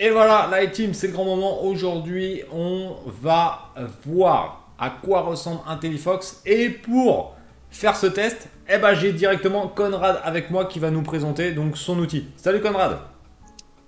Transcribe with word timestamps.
Et 0.00 0.10
voilà, 0.10 0.48
la 0.50 0.66
team, 0.66 0.92
c'est 0.92 1.06
le 1.06 1.12
grand 1.12 1.24
moment. 1.24 1.62
Aujourd'hui, 1.62 2.42
on 2.52 2.96
va 3.22 3.72
voir 4.04 4.68
à 4.76 4.90
quoi 4.90 5.20
ressemble 5.20 5.60
IntelliFox. 5.68 6.42
Et 6.44 6.68
pour 6.68 7.36
faire 7.70 7.96
ce 7.96 8.06
test, 8.06 8.48
eh 8.68 8.78
ben, 8.78 8.94
j'ai 8.94 9.12
directement 9.12 9.68
Conrad 9.68 10.20
avec 10.24 10.50
moi 10.50 10.64
qui 10.64 10.80
va 10.80 10.90
nous 10.90 11.02
présenter 11.02 11.52
donc 11.52 11.76
son 11.76 11.98
outil. 12.00 12.26
Salut 12.36 12.60
Conrad. 12.60 12.98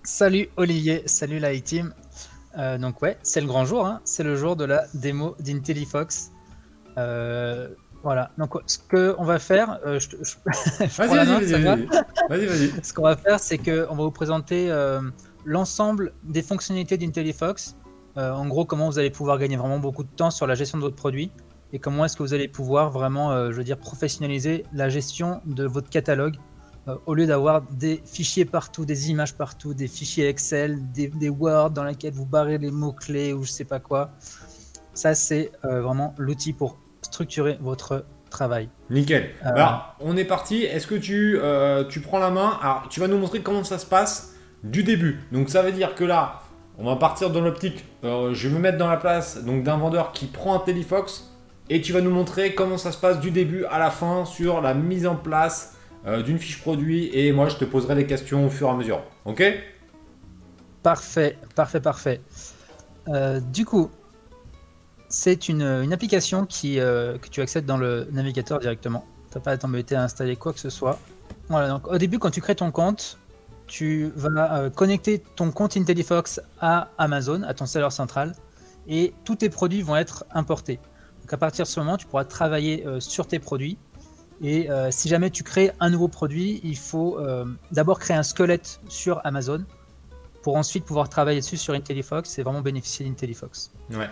Salut 0.04 0.48
Olivier, 0.56 1.02
salut 1.06 1.40
la 1.40 1.58
team. 1.58 1.92
Euh, 2.56 2.78
donc 2.78 3.02
ouais, 3.02 3.18
c'est 3.22 3.40
le 3.40 3.48
grand 3.48 3.64
jour, 3.64 3.84
hein. 3.84 4.00
c'est 4.04 4.22
le 4.22 4.36
jour 4.36 4.54
de 4.54 4.64
la 4.64 4.84
démo 4.94 5.34
d'IntelliFox. 5.40 6.30
Euh, 6.98 7.68
voilà, 8.04 8.30
donc 8.38 8.54
ce 8.66 8.78
qu'on 8.78 9.24
va 9.24 9.40
faire, 9.40 9.80
euh, 9.84 9.98
je, 9.98 10.16
vas-y, 10.96 11.08
vas-y, 11.08 11.52
vas-y, 12.28 12.46
vas-y. 12.46 12.72
Ce 12.84 12.92
qu'on 12.92 13.02
va 13.02 13.16
faire, 13.16 13.40
c'est 13.40 13.58
qu'on 13.58 13.94
va 13.94 14.04
vous 14.04 14.12
présenter 14.12 14.70
l'ensemble 15.46 16.12
des 16.24 16.42
fonctionnalités 16.42 16.98
d'IntelliFox. 16.98 17.76
Euh, 18.18 18.32
en 18.32 18.46
gros, 18.46 18.64
comment 18.66 18.90
vous 18.90 18.98
allez 18.98 19.10
pouvoir 19.10 19.38
gagner 19.38 19.56
vraiment 19.56 19.78
beaucoup 19.78 20.02
de 20.02 20.08
temps 20.08 20.30
sur 20.30 20.46
la 20.46 20.54
gestion 20.54 20.76
de 20.76 20.82
votre 20.82 20.96
produit 20.96 21.30
et 21.72 21.78
comment 21.78 22.04
est-ce 22.04 22.16
que 22.16 22.22
vous 22.22 22.34
allez 22.34 22.48
pouvoir 22.48 22.90
vraiment, 22.90 23.32
euh, 23.32 23.50
je 23.50 23.56
veux 23.56 23.64
dire, 23.64 23.78
professionnaliser 23.78 24.64
la 24.72 24.88
gestion 24.88 25.40
de 25.46 25.64
votre 25.64 25.88
catalogue 25.88 26.36
euh, 26.88 26.96
au 27.06 27.14
lieu 27.14 27.26
d'avoir 27.26 27.62
des 27.62 28.02
fichiers 28.04 28.44
partout, 28.44 28.84
des 28.84 29.10
images 29.10 29.34
partout, 29.34 29.74
des 29.74 29.88
fichiers 29.88 30.28
Excel, 30.28 30.80
des, 30.92 31.28
Word 31.28 31.70
dans 31.70 31.84
lesquels 31.84 32.12
vous 32.12 32.26
barrez 32.26 32.58
les 32.58 32.70
mots-clés 32.70 33.32
ou 33.32 33.42
je 33.42 33.50
sais 33.50 33.64
pas 33.64 33.80
quoi. 33.80 34.10
Ça, 34.94 35.14
c'est 35.14 35.52
vraiment 35.62 36.14
l'outil 36.16 36.54
pour 36.54 36.78
structurer 37.02 37.58
votre 37.60 38.06
travail. 38.30 38.70
Nickel. 38.88 39.30
Alors, 39.42 39.94
on 40.00 40.16
est 40.16 40.24
parti. 40.24 40.62
Est-ce 40.62 40.86
que 40.86 40.94
tu, 40.94 41.38
tu 41.90 42.00
prends 42.00 42.18
la 42.18 42.30
main? 42.30 42.58
Alors, 42.62 42.88
tu 42.88 43.00
vas 43.00 43.08
nous 43.08 43.18
montrer 43.18 43.42
comment 43.42 43.62
ça 43.62 43.78
se 43.78 43.84
passe 43.84 44.35
du 44.62 44.82
début. 44.82 45.20
Donc 45.32 45.50
ça 45.50 45.62
veut 45.62 45.72
dire 45.72 45.94
que 45.94 46.04
là, 46.04 46.42
on 46.78 46.84
va 46.84 46.96
partir 46.96 47.30
dans 47.30 47.40
l'optique. 47.40 47.84
Euh, 48.04 48.34
je 48.34 48.48
vais 48.48 48.54
me 48.54 48.60
mettre 48.60 48.78
dans 48.78 48.88
la 48.88 48.96
place 48.96 49.42
d'un 49.42 49.76
vendeur 49.76 50.12
qui 50.12 50.26
prend 50.26 50.54
un 50.54 50.58
Telefox 50.58 51.32
et 51.70 51.80
tu 51.80 51.92
vas 51.92 52.00
nous 52.00 52.10
montrer 52.10 52.54
comment 52.54 52.78
ça 52.78 52.92
se 52.92 52.98
passe 52.98 53.20
du 53.20 53.30
début 53.30 53.64
à 53.66 53.78
la 53.78 53.90
fin 53.90 54.24
sur 54.24 54.60
la 54.60 54.74
mise 54.74 55.06
en 55.06 55.16
place 55.16 55.76
euh, 56.06 56.22
d'une 56.22 56.38
fiche 56.38 56.60
produit 56.60 57.10
et 57.12 57.32
moi 57.32 57.48
je 57.48 57.56
te 57.56 57.64
poserai 57.64 57.94
des 57.94 58.06
questions 58.06 58.46
au 58.46 58.50
fur 58.50 58.68
et 58.68 58.70
à 58.70 58.74
mesure. 58.74 59.02
Ok? 59.24 59.42
Parfait, 60.82 61.36
parfait, 61.54 61.80
parfait. 61.80 62.20
Euh, 63.08 63.40
du 63.40 63.64
coup, 63.64 63.90
c'est 65.08 65.48
une, 65.48 65.62
application 65.92 66.46
que 66.46 67.28
tu 67.28 67.40
accèdes 67.40 67.64
dans 67.64 67.76
le 67.76 68.08
navigateur 68.12 68.58
directement. 68.58 69.04
Tu 69.30 69.38
n'as 69.38 69.42
pas 69.42 69.52
à 69.52 69.56
t'embêter 69.56 69.96
à 69.96 70.02
installer 70.02 70.36
quoi 70.36 70.52
que 70.52 70.60
ce 70.60 70.70
soit. 70.70 70.98
Voilà, 71.48 71.68
donc 71.68 71.86
au 71.88 71.98
début, 71.98 72.18
quand 72.18 72.30
tu 72.30 72.40
crées 72.40 72.56
ton 72.56 72.70
compte, 72.70 73.18
tu 73.66 74.12
vas 74.14 74.58
euh, 74.58 74.70
connecter 74.70 75.22
ton 75.34 75.50
compte 75.50 75.76
IntelliFox 75.76 76.40
à 76.60 76.90
Amazon, 76.98 77.42
à 77.42 77.54
ton 77.54 77.66
serveur 77.66 77.92
central, 77.92 78.34
et 78.88 79.12
tous 79.24 79.36
tes 79.36 79.50
produits 79.50 79.82
vont 79.82 79.96
être 79.96 80.24
importés. 80.32 80.78
Donc 81.22 81.32
à 81.32 81.36
partir 81.36 81.64
de 81.64 81.68
ce 81.68 81.80
moment, 81.80 81.96
tu 81.96 82.06
pourras 82.06 82.24
travailler 82.24 82.86
euh, 82.86 83.00
sur 83.00 83.26
tes 83.26 83.38
produits. 83.38 83.78
Et 84.42 84.70
euh, 84.70 84.90
si 84.90 85.08
jamais 85.08 85.30
tu 85.30 85.42
crées 85.42 85.72
un 85.80 85.90
nouveau 85.90 86.08
produit, 86.08 86.60
il 86.62 86.76
faut 86.76 87.18
d'abord 87.72 87.98
créer 87.98 88.16
un 88.16 88.22
squelette 88.22 88.80
sur 88.88 89.20
Amazon 89.24 89.64
pour 90.42 90.56
ensuite 90.56 90.84
pouvoir 90.84 91.08
travailler 91.08 91.40
dessus 91.40 91.56
sur 91.56 91.74
IntelliFox 91.74 92.38
et 92.38 92.42
vraiment 92.42 92.60
bénéficier 92.60 93.06
d'IntelliFox. 93.06 93.72
Ouais. 93.90 94.08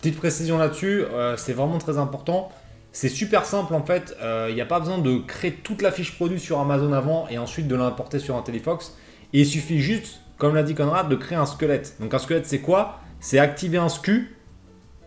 Petite 0.00 0.16
précision 0.16 0.58
là-dessus, 0.58 1.04
c'est 1.36 1.52
vraiment 1.52 1.78
très 1.78 1.98
important. 1.98 2.50
C'est 2.98 3.10
super 3.10 3.44
simple 3.44 3.74
en 3.74 3.84
fait, 3.84 4.16
il 4.18 4.24
euh, 4.24 4.54
n'y 4.54 4.62
a 4.62 4.64
pas 4.64 4.80
besoin 4.80 4.96
de 4.96 5.18
créer 5.18 5.52
toute 5.52 5.82
la 5.82 5.92
fiche 5.92 6.14
produit 6.14 6.40
sur 6.40 6.60
Amazon 6.60 6.94
avant 6.94 7.28
et 7.28 7.36
ensuite 7.36 7.68
de 7.68 7.76
l'importer 7.76 8.18
sur 8.18 8.36
un 8.36 8.40
Telefox. 8.40 8.96
il 9.34 9.44
suffit 9.44 9.80
juste, 9.80 10.20
comme 10.38 10.54
l'a 10.54 10.62
dit 10.62 10.74
Conrad, 10.74 11.06
de 11.06 11.14
créer 11.14 11.36
un 11.36 11.44
squelette. 11.44 11.96
Donc 12.00 12.14
un 12.14 12.18
squelette 12.18 12.46
c'est 12.46 12.60
quoi? 12.60 13.00
C'est 13.20 13.38
activer 13.38 13.76
un 13.76 13.90
SKU 13.90 14.34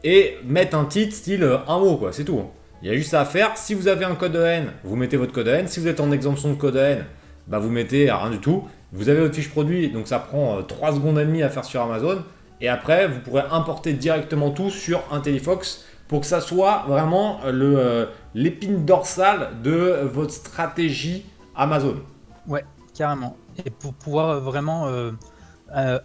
et 0.03 0.37
mettre 0.45 0.77
un 0.77 0.85
titre 0.85 1.15
style 1.15 1.41
euh, 1.41 1.57
un 1.67 1.79
mot 1.79 1.97
quoi, 1.97 2.13
c'est 2.13 2.25
tout. 2.25 2.43
Il 2.83 2.89
y 2.89 2.91
a 2.91 2.95
juste 2.95 3.09
ça 3.09 3.21
à 3.21 3.25
faire. 3.25 3.57
Si 3.57 3.73
vous 3.73 3.88
avez 3.88 4.05
un 4.05 4.13
code 4.13 4.35
EN, 4.35 4.66
vous 4.83 4.95
mettez 4.95 5.17
votre 5.17 5.33
code 5.33 5.47
EN. 5.47 5.66
Si 5.66 5.79
vous 5.79 5.88
êtes 5.88 5.99
en 5.99 6.11
exemption 6.11 6.49
de 6.49 6.57
code 6.57 6.78
EN, 6.78 7.05
bah 7.47 7.57
vous 7.57 7.72
mettez 7.72 8.11
rien 8.11 8.29
du 8.29 8.38
tout. 8.38 8.67
Vous 8.91 9.09
avez 9.09 9.22
votre 9.22 9.33
fiche 9.33 9.49
produit, 9.49 9.89
donc 9.89 10.07
ça 10.07 10.19
prend 10.19 10.61
3 10.61 10.91
euh, 10.91 10.94
secondes 10.94 11.17
et 11.17 11.25
demie 11.25 11.41
à 11.41 11.49
faire 11.49 11.66
sur 11.66 11.81
Amazon. 11.81 12.22
Et 12.61 12.69
après, 12.69 13.07
vous 13.07 13.19
pourrez 13.22 13.45
importer 13.49 13.94
directement 13.94 14.51
tout 14.51 14.69
sur 14.69 15.01
un 15.11 15.22
Telefox 15.22 15.85
pour 16.09 16.22
que 16.22 16.25
ça 16.25 16.42
soit 16.42 16.86
vraiment 16.88 17.40
euh, 17.46 17.52
euh, 17.53 18.06
l'épine 18.34 18.84
dorsale 18.84 19.62
de 19.64 20.02
votre 20.12 20.34
stratégie 20.34 21.24
Amazon. 21.56 21.97
Ouais, 22.47 22.66
carrément. 22.96 23.38
Et 23.64 23.70
pour 23.70 23.94
pouvoir 23.94 24.30
euh, 24.30 24.40
vraiment 24.40 24.90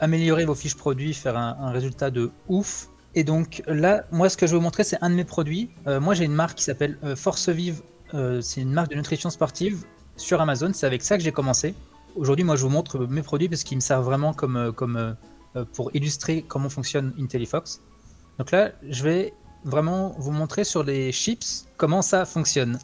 améliorer 0.00 0.44
vos 0.44 0.54
fiches 0.54 0.76
produits, 0.76 1.14
faire 1.14 1.38
un, 1.38 1.70
résultat 1.70 2.10
de 2.10 2.30
ouf. 2.48 2.88
Et 3.14 3.24
donc 3.24 3.62
là, 3.66 4.04
moi, 4.12 4.28
ce 4.28 4.36
que 4.36 4.46
je 4.46 4.52
vais 4.52 4.58
vous 4.58 4.62
montrer, 4.62 4.84
c'est 4.84 4.98
un 5.00 5.08
de 5.08 5.14
mes 5.14 5.24
produits. 5.24 5.70
moi, 5.86 6.12
j'ai 6.12 6.24
une 6.24 6.34
marque 6.34 6.58
qui 6.58 6.64
s'appelle 6.64 6.98
Force 7.16 7.48
Vive. 7.48 7.80
c'est 8.42 8.60
une 8.60 8.72
marque 8.72 8.90
de 8.90 8.96
nutrition 8.96 9.30
sportive 9.30 9.84
sur 10.16 10.40
Amazon. 10.42 10.70
C'est 10.74 10.86
avec 10.86 11.02
ça 11.02 11.16
que 11.16 11.22
j'ai 11.22 11.32
commencé. 11.32 11.74
Aujourd'hui, 12.14 12.44
moi, 12.44 12.56
je 12.56 12.62
vous 12.62 12.68
montre 12.68 13.06
mes 13.06 13.22
produits 13.22 13.48
parce 13.48 13.64
qu'ils 13.64 13.78
me 13.78 13.80
servent 13.80 14.04
vraiment 14.04 14.34
comme, 14.34 14.72
comme 14.76 15.16
pour 15.72 15.90
illustrer 15.94 16.44
comment 16.46 16.68
fonctionne 16.68 17.14
IntelliFox. 17.18 17.80
Donc 18.38 18.50
là, 18.50 18.72
je 18.86 19.02
vais 19.02 19.32
vraiment 19.64 20.14
vous 20.18 20.32
montrer 20.32 20.64
sur 20.64 20.82
les 20.82 21.12
chips 21.12 21.66
comment 21.76 22.02
ça 22.02 22.24
fonctionne. 22.24 22.78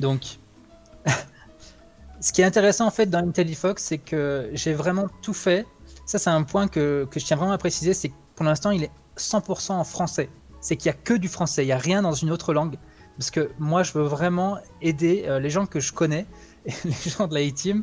Donc, 0.00 0.38
ce 2.20 2.32
qui 2.32 2.42
est 2.42 2.44
intéressant 2.44 2.86
en 2.86 2.90
fait 2.90 3.06
dans 3.06 3.18
IntelliFox, 3.18 3.82
c'est 3.82 3.98
que 3.98 4.50
j'ai 4.52 4.74
vraiment 4.74 5.08
tout 5.22 5.34
fait. 5.34 5.66
Ça, 6.06 6.18
c'est 6.18 6.30
un 6.30 6.42
point 6.42 6.68
que, 6.68 7.06
que, 7.10 7.20
je 7.20 7.26
tiens 7.26 7.36
vraiment 7.36 7.52
à 7.52 7.58
préciser, 7.58 7.92
c'est 7.92 8.08
que 8.08 8.14
pour 8.34 8.44
l'instant, 8.44 8.70
il 8.70 8.84
est 8.84 8.90
100% 9.16 9.72
en 9.72 9.84
français. 9.84 10.30
C'est 10.60 10.76
qu'il 10.76 10.90
n'y 10.90 10.96
a 10.96 11.00
que 11.00 11.14
du 11.14 11.28
français, 11.28 11.64
il 11.64 11.66
n'y 11.66 11.72
a 11.72 11.78
rien 11.78 12.02
dans 12.02 12.12
une 12.12 12.30
autre 12.30 12.54
langue. 12.54 12.76
Parce 13.18 13.30
que 13.30 13.50
moi, 13.58 13.82
je 13.82 13.92
veux 13.92 14.04
vraiment 14.04 14.58
aider 14.80 15.24
euh, 15.26 15.40
les 15.40 15.50
gens 15.50 15.66
que 15.66 15.80
je 15.80 15.92
connais, 15.92 16.26
les 16.84 17.10
gens 17.10 17.26
de 17.26 17.34
la 17.34 17.50
team 17.50 17.82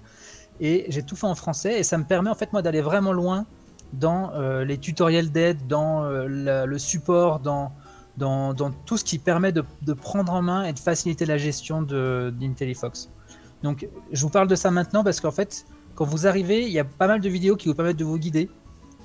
et 0.59 0.85
j'ai 0.89 1.03
tout 1.03 1.15
fait 1.15 1.27
en 1.27 1.35
français, 1.35 1.79
et 1.79 1.83
ça 1.83 1.97
me 1.97 2.05
permet 2.05 2.29
en 2.29 2.35
fait 2.35 2.53
moi 2.53 2.61
d'aller 2.61 2.81
vraiment 2.81 3.11
loin 3.11 3.45
dans 3.93 4.31
euh, 4.33 4.63
les 4.63 4.77
tutoriels 4.77 5.31
d'aide, 5.31 5.67
dans 5.67 6.03
euh, 6.03 6.65
le 6.65 6.77
support, 6.77 7.39
dans 7.39 7.73
dans, 8.17 8.53
tout 8.85 8.97
ce 8.97 9.03
qui 9.03 9.19
permet 9.19 9.51
de, 9.51 9.63
prendre 9.93 10.33
en 10.33 10.41
main 10.41 10.63
et 10.63 10.73
de 10.73 10.79
faciliter 10.79 11.25
la 11.25 11.37
gestion 11.37 11.81
d'IntelliFox. 11.81 13.09
Donc, 13.63 13.87
je 14.11 14.21
vous 14.21 14.29
parle 14.29 14.47
de 14.47 14.55
ça 14.55 14.71
maintenant 14.71 15.03
parce 15.03 15.19
qu'en 15.19 15.31
fait, 15.31 15.65
quand 15.95 16.05
vous 16.05 16.27
arrivez, 16.27 16.63
il 16.65 16.71
y 16.71 16.79
a 16.79 16.83
pas 16.83 17.07
mal 17.07 17.21
de 17.21 17.29
vidéos 17.29 17.55
qui 17.55 17.67
vous 17.67 17.73
permettent 17.73 17.97
de 17.97 18.05
vous 18.05 18.17
guider. 18.17 18.49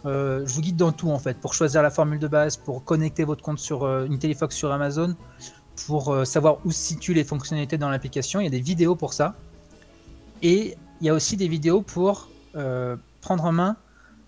Euh, 0.06 0.44
je 0.47 0.54
vous 0.54 0.60
guide 0.60 0.76
dans 0.76 0.93
tout 0.93 1.10
en 1.10 1.19
fait, 1.19 1.38
pour 1.38 1.54
choisir 1.54 1.82
la 1.82 1.91
formule 1.91 2.19
de 2.19 2.28
base, 2.28 2.56
pour 2.56 2.84
connecter 2.84 3.25
votre 3.25 3.43
compte 3.43 3.59
sur 3.59 3.84
euh, 3.84 4.09
sur 4.50 4.72
Amazon, 4.72 5.15
pour 5.87 6.12
euh, 6.12 6.25
savoir 6.25 6.59
où 6.65 6.72
se 6.72 6.78
situent 6.78 7.15
les 7.15 7.25
fonctionnalités 7.25 7.78
dans 7.78 7.91
l'application. 7.91 8.41
Il 8.41 8.44
y 8.44 8.47
a 8.47 8.50
des 8.50 8.60
vidéos 8.60 8.97
pour 8.97 9.12
ça. 9.12 9.34
Et 10.43 10.76
il 11.00 11.06
y 11.06 11.10
a 11.10 11.15
aussi 11.15 11.37
des 11.37 11.49
vidéos 11.49 11.82
pour 11.82 12.28
prendre 13.20 13.44
en 13.44 13.53
main 13.53 13.76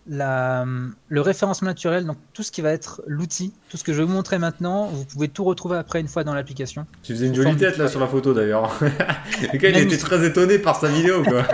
la, 0.07 0.65
le 1.09 1.21
référencement 1.21 1.69
naturel, 1.69 2.05
donc 2.07 2.17
tout 2.33 2.43
ce 2.43 2.51
qui 2.51 2.61
va 2.61 2.73
être 2.73 3.03
l'outil, 3.07 3.53
tout 3.69 3.77
ce 3.77 3.85
que 3.85 3.93
je 3.93 3.99
vais 3.99 4.05
vous 4.05 4.13
montrer 4.13 4.39
maintenant, 4.39 4.87
vous 4.87 5.05
pouvez 5.05 5.29
tout 5.29 5.45
retrouver 5.45 5.77
après 5.77 6.01
une 6.01 6.09
fois 6.09 6.25
dans 6.25 6.35
l'application. 6.35 6.87
Tu 7.03 7.13
faisais 7.13 7.29
une 7.29 7.35
jolie 7.35 7.57
tête 7.57 7.79
là 7.79 7.89
sur 7.89 8.01
la 8.01 8.09
photo 8.09 8.35
d'ailleurs. 8.35 8.73
le 9.53 9.59
gars 9.59 9.69
il 9.71 9.79
était 9.79 9.99
très 9.99 10.27
étonné 10.27 10.59
par 10.59 10.81
sa 10.81 10.89
vidéo 10.89 11.23
quoi. 11.23 11.45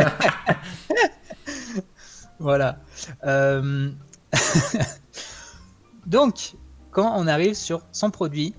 voilà. 2.39 2.79
Euh, 3.25 3.91
donc, 6.07 6.55
quand 6.91 7.13
on 7.17 7.27
arrive 7.27 7.55
sur 7.55 7.83
son 7.93 8.11
produit, 8.11 8.55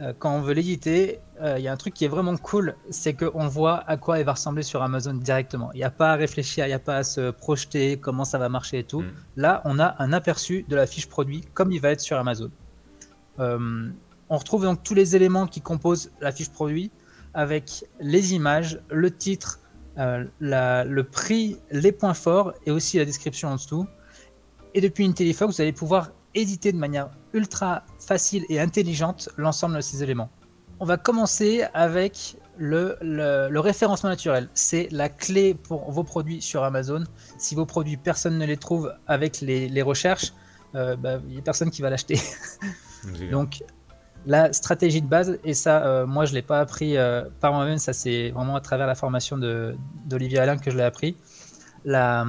euh, 0.00 0.12
quand 0.16 0.32
on 0.36 0.40
veut 0.40 0.54
l'éditer, 0.54 1.18
euh, 1.42 1.58
il 1.58 1.64
y 1.64 1.68
a 1.68 1.72
un 1.72 1.76
truc 1.76 1.92
qui 1.92 2.04
est 2.04 2.08
vraiment 2.08 2.36
cool, 2.36 2.76
c'est 2.90 3.14
qu'on 3.14 3.48
voit 3.48 3.78
à 3.88 3.96
quoi 3.96 4.20
il 4.20 4.24
va 4.24 4.32
ressembler 4.32 4.62
sur 4.62 4.82
Amazon 4.82 5.14
directement. 5.14 5.72
Il 5.72 5.78
n'y 5.78 5.84
a 5.84 5.90
pas 5.90 6.12
à 6.12 6.14
réfléchir, 6.14 6.66
il 6.66 6.68
n'y 6.68 6.74
a 6.74 6.78
pas 6.78 6.98
à 6.98 7.02
se 7.02 7.30
projeter 7.30 7.96
comment 7.96 8.24
ça 8.24 8.38
va 8.38 8.48
marcher 8.48 8.78
et 8.78 8.84
tout. 8.84 9.00
Mm. 9.00 9.12
Là, 9.36 9.62
on 9.64 9.80
a 9.80 9.96
un 9.98 10.12
aperçu 10.12 10.64
de 10.68 10.76
la 10.76 10.86
fiche 10.86 11.08
produit 11.08 11.42
comme 11.52 11.72
il 11.72 11.80
va 11.80 11.90
être 11.90 12.00
sur 12.00 12.16
Amazon. 12.16 12.50
Euh, 13.40 13.88
on 14.28 14.36
retrouve 14.36 14.64
donc 14.64 14.84
tous 14.84 14.94
les 14.94 15.16
éléments 15.16 15.46
qui 15.46 15.60
composent 15.60 16.12
la 16.20 16.30
fiche 16.30 16.50
produit 16.50 16.92
avec 17.34 17.84
les 18.00 18.34
images, 18.34 18.80
le 18.90 19.10
titre, 19.10 19.60
le 19.96 21.02
prix, 21.02 21.56
les 21.70 21.92
points 21.92 22.14
forts 22.14 22.52
et 22.66 22.70
aussi 22.70 22.98
la 22.98 23.04
description 23.04 23.48
en 23.48 23.56
dessous. 23.56 23.86
Et 24.74 24.80
depuis 24.80 25.04
une 25.04 25.14
téléphone, 25.14 25.48
vous 25.48 25.60
allez 25.60 25.72
pouvoir 25.72 26.10
éditer 26.34 26.72
de 26.72 26.78
manière 26.78 27.10
ultra 27.32 27.84
facile 27.98 28.44
et 28.48 28.60
intelligente 28.60 29.28
l'ensemble 29.36 29.76
de 29.76 29.80
ces 29.80 30.02
éléments. 30.02 30.30
On 30.80 30.84
va 30.84 30.96
commencer 30.96 31.64
avec 31.74 32.36
le, 32.56 32.96
le, 33.00 33.58
référencement 33.58 34.10
naturel. 34.10 34.48
C'est 34.54 34.88
la 34.90 35.08
clé 35.08 35.54
pour 35.54 35.90
vos 35.90 36.04
produits 36.04 36.42
sur 36.42 36.64
Amazon. 36.64 37.04
Si 37.36 37.54
vos 37.54 37.66
produits, 37.66 37.96
personne 37.96 38.38
ne 38.38 38.46
les 38.46 38.56
trouve 38.56 38.92
avec 39.06 39.40
les, 39.40 39.82
recherches, 39.82 40.32
euh, 40.74 40.96
bah, 40.96 41.20
il 41.26 41.32
n'y 41.32 41.38
a 41.38 41.42
personne 41.42 41.70
qui 41.70 41.82
va 41.82 41.90
l'acheter. 41.90 42.20
Donc, 43.30 43.62
la 44.26 44.52
stratégie 44.52 45.00
de 45.00 45.06
base, 45.06 45.38
et 45.44 45.54
ça, 45.54 45.84
euh, 45.86 46.06
moi, 46.06 46.24
je 46.24 46.32
ne 46.32 46.36
l'ai 46.36 46.42
pas 46.42 46.60
appris 46.60 46.96
euh, 46.96 47.24
par 47.40 47.52
moi-même, 47.52 47.78
ça 47.78 47.92
c'est 47.92 48.30
vraiment 48.30 48.56
à 48.56 48.60
travers 48.60 48.86
la 48.86 48.94
formation 48.94 49.38
d'Olivier 49.38 50.38
Alain 50.38 50.58
que 50.58 50.70
je 50.70 50.76
l'ai 50.76 50.82
appris. 50.82 51.16
La, 51.84 52.26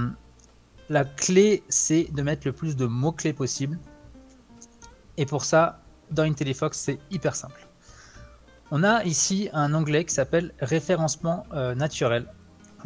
la 0.90 1.04
clé, 1.04 1.64
c'est 1.70 2.08
de 2.14 2.22
mettre 2.22 2.48
le 2.48 2.54
plus 2.54 2.76
de 2.76 2.86
mots-clés 2.86 3.34
possible. 3.34 3.78
Et 5.20 5.26
pour 5.26 5.44
ça, 5.44 5.82
dans 6.12 6.24
IntelliFox, 6.24 6.78
c'est 6.78 6.98
hyper 7.12 7.36
simple. 7.36 7.68
On 8.72 8.84
a 8.86 9.04
ici 9.04 9.50
un 9.52 9.74
onglet 9.74 10.06
qui 10.06 10.14
s'appelle 10.14 10.54
référencement 10.62 11.46
euh, 11.54 11.76
naturel. 11.76 12.26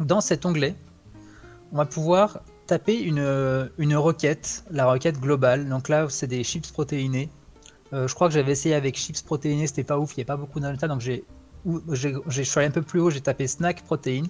Dans 0.00 0.20
cet 0.20 0.44
onglet, 0.44 0.74
on 1.72 1.76
va 1.76 1.86
pouvoir 1.86 2.40
taper 2.66 3.00
une, 3.00 3.70
une 3.78 3.96
requête, 3.96 4.64
la 4.72 4.86
requête 4.86 5.20
globale. 5.20 5.68
Donc 5.68 5.88
là, 5.88 6.08
c'est 6.08 6.26
des 6.26 6.42
chips 6.42 6.72
protéinés. 6.72 7.30
Euh, 7.92 8.08
je 8.08 8.14
crois 8.16 8.26
que 8.26 8.34
j'avais 8.34 8.50
essayé 8.50 8.74
avec 8.74 8.96
chips 8.96 9.22
protéinés, 9.22 9.68
c'était 9.68 9.84
pas 9.84 10.00
ouf, 10.00 10.16
il 10.16 10.20
n'y 10.20 10.24
a 10.24 10.26
pas 10.26 10.36
beaucoup 10.36 10.58
de. 10.58 10.86
Donc 10.88 11.00
j'ai, 11.00 11.24
je 11.64 12.42
suis 12.42 12.58
allé 12.58 12.66
un 12.66 12.72
peu 12.72 12.82
plus 12.82 12.98
haut, 12.98 13.10
j'ai 13.10 13.20
tapé 13.20 13.46
snack 13.46 13.84
protéines. 13.84 14.26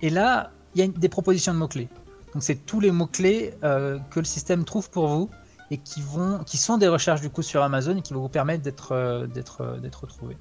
Et 0.00 0.08
là, 0.08 0.52
il 0.74 0.80
y 0.80 0.84
a 0.84 0.88
des 0.88 1.10
propositions 1.10 1.52
de 1.52 1.58
mots-clés. 1.58 1.88
Donc 2.32 2.42
c'est 2.42 2.64
tous 2.64 2.80
les 2.80 2.92
mots-clés 2.92 3.52
euh, 3.62 3.98
que 4.10 4.20
le 4.20 4.24
système 4.24 4.64
trouve 4.64 4.88
pour 4.88 5.08
vous 5.08 5.28
et 5.70 5.78
qui, 5.78 6.00
vont, 6.00 6.42
qui 6.44 6.56
sont 6.56 6.78
des 6.78 6.88
recherches 6.88 7.20
du 7.20 7.30
coup 7.30 7.42
sur 7.42 7.62
Amazon 7.62 7.96
et 7.96 8.02
qui 8.02 8.14
vont 8.14 8.20
vous 8.20 8.28
permettre 8.28 8.62
d'être 8.62 8.92
euh, 8.92 9.26
d'être 9.26 9.60
euh, 9.60 9.78
d'être 9.78 10.02
retrouvés. 10.02 10.36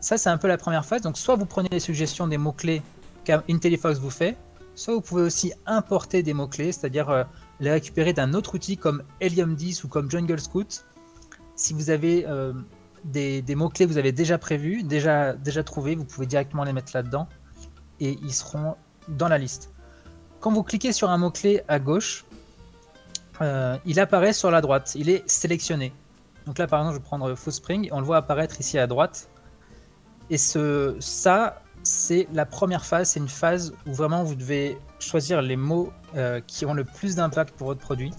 ça 0.00 0.18
c'est 0.18 0.30
un 0.30 0.38
peu 0.38 0.48
la 0.48 0.58
première 0.58 0.84
phase. 0.84 1.02
Donc 1.02 1.18
soit 1.18 1.36
vous 1.36 1.46
prenez 1.46 1.68
les 1.70 1.80
suggestions 1.80 2.26
des 2.26 2.38
mots-clés 2.38 2.82
qu'IntelliFox 3.24 3.98
vous 3.98 4.10
fait, 4.10 4.36
soit 4.74 4.94
vous 4.94 5.00
pouvez 5.00 5.22
aussi 5.22 5.52
importer 5.66 6.22
des 6.22 6.34
mots-clés, 6.34 6.72
c'est-à-dire 6.72 7.26
les 7.60 7.70
récupérer 7.70 8.12
d'un 8.12 8.34
autre 8.34 8.54
outil 8.54 8.76
comme 8.76 9.02
Helium 9.20 9.54
10 9.54 9.84
ou 9.84 9.88
comme 9.88 10.10
Jungle 10.10 10.40
Scout. 10.40 10.84
Si 11.56 11.72
vous 11.72 11.88
avez 11.88 12.26
des, 13.04 13.40
des 13.40 13.54
mots-clés 13.54 13.86
que 13.86 13.90
vous 13.90 13.98
avez 13.98 14.12
déjà 14.12 14.36
prévus, 14.36 14.82
déjà, 14.82 15.32
déjà 15.32 15.62
trouvés, 15.62 15.94
vous 15.94 16.04
pouvez 16.04 16.26
directement 16.26 16.64
les 16.64 16.74
mettre 16.74 16.92
là-dedans 16.94 17.28
et 18.00 18.18
ils 18.22 18.34
seront 18.34 18.76
dans 19.08 19.28
la 19.28 19.38
liste. 19.38 19.70
Quand 20.40 20.52
vous 20.52 20.62
cliquez 20.62 20.92
sur 20.92 21.10
un 21.10 21.16
mot-clé 21.16 21.62
à 21.68 21.78
gauche, 21.78 22.26
euh, 23.40 23.76
il 23.84 24.00
apparaît 24.00 24.32
sur 24.32 24.50
la 24.50 24.60
droite, 24.60 24.92
il 24.96 25.10
est 25.10 25.28
sélectionné. 25.28 25.92
Donc 26.46 26.58
là, 26.58 26.66
par 26.66 26.80
exemple, 26.80 26.96
je 26.96 27.00
vais 27.00 27.04
prendre 27.04 27.34
Footspring, 27.34 27.88
on 27.92 28.00
le 28.00 28.06
voit 28.06 28.18
apparaître 28.18 28.60
ici 28.60 28.78
à 28.78 28.86
droite. 28.86 29.28
Et 30.30 30.38
ce, 30.38 30.96
ça, 31.00 31.62
c'est 31.82 32.28
la 32.32 32.46
première 32.46 32.84
phase, 32.84 33.10
c'est 33.10 33.20
une 33.20 33.28
phase 33.28 33.74
où 33.86 33.92
vraiment 33.92 34.24
vous 34.24 34.34
devez 34.34 34.78
choisir 34.98 35.42
les 35.42 35.56
mots 35.56 35.92
euh, 36.16 36.40
qui 36.46 36.64
ont 36.66 36.74
le 36.74 36.84
plus 36.84 37.16
d'impact 37.16 37.54
pour 37.56 37.68
votre 37.68 37.80
produit. 37.80 38.12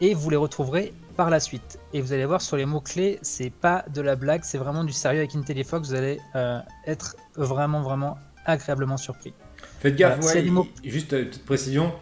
Et 0.00 0.14
vous 0.14 0.30
les 0.30 0.36
retrouverez 0.36 0.92
par 1.16 1.30
la 1.30 1.38
suite. 1.38 1.78
Et 1.92 2.00
vous 2.00 2.12
allez 2.12 2.24
voir 2.24 2.40
sur 2.40 2.56
les 2.56 2.66
mots-clés, 2.66 3.18
c'est 3.22 3.50
pas 3.50 3.84
de 3.94 4.00
la 4.00 4.16
blague, 4.16 4.42
c'est 4.42 4.58
vraiment 4.58 4.84
du 4.84 4.92
sérieux 4.92 5.20
avec 5.20 5.34
IntelliFox. 5.34 5.88
Vous 5.88 5.94
allez 5.94 6.20
euh, 6.34 6.58
être 6.86 7.16
vraiment, 7.36 7.82
vraiment 7.82 8.18
agréablement 8.44 8.96
surpris. 8.96 9.32
Faites 9.80 9.96
gaffe, 9.96 10.20
juste 10.84 11.12
une 11.12 11.28
petite 11.28 11.44
précision. 11.44 11.92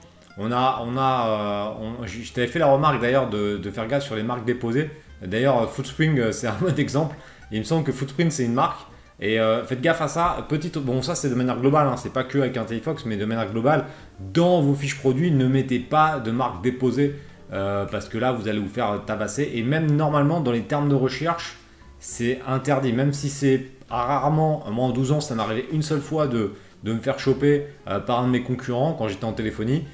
On 0.43 0.51
a, 0.53 0.83
on 0.87 0.97
a, 0.97 1.77
euh, 2.03 2.47
fait 2.47 2.59
la 2.59 2.67
remarque 2.67 3.01
d'ailleurs 3.01 3.29
de, 3.29 3.71
faire 3.71 3.87
gaffe 3.87 4.05
sur 4.05 4.17
les 4.17 4.23
marques 4.23 4.47
déposées. 4.47 4.91
D'ailleurs, 5.23 5.71
Footspring, 5.71 6.19
euh, 6.19 6.33
c'est 6.33 6.47
un 6.49 6.57
bon 6.59 6.75
exemple. 6.79 7.15
Il 7.53 7.59
me 7.59 7.65
semble 7.65 7.85
que 7.85 7.93
Footprint, 7.93 8.33
c'est 8.33 8.47
une 8.47 8.55
marque. 8.55 8.81
Et 9.21 9.39
euh, 9.39 9.63
faites 9.65 9.83
gaffe 9.83 10.01
à 10.01 10.09
ça. 10.09 10.47
Petite, 10.49 10.79
bon, 10.79 11.03
ça 11.03 11.15
c'est 11.15 11.29
de 11.29 11.35
manière 11.35 11.61
globale, 11.61 11.87
hein. 11.87 11.97
c'est 11.99 12.13
pas 12.13 12.25
que 12.25 12.39
avec 12.39 12.57
IntelliFox, 12.57 13.05
mais 13.05 13.19
de 13.19 13.27
manière 13.27 13.53
globale. 13.53 13.85
Dans 14.19 14.63
vos 14.63 14.75
fiches 14.75 14.99
produits, 14.99 15.31
ne 15.31 15.47
mettez 15.47 15.79
pas 15.79 16.19
de 16.19 16.31
marque 16.31 16.63
déposée 16.63 17.17
parce 17.51 18.09
que 18.09 18.17
là, 18.17 18.33
vous 18.33 18.49
allez 18.49 18.61
vous 18.61 18.69
faire 18.69 19.03
tabasser. 19.05 19.51
Et 19.55 19.63
même 19.63 19.91
normalement, 19.91 20.41
dans 20.41 20.53
les 20.53 20.63
termes 20.63 20.89
de 20.89 20.95
recherche, 20.95 21.59
c'est 21.99 22.41
interdit. 22.47 22.93
Même 22.93 23.13
si 23.13 23.29
c'est 23.29 23.67
rarement, 23.91 24.65
moi 24.71 24.87
en 24.87 24.91
12 24.91 25.13
ans, 25.13 25.21
ça 25.21 25.35
m'est 25.35 25.43
arrivé 25.43 25.67
une 25.73 25.83
seule 25.83 26.01
fois 26.01 26.27
de, 26.27 26.53
me 26.85 26.99
faire 26.99 27.19
choper 27.19 27.67
euh, 27.89 28.01
par 28.01 28.21
un 28.21 28.27
de 28.27 28.33
mes 28.33 28.43
concurrents 28.43 28.95
quand 28.95 29.09
j'étais 29.09 29.25
en 29.25 29.33
téléphonie. 29.33 29.85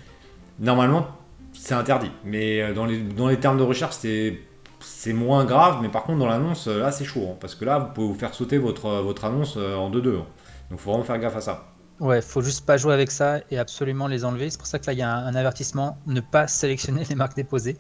Normalement, 0.59 1.07
c'est 1.53 1.75
interdit. 1.75 2.11
Mais 2.25 2.63
euh, 2.63 2.75
dans 2.75 2.87
les, 2.87 2.99
dans 2.99 3.29
les 3.29 3.39
termes 3.39 3.59
de 3.59 3.63
recherche, 3.63 3.97
c'est 3.99 4.41
c'est 4.81 5.15
moins 5.15 5.45
grave, 5.45 5.79
mais 5.83 5.89
par 5.89 6.05
contre 6.05 6.19
dans 6.19 6.27
l'annonce, 6.27 6.69
euh, 6.69 6.79
là 6.79 6.93
c'est 6.93 7.05
chaud, 7.05 7.29
hein, 7.31 7.37
parce 7.41 7.55
que 7.55 7.65
là 7.65 7.79
vous 7.79 7.93
pouvez 7.93 8.07
vous 8.07 8.15
faire 8.15 8.35
sauter 8.35 8.59
votre, 8.59 8.89
votre 9.03 9.25
annonce 9.25 9.57
en 9.57 9.91
2-2. 9.91 10.19
Hein. 10.19 10.27
Donc 10.71 10.79
faut 10.79 10.91
vraiment 10.91 11.05
faire 11.05 11.19
gaffe 11.19 11.37
à 11.37 11.41
ça. 11.41 11.65
Ouais, 11.99 12.21
faut 12.21 12.43
juste 12.43 12.67
pas 12.67 12.77
jouer 12.77 12.93
avec 12.93 13.11
ça 13.11 13.41
et 13.51 13.59
absolument 13.59 14.07
les 14.07 14.25
enlever. 14.25 14.51
C'est 14.51 14.59
pour 14.59 14.67
ça 14.67 14.79
que 14.79 14.87
là 14.87 14.93
il 14.93 14.99
y 14.99 15.03
a 15.03 15.11
un, 15.11 15.35
avertissement, 15.35 15.99
ne 16.07 16.21
pas 16.21 16.47
sélectionner 16.47 17.05
les 17.09 17.15
marques 17.15 17.37
déposées. 17.37 17.79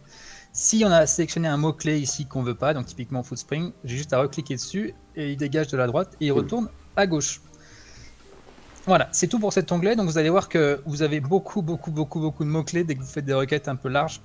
Si 0.53 0.83
on 0.87 0.91
a 0.91 1.07
sélectionné 1.07 1.49
un 1.49 1.59
mot-clé 1.59 1.99
ici 1.99 2.25
qu'on 2.25 2.43
veut 2.43 2.55
pas, 2.55 2.73
donc 2.73 2.87
typiquement 2.87 3.23
Footspring, 3.23 3.73
j'ai 3.85 3.97
juste 3.97 4.15
à 4.15 4.21
recliquer 4.21 4.55
dessus 4.55 4.95
et 5.15 5.33
il 5.33 5.37
dégage 5.37 5.69
de 5.69 5.77
la 5.77 5.87
droite 5.87 6.17
et 6.21 6.27
il 6.27 6.33
retourne 6.33 6.71
à 6.97 7.07
gauche. 7.07 7.43
Voilà, 8.87 9.09
c'est 9.11 9.27
tout 9.27 9.41
pour 9.41 9.53
cet 9.53 9.73
onglet. 9.73 9.97
Donc 9.97 10.07
vous 10.07 10.19
allez 10.19 10.31
voir 10.31 10.49
que 10.49 10.81
vous 10.87 11.03
avez 11.03 11.19
beaucoup, 11.21 11.61
beaucoup, 11.61 11.91
beaucoup, 11.91 12.21
beaucoup 12.21 12.45
de 12.45 12.49
mots-clés 12.49 12.85
dès 12.85 12.95
que 12.95 13.01
vous 13.01 13.07
faites 13.07 13.25
des 13.25 13.35
requêtes 13.35 13.67
un 13.67 13.75
peu 13.75 13.89
larges. 13.89 14.21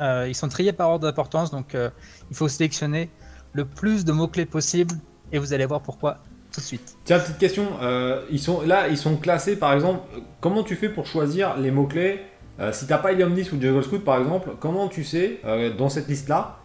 Euh, 0.00 0.26
ils 0.26 0.34
sont 0.34 0.48
triés 0.48 0.72
par 0.72 0.88
ordre 0.88 1.06
d'importance, 1.06 1.50
donc 1.50 1.74
euh, 1.74 1.90
il 2.30 2.36
faut 2.36 2.48
sélectionner 2.48 3.10
le 3.52 3.66
plus 3.66 4.06
de 4.06 4.12
mots-clés 4.12 4.46
possible 4.46 4.94
et 5.32 5.38
vous 5.38 5.52
allez 5.52 5.66
voir 5.66 5.82
pourquoi 5.82 6.16
tout 6.50 6.60
de 6.60 6.64
suite. 6.64 6.96
Tiens, 7.04 7.18
petite 7.18 7.36
question. 7.36 7.66
Euh, 7.82 8.22
ils 8.30 8.40
sont, 8.40 8.62
là, 8.62 8.88
ils 8.88 8.96
sont 8.96 9.16
classés 9.16 9.56
par 9.56 9.74
exemple. 9.74 10.00
Comment 10.40 10.62
tu 10.62 10.76
fais 10.76 10.88
pour 10.88 11.06
choisir 11.06 11.58
les 11.58 11.70
mots-clés 11.70 12.20
Si 12.72 12.86
tu 12.86 12.92
n'as 12.92 12.98
pas 12.98 13.12
Ilium 13.12 13.34
10 13.34 13.52
ou 13.52 13.60
Jungle 13.60 13.84
Scout 13.84 14.02
par 14.02 14.18
exemple, 14.18 14.50
comment 14.58 14.88
tu 14.88 15.04
sais 15.04 15.40
dans 15.76 15.90
cette 15.90 16.08
liste-là 16.08 16.56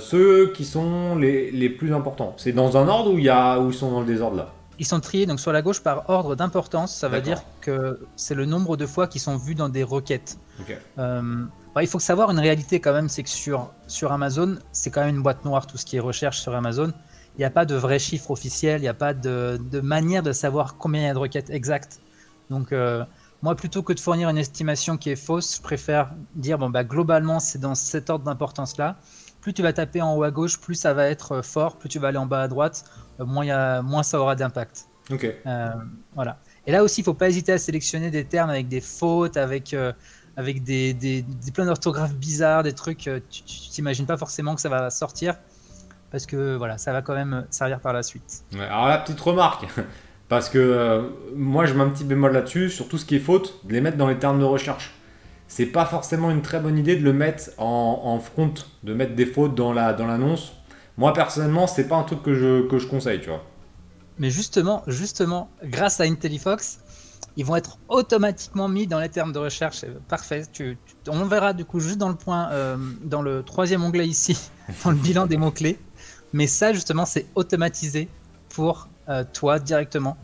ceux 0.00 0.52
qui 0.52 0.64
sont 0.64 1.14
les, 1.16 1.52
les 1.52 1.70
plus 1.70 1.94
importants? 1.94 2.34
C'est 2.36 2.52
dans 2.52 2.76
un 2.76 2.88
ordre 2.88 3.12
ou, 3.12 3.18
y 3.18 3.28
a, 3.28 3.60
où 3.60 3.70
ils 3.70 3.74
sont 3.74 3.90
dans 3.92 4.00
le 4.00 4.06
désordre 4.06 4.36
là? 4.36 4.52
Ils 4.78 4.86
sont 4.86 5.00
triés 5.00 5.26
donc 5.26 5.40
sur 5.40 5.52
la 5.52 5.62
gauche 5.62 5.80
par 5.80 6.08
ordre 6.10 6.34
d'importance. 6.34 6.94
Ça 6.94 7.08
veut 7.08 7.20
dire 7.20 7.42
que 7.60 8.00
c'est 8.16 8.34
le 8.34 8.44
nombre 8.44 8.76
de 8.76 8.86
fois 8.86 9.06
qu'ils 9.06 9.20
sont 9.20 9.36
vus 9.36 9.54
dans 9.54 9.68
des 9.68 9.82
requêtes. 9.82 10.38
Euh, 10.98 11.44
bah, 11.74 11.82
il 11.82 11.88
faut 11.88 11.98
savoir 11.98 12.30
une 12.30 12.38
réalité 12.38 12.80
quand 12.80 12.92
même, 12.92 13.08
c'est 13.08 13.22
que 13.22 13.28
sur, 13.28 13.70
sur 13.86 14.12
Amazon, 14.12 14.56
c'est 14.72 14.90
quand 14.90 15.04
même 15.04 15.16
une 15.16 15.22
boîte 15.22 15.44
noire 15.44 15.66
tout 15.66 15.76
ce 15.76 15.84
qui 15.84 15.96
est 15.96 16.00
recherche 16.00 16.40
sur 16.40 16.54
Amazon. 16.54 16.92
Il 17.36 17.40
n'y 17.40 17.44
a 17.44 17.50
pas 17.50 17.66
de 17.66 17.74
vrai 17.74 17.98
chiffre 17.98 18.30
officiel, 18.30 18.80
il 18.80 18.82
n'y 18.82 18.88
a 18.88 18.94
pas 18.94 19.12
de, 19.12 19.60
de, 19.70 19.80
manière 19.80 20.22
de 20.22 20.32
savoir 20.32 20.76
combien 20.78 21.02
il 21.02 21.04
y 21.04 21.08
a 21.08 21.14
de 21.14 21.18
requêtes 21.18 21.50
exactes. 21.50 22.00
Donc 22.48 22.72
euh, 22.72 23.04
moi, 23.42 23.54
plutôt 23.54 23.82
que 23.82 23.92
de 23.92 24.00
fournir 24.00 24.30
une 24.30 24.38
estimation 24.38 24.96
qui 24.96 25.10
est 25.10 25.16
fausse, 25.16 25.56
je 25.56 25.62
préfère 25.62 26.10
dire 26.34 26.56
bon 26.58 26.70
bah 26.70 26.84
globalement 26.84 27.40
c'est 27.40 27.58
dans 27.58 27.74
cet 27.74 28.08
ordre 28.08 28.24
d'importance 28.24 28.78
là. 28.78 28.96
Plus 29.46 29.54
tu 29.54 29.62
vas 29.62 29.72
taper 29.72 30.02
en 30.02 30.16
haut 30.16 30.24
à 30.24 30.32
gauche, 30.32 30.58
plus 30.58 30.74
ça 30.74 30.92
va 30.92 31.06
être 31.06 31.40
fort. 31.40 31.76
Plus 31.76 31.88
tu 31.88 32.00
vas 32.00 32.08
aller 32.08 32.18
en 32.18 32.26
bas 32.26 32.42
à 32.42 32.48
droite, 32.48 32.84
moins, 33.20 33.80
moins 33.80 34.02
ça 34.02 34.18
aura 34.18 34.34
d'impact. 34.34 34.88
Ok. 35.08 35.24
Euh, 35.24 35.68
voilà. 36.16 36.38
Et 36.66 36.72
là 36.72 36.82
aussi, 36.82 37.02
il 37.02 37.04
faut 37.04 37.14
pas 37.14 37.28
hésiter 37.28 37.52
à 37.52 37.58
sélectionner 37.58 38.10
des 38.10 38.24
termes 38.24 38.50
avec 38.50 38.66
des 38.66 38.80
fautes, 38.80 39.36
avec, 39.36 39.72
euh, 39.72 39.92
avec 40.36 40.64
des, 40.64 40.94
des, 40.94 41.22
des 41.22 41.52
plein 41.52 41.64
d'orthographes 41.64 42.16
bizarres, 42.16 42.64
des 42.64 42.72
trucs, 42.72 43.06
euh, 43.06 43.20
tu 43.30 43.44
t'imagines 43.44 44.04
pas 44.04 44.16
forcément 44.16 44.56
que 44.56 44.60
ça 44.60 44.68
va 44.68 44.90
sortir, 44.90 45.36
parce 46.10 46.26
que 46.26 46.56
voilà, 46.56 46.76
ça 46.76 46.92
va 46.92 47.00
quand 47.00 47.14
même 47.14 47.46
servir 47.50 47.78
par 47.78 47.92
la 47.92 48.02
suite. 48.02 48.42
alors 48.52 48.88
la 48.88 48.98
petite 48.98 49.20
remarque, 49.20 49.68
parce 50.28 50.48
que 50.48 51.08
moi 51.36 51.66
je 51.66 51.74
mets 51.74 51.84
un 51.84 51.90
petit 51.90 52.02
bémol 52.02 52.32
là-dessus, 52.32 52.68
sur 52.68 52.88
tout 52.88 52.98
ce 52.98 53.04
qui 53.04 53.14
est 53.14 53.20
faute, 53.20 53.64
de 53.64 53.74
les 53.74 53.80
mettre 53.80 53.96
dans 53.96 54.08
les 54.08 54.18
termes 54.18 54.40
de 54.40 54.44
recherche. 54.44 54.92
C'est 55.48 55.66
pas 55.66 55.86
forcément 55.86 56.30
une 56.30 56.42
très 56.42 56.60
bonne 56.60 56.78
idée 56.78 56.96
de 56.96 57.04
le 57.04 57.12
mettre 57.12 57.50
en, 57.58 58.18
front, 58.18 58.52
de 58.82 58.94
mettre 58.94 59.14
des 59.14 59.26
fautes 59.26 59.54
dans 59.54 59.72
l'annonce. 59.72 60.50
Dans 60.50 60.56
moi, 60.98 61.12
personnellement, 61.12 61.66
c'est 61.66 61.88
pas 61.88 61.96
un 61.96 62.04
truc 62.04 62.22
que 62.22 62.34
je, 62.34 62.86
conseille, 62.86 63.20
tu 63.20 63.28
vois. 63.28 63.44
Mais 64.18 64.30
justement, 64.30 64.82
justement, 64.86 65.50
grâce 65.62 66.00
à 66.00 66.04
IntelliFox, 66.04 66.80
ils 67.36 67.44
vont 67.44 67.56
être 67.56 67.78
automatiquement 67.88 68.66
mis 68.68 68.86
dans 68.86 68.98
les 68.98 69.10
termes 69.10 69.32
de 69.32 69.38
recherche. 69.38 69.84
Parfait. 70.08 70.44
On 71.08 71.24
verra 71.26 71.52
du 71.52 71.66
coup 71.66 71.80
juste 71.80 71.98
dans 71.98 72.08
le 72.08 72.14
point, 72.14 72.48
euh, 72.50 72.76
dans 73.02 73.20
le 73.20 73.42
troisième 73.42 73.84
onglet 73.84 74.06
ici, 74.06 74.50
dans 74.84 74.90
le 74.90 74.96
bilan 74.96 75.26
des 75.26 75.36
mots-clés. 75.36 75.78
Mais 76.32 76.46
ça, 76.46 76.72
justement, 76.72 77.04
c'est 77.04 77.26
automatisé 77.34 78.08
pour 78.48 78.88
euh, 79.10 79.22
toi 79.34 79.58
directement. 79.58 80.16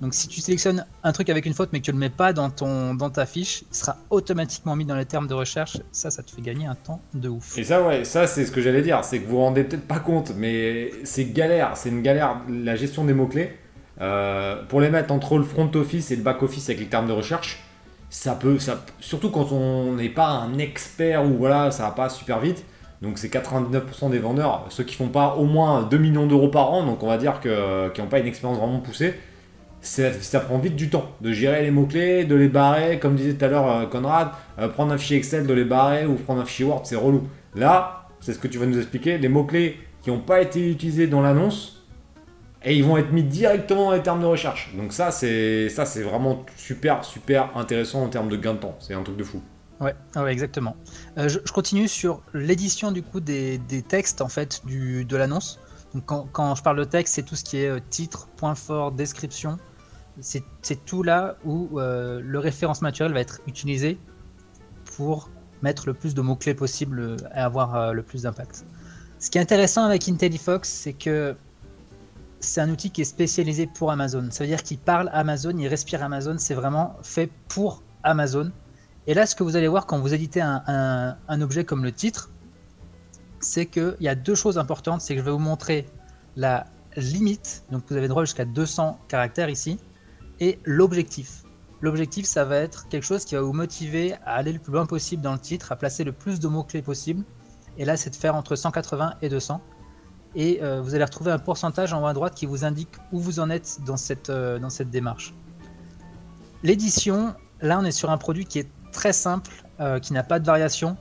Donc 0.00 0.14
si 0.14 0.28
tu 0.28 0.40
sélectionnes 0.40 0.86
un 1.02 1.12
truc 1.12 1.28
avec 1.28 1.44
une 1.44 1.52
faute 1.52 1.70
mais 1.72 1.80
que 1.80 1.84
tu 1.84 1.92
le 1.92 1.98
mets 1.98 2.08
pas 2.08 2.32
dans, 2.32 2.48
ton, 2.48 2.94
dans 2.94 3.10
ta 3.10 3.26
fiche, 3.26 3.64
il 3.70 3.76
sera 3.76 3.98
automatiquement 4.08 4.74
mis 4.74 4.86
dans 4.86 4.96
les 4.96 5.04
termes 5.04 5.26
de 5.26 5.34
recherche. 5.34 5.76
Ça, 5.92 6.10
ça 6.10 6.22
te 6.22 6.30
fait 6.30 6.40
gagner 6.40 6.66
un 6.66 6.74
temps 6.74 7.00
de 7.12 7.28
ouf. 7.28 7.58
Et 7.58 7.64
ça, 7.64 7.82
ouais, 7.82 8.04
ça 8.04 8.26
c'est 8.26 8.46
ce 8.46 8.50
que 8.50 8.62
j'allais 8.62 8.82
dire. 8.82 9.04
C'est 9.04 9.18
que 9.18 9.26
vous 9.26 9.32
vous 9.32 9.42
rendez 9.42 9.64
peut-être 9.64 9.86
pas 9.86 9.98
compte, 9.98 10.32
mais 10.36 10.90
c'est 11.04 11.26
galère. 11.26 11.76
C'est 11.76 11.90
une 11.90 12.02
galère 12.02 12.40
la 12.48 12.76
gestion 12.76 13.04
des 13.04 13.12
mots-clés. 13.12 13.56
Euh, 14.00 14.62
pour 14.66 14.80
les 14.80 14.88
mettre 14.88 15.12
entre 15.12 15.36
le 15.36 15.44
front 15.44 15.70
office 15.74 16.10
et 16.10 16.16
le 16.16 16.22
back 16.22 16.42
office 16.42 16.70
avec 16.70 16.80
les 16.80 16.86
termes 16.86 17.06
de 17.06 17.12
recherche, 17.12 17.62
ça 18.08 18.34
peut, 18.34 18.58
ça, 18.58 18.82
surtout 18.98 19.30
quand 19.30 19.52
on 19.52 19.92
n'est 19.92 20.08
pas 20.08 20.28
un 20.28 20.56
expert 20.56 21.22
ou 21.26 21.36
voilà, 21.36 21.70
ça 21.70 21.82
va 21.82 21.90
pas 21.90 22.08
super 22.08 22.40
vite. 22.40 22.64
Donc 23.02 23.18
c'est 23.18 23.28
99% 23.28 24.10
des 24.10 24.18
vendeurs, 24.18 24.66
ceux 24.70 24.84
qui 24.84 24.94
font 24.94 25.08
pas 25.08 25.34
au 25.34 25.44
moins 25.44 25.82
2 25.82 25.98
millions 25.98 26.26
d'euros 26.26 26.48
par 26.48 26.70
an, 26.72 26.84
donc 26.84 27.02
on 27.02 27.06
va 27.06 27.16
dire 27.16 27.40
que, 27.40 27.88
qui 27.90 28.00
n'ont 28.00 28.08
pas 28.08 28.18
une 28.18 28.26
expérience 28.26 28.58
vraiment 28.58 28.80
poussée 28.80 29.14
ça, 29.80 30.40
prend 30.40 30.58
vite 30.58 30.76
du 30.76 30.90
temps 30.90 31.10
de 31.20 31.32
gérer 31.32 31.62
les 31.62 31.70
mots-clés, 31.70 32.24
de 32.24 32.34
les 32.34 32.48
barrer, 32.48 32.98
comme 32.98 33.16
disait 33.16 33.34
tout 33.34 33.44
à 33.44 33.48
l'heure 33.48 33.70
euh, 33.70 33.86
Conrad, 33.86 34.30
euh, 34.58 34.68
prendre 34.68 34.92
un 34.92 34.98
fichier 34.98 35.16
Excel, 35.16 35.46
de 35.46 35.54
les 35.54 35.64
barrer 35.64 36.06
ou 36.06 36.14
prendre 36.14 36.40
un 36.40 36.44
fichier 36.44 36.66
Word, 36.66 36.82
c'est 36.84 36.96
relou. 36.96 37.26
Là, 37.54 38.08
c'est 38.20 38.34
ce 38.34 38.38
que 38.38 38.48
tu 38.48 38.58
vas 38.58 38.66
nous 38.66 38.78
expliquer, 38.78 39.18
les 39.18 39.28
mots-clés 39.28 39.78
qui 40.02 40.10
n'ont 40.10 40.20
pas 40.20 40.40
été 40.40 40.70
utilisés 40.70 41.06
dans 41.06 41.22
l'annonce, 41.22 41.86
et 42.62 42.76
ils 42.76 42.84
vont 42.84 42.98
être 42.98 43.10
mis 43.10 43.22
directement 43.22 43.86
dans 43.86 43.92
les 43.92 44.02
termes 44.02 44.20
de 44.20 44.26
recherche. 44.26 44.74
Donc 44.76 44.92
ça, 44.92 45.10
c'est 45.10 45.68
vraiment 46.02 46.44
super, 46.56 47.04
super 47.04 47.56
intéressant 47.56 48.04
en 48.04 48.08
termes 48.08 48.28
de 48.28 48.36
gain 48.36 48.52
de 48.52 48.58
temps. 48.58 48.76
C'est 48.80 48.92
un 48.92 49.02
truc 49.02 49.16
de 49.16 49.24
fou. 49.24 49.40
Ouais, 49.80 49.94
ouais 50.14 50.30
exactement. 50.30 50.76
Euh, 51.16 51.28
je, 51.28 51.38
continue 51.38 51.88
sur 51.88 52.20
l'édition 52.34 52.92
du 52.92 53.02
coup 53.02 53.20
des, 53.20 53.58
textes 53.88 54.20
en 54.20 54.28
fait 54.28 54.60
de 54.66 55.16
l'annonce. 55.16 55.58
Donc 55.94 56.04
quand, 56.32 56.54
je 56.54 56.62
parle 56.62 56.76
de 56.76 56.84
texte, 56.84 57.14
c'est 57.14 57.22
tout 57.22 57.34
ce 57.34 57.44
qui 57.44 57.56
est 57.56 57.80
titre, 57.88 58.28
point 58.36 58.54
fort, 58.54 58.92
description. 58.92 59.58
C'est 60.20 60.84
tout 60.84 61.02
là 61.02 61.36
où 61.44 61.78
euh, 61.78 62.20
le 62.22 62.38
référence 62.38 62.82
naturel 62.82 63.12
va 63.12 63.20
être 63.20 63.40
utilisé 63.46 63.98
pour 64.96 65.30
mettre 65.62 65.86
le 65.86 65.94
plus 65.94 66.14
de 66.14 66.20
mots-clés 66.20 66.54
possible 66.54 67.16
et 67.34 67.38
avoir 67.38 67.92
le 67.92 68.02
plus 68.02 68.22
d'impact. 68.22 68.64
Ce 69.18 69.30
qui 69.30 69.36
est 69.36 69.40
intéressant 69.40 69.84
avec 69.84 70.08
IntelliFox, 70.08 70.68
c'est 70.68 70.94
que 70.94 71.36
c'est 72.40 72.62
un 72.62 72.70
outil 72.70 72.90
qui 72.90 73.02
est 73.02 73.04
spécialisé 73.04 73.66
pour 73.66 73.90
Amazon. 73.90 74.26
Ça 74.30 74.44
veut 74.44 74.48
dire 74.48 74.62
qu'il 74.62 74.78
parle 74.78 75.10
Amazon, 75.12 75.56
il 75.58 75.68
respire 75.68 76.02
Amazon, 76.02 76.36
c'est 76.38 76.54
vraiment 76.54 76.96
fait 77.02 77.30
pour 77.48 77.82
Amazon. 78.02 78.50
Et 79.06 79.14
là, 79.14 79.26
ce 79.26 79.34
que 79.34 79.42
vous 79.42 79.56
allez 79.56 79.68
voir 79.68 79.86
quand 79.86 79.98
vous 79.98 80.14
éditez 80.14 80.40
un, 80.40 81.40
objet 81.40 81.64
comme 81.64 81.84
le 81.84 81.92
titre, 81.92 82.30
c'est 83.40 83.66
qu'il 83.66 83.96
y 84.00 84.08
a 84.08 84.14
deux 84.14 84.34
choses 84.34 84.58
importantes. 84.58 85.00
C'est 85.02 85.14
que 85.14 85.20
je 85.20 85.24
vais 85.24 85.30
vous 85.30 85.38
montrer 85.38 85.86
la 86.36 86.66
limite, 86.96 87.64
donc 87.70 87.82
vous 87.88 87.96
avez 87.96 88.08
droit 88.08 88.24
jusqu'à 88.24 88.44
200 88.44 88.98
caractères 89.08 89.50
ici, 89.50 89.78
et 90.40 90.58
l'objectif. 90.64 91.44
L'objectif, 91.80 92.26
ça 92.26 92.44
va 92.44 92.56
être 92.56 92.88
quelque 92.88 93.04
chose 93.04 93.24
qui 93.24 93.34
va 93.34 93.40
vous 93.40 93.52
motiver 93.52 94.14
à 94.24 94.34
aller 94.34 94.52
le 94.52 94.58
plus 94.58 94.72
loin 94.72 94.86
possible 94.86 95.22
dans 95.22 95.32
le 95.32 95.38
titre, 95.38 95.72
à 95.72 95.76
placer 95.76 96.04
le 96.04 96.12
plus 96.12 96.40
de 96.40 96.48
mots-clés 96.48 96.82
possible. 96.82 97.24
Et 97.78 97.84
là, 97.84 97.96
c'est 97.96 98.10
de 98.10 98.16
faire 98.16 98.34
entre 98.34 98.56
180 98.56 99.14
et 99.22 99.28
200 99.28 99.60
et 100.34 100.62
euh, 100.62 100.80
vous 100.80 100.94
allez 100.94 101.04
retrouver 101.04 101.32
un 101.32 101.38
pourcentage 101.38 101.92
en 101.92 102.02
haut 102.02 102.06
à 102.06 102.12
droite 102.12 102.34
qui 102.34 102.46
vous 102.46 102.64
indique 102.64 102.90
où 103.12 103.18
vous 103.18 103.40
en 103.40 103.50
êtes 103.50 103.78
dans 103.84 103.96
cette, 103.96 104.30
euh, 104.30 104.58
dans 104.58 104.70
cette 104.70 104.90
démarche. 104.90 105.34
L'édition, 106.62 107.34
là 107.60 107.78
on 107.80 107.84
est 107.84 107.92
sur 107.92 108.10
un 108.10 108.18
produit 108.18 108.44
qui 108.44 108.58
est 108.58 108.68
très 108.92 109.12
simple, 109.12 109.50
euh, 109.80 109.98
qui 109.98 110.12
n'a 110.12 110.22
pas 110.22 110.38
de 110.38 110.46
variation 110.46 110.96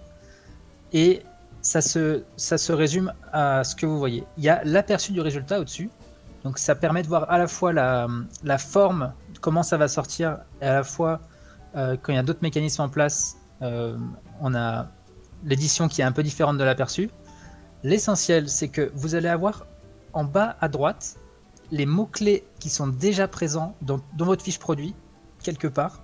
et 0.94 1.22
ça 1.62 1.82
se, 1.82 2.24
ça 2.38 2.58
se 2.58 2.72
résume 2.72 3.14
à 3.32 3.64
ce 3.64 3.76
que 3.76 3.86
vous 3.86 4.00
voyez. 4.00 4.24
Il 4.38 4.44
y 4.44 4.50
a 4.50 4.64
l'aperçu 4.64 5.12
du 5.12 5.22
résultat 5.22 5.60
au-dessus, 5.60 5.90
donc 6.44 6.58
ça 6.58 6.74
permet 6.74 7.04
de 7.04 7.08
voir 7.08 7.30
à 7.30 7.38
la 7.38 7.48
fois 7.48 7.74
la, 7.74 8.08
la 8.44 8.58
forme, 8.58 9.14
comment 9.42 9.64
ça 9.64 9.78
va 9.78 9.88
sortir, 9.88 10.40
et 10.62 10.66
à 10.66 10.74
la 10.74 10.84
fois 10.84 11.22
quand 11.74 12.10
il 12.10 12.16
y 12.16 12.18
a 12.18 12.24
d'autres 12.24 12.42
mécanismes 12.42 12.82
en 12.82 12.90
place, 12.90 13.38
on 13.62 14.56
a 14.56 14.88
l'édition 15.46 15.88
qui 15.88 16.02
est 16.02 16.04
un 16.04 16.12
peu 16.12 16.24
différente 16.24 16.58
de 16.58 16.64
l'aperçu. 16.64 17.10
L'essentiel, 17.84 18.50
c'est 18.50 18.68
que 18.68 18.92
vous 18.96 19.16
allez 19.16 19.30
avoir 19.30 19.66
en 20.14 20.24
bas 20.24 20.58
à 20.60 20.68
droite 20.68 21.16
les 21.72 21.86
mots-clés 21.86 22.44
qui 22.60 22.70
sont 22.70 22.88
déjà 22.88 23.28
présents 23.28 23.76
dans, 23.82 24.02
votre 24.18 24.44
fiche 24.44 24.60
produit, 24.60 24.96
quelque 25.44 25.68
part, 25.68 26.02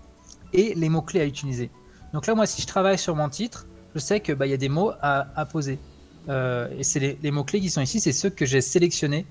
et 0.53 0.73
les 0.75 0.89
mots-clés 0.89 1.21
à 1.21 1.25
utiliser. 1.25 1.71
Donc 2.13 2.27
là, 2.27 2.35
moi, 2.35 2.45
si 2.45 2.61
je 2.61 2.67
travaille 2.67 2.97
sur 2.97 3.15
mon 3.15 3.29
titre, 3.29 3.67
je 3.93 3.99
sais 3.99 4.19
qu'il 4.19 4.35
bah, 4.35 4.47
y 4.47 4.53
a 4.53 4.57
des 4.57 4.69
mots 4.69 4.91
à, 5.01 5.45
poser. 5.45 5.79
Euh, 6.29 6.69
et 6.77 6.83
c'est 6.83 7.17
les, 7.21 7.31
mots-clés 7.31 7.59
qui 7.59 7.69
sont 7.69 7.81
ici, 7.81 7.99
c'est 7.99 8.11
ceux 8.11 8.29
que 8.29 8.45
j'ai 8.45 8.61
sélectionnés 8.61 9.25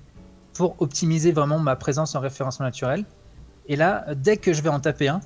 pour 0.53 0.75
optimiser 0.81 1.31
vraiment 1.31 1.59
ma 1.59 1.75
présence 1.75 2.15
en 2.15 2.19
référencement 2.19 2.65
naturel. 2.65 3.05
Et 3.67 3.75
là, 3.75 4.05
dès 4.15 4.37
que 4.37 4.53
je 4.53 4.61
vais 4.61 4.69
en 4.69 4.79
taper 4.79 5.07
un, 5.07 5.21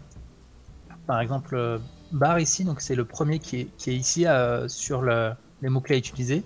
par 1.08 1.19
exemple, 1.19 1.79
bar 2.12 2.39
ici, 2.39 2.63
donc 2.63 2.81
c'est 2.81 2.96
le 2.96 3.05
premier 3.05 3.39
qui 3.39 3.62
est, 3.62 3.88
ici 3.88 4.25
euh, 4.27 4.67
sur 4.67 5.01
les 5.01 5.69
mots-clés 5.69 5.96
à 5.96 6.00
utiliser 6.00 6.43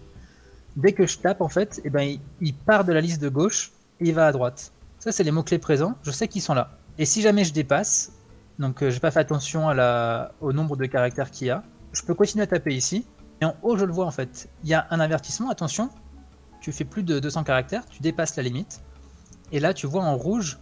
dès 0.75 0.93
que 0.93 1.05
je 1.05 1.17
tape, 1.17 1.41
en 1.41 1.49
fait, 1.49 1.81
eh 1.83 1.89
ben, 1.89 2.17
il, 2.41 2.53
part 2.53 2.83
de 2.85 2.93
la 2.93 3.01
liste 3.01 3.21
de 3.21 3.29
gauche 3.29 3.71
et 3.99 4.09
il 4.09 4.13
va 4.13 4.27
à 4.27 4.31
droite. 4.31 4.71
Ça, 4.99 5.11
c'est 5.11 5.23
les 5.23 5.31
mots-clés 5.31 5.59
présents. 5.59 5.95
Je 6.03 6.11
sais 6.11 6.27
qu'ils 6.27 6.41
sont 6.41 6.53
là. 6.53 6.71
Et 6.97 7.05
si 7.05 7.21
jamais 7.21 7.43
je 7.43 7.53
dépasse, 7.53 8.13
donc 8.59 8.81
euh, 8.81 8.89
j'ai 8.89 8.99
pas 8.99 9.11
fait 9.11 9.19
attention 9.19 9.67
au 10.41 10.53
nombre 10.53 10.77
de 10.77 10.85
caractères 10.85 11.31
qu'il 11.31 11.47
y 11.47 11.49
a, 11.49 11.63
je 11.91 12.01
peux 12.03 12.13
continuer 12.13 12.43
à 12.43 12.47
taper 12.47 12.73
ici. 12.73 13.05
Et 13.41 13.45
en 13.45 13.55
haut, 13.61 13.77
je 13.77 13.85
le 13.85 13.91
vois 13.91 14.05
en 14.05 14.11
fait. 14.11 14.49
Il 14.63 14.69
y 14.69 14.73
a 14.73 14.87
un 14.89 14.99
avertissement. 14.99 15.49
Attention, 15.49 15.89
tu 16.61 16.71
fais 16.71 16.85
plus 16.85 17.03
de 17.03 17.19
200 17.19 17.43
caractères, 17.43 17.85
tu 17.87 18.01
dépasses 18.01 18.35
la 18.35 18.43
limite. 18.43 18.81
Et 19.51 19.59
là, 19.59 19.73
tu 19.73 19.85
vois 19.87 20.03
en 20.03 20.15
rouge 20.15 20.59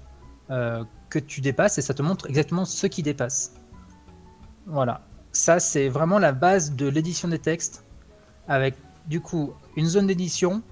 euh, 0.50 0.84
que 1.12 1.20
tu 1.20 1.42
dépasses 1.42 1.78
et 1.78 1.84
ça 1.84 1.94
te 1.94 2.02
montre 2.02 2.28
exactement 2.28 2.66
ce 2.66 2.88
qui 2.88 3.04
dépasse. 3.04 3.54
Voilà. 4.66 5.02
Ça, 5.32 5.60
c'est 5.60 5.90
vraiment 5.90 6.18
la 6.18 6.32
base 6.32 6.74
de 6.74 6.88
l'édition 6.88 7.28
des 7.28 7.40
textes 7.40 7.86
avec 8.48 8.76
du 9.06 9.22
coup, 9.22 9.54
une 9.76 9.86
zone 9.86 10.08
d'édition, 10.08 10.64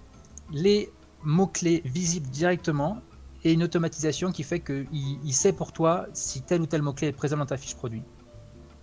les 0.51 0.91
mots-clés 1.23 1.81
visibles 1.85 2.29
directement 2.29 3.01
et 3.43 3.53
une 3.53 3.63
automatisation 3.63 4.31
qui 4.31 4.43
fait 4.43 4.59
qu'il 4.59 4.87
il 4.91 5.33
sait 5.33 5.53
pour 5.53 5.71
toi 5.71 6.07
si 6.13 6.41
tel 6.41 6.61
ou 6.61 6.65
tel 6.65 6.81
mot-clé 6.81 7.07
est 7.07 7.11
présent 7.13 7.37
dans 7.37 7.45
ta 7.45 7.57
fiche 7.57 7.75
produit. 7.75 8.03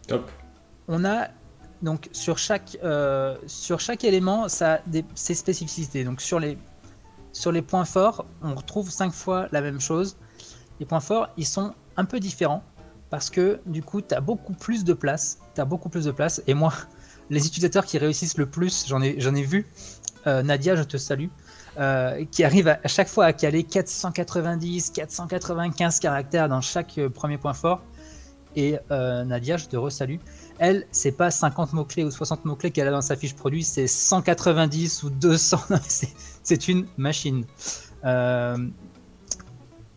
Top. 0.07 0.31
On 0.89 1.05
a 1.05 1.29
donc 1.83 2.09
sur 2.13 2.39
chaque, 2.39 2.79
euh, 2.83 3.37
sur 3.47 3.81
chaque 3.81 4.05
élément 4.05 4.49
ça 4.49 4.75
a 4.75 4.81
ses 5.15 5.35
spécificités. 5.35 6.05
Donc 6.05 6.21
sur 6.21 6.41
les, 6.41 6.59
sur 7.33 7.53
les 7.53 7.63
points 7.63 7.85
forts, 7.85 8.27
on 8.43 8.55
retrouve 8.55 8.91
cinq 8.91 9.13
fois 9.13 9.49
la 9.53 9.61
même 9.61 9.81
chose. 9.81 10.17
Les 10.81 10.87
points 10.87 11.01
forts, 11.01 11.29
ils 11.37 11.47
sont 11.47 11.75
un 11.97 12.05
peu 12.05 12.21
différents 12.21 12.63
parce 13.11 13.31
que 13.31 13.61
du 13.67 13.83
coup, 13.83 14.01
tu 14.01 14.15
as 14.15 14.21
beaucoup 14.21 14.53
plus 14.53 14.85
de 14.85 14.93
place. 14.93 15.39
Tu 15.55 15.65
beaucoup 15.65 15.89
plus 15.89 16.05
de 16.05 16.11
place. 16.11 16.43
Et 16.47 16.55
moi, 16.55 16.73
les 17.31 17.47
utilisateurs 17.47 17.87
qui 17.87 17.99
réussissent 17.99 18.39
le 18.39 18.47
plus, 18.47 18.87
j'en 18.87 19.03
ai, 19.03 19.17
ai 19.19 19.43
vu, 19.43 19.67
euh, 20.27 20.43
Nadia, 20.43 20.75
je 20.77 20.83
te 20.83 20.97
salue, 20.97 21.29
euh, 21.79 22.25
qui 22.31 22.45
arrive 22.45 22.69
à, 22.69 22.79
chaque 22.87 23.09
fois 23.09 23.27
à 23.27 23.33
caler 23.33 23.63
490, 23.63 24.91
495 24.91 26.01
caractères 26.01 26.49
dans 26.49 26.61
chaque 26.61 26.99
euh, 26.99 27.09
premier 27.09 27.39
point 27.39 27.55
fort. 27.55 27.83
Et 28.59 28.79
Nadia, 28.89 29.59
je 29.59 29.67
te 29.67 29.77
resalue. 29.77 30.17
Elle, 30.59 30.87
c'est 30.91 31.13
pas 31.13 31.31
50 31.31 31.75
mots-clés 31.75 32.05
ou 32.05 32.11
60 32.11 32.47
mots-clés 32.47 32.71
qu'elle 32.71 32.89
a 32.89 32.91
dans 32.91 33.03
sa 33.03 33.15
fiche 33.15 33.37
produit, 33.37 33.63
c'est 33.63 33.87
190 33.87 35.03
ou 35.03 35.11
200. 35.11 35.59
c'est 36.43 36.69
une 36.69 36.87
machine. 36.97 37.45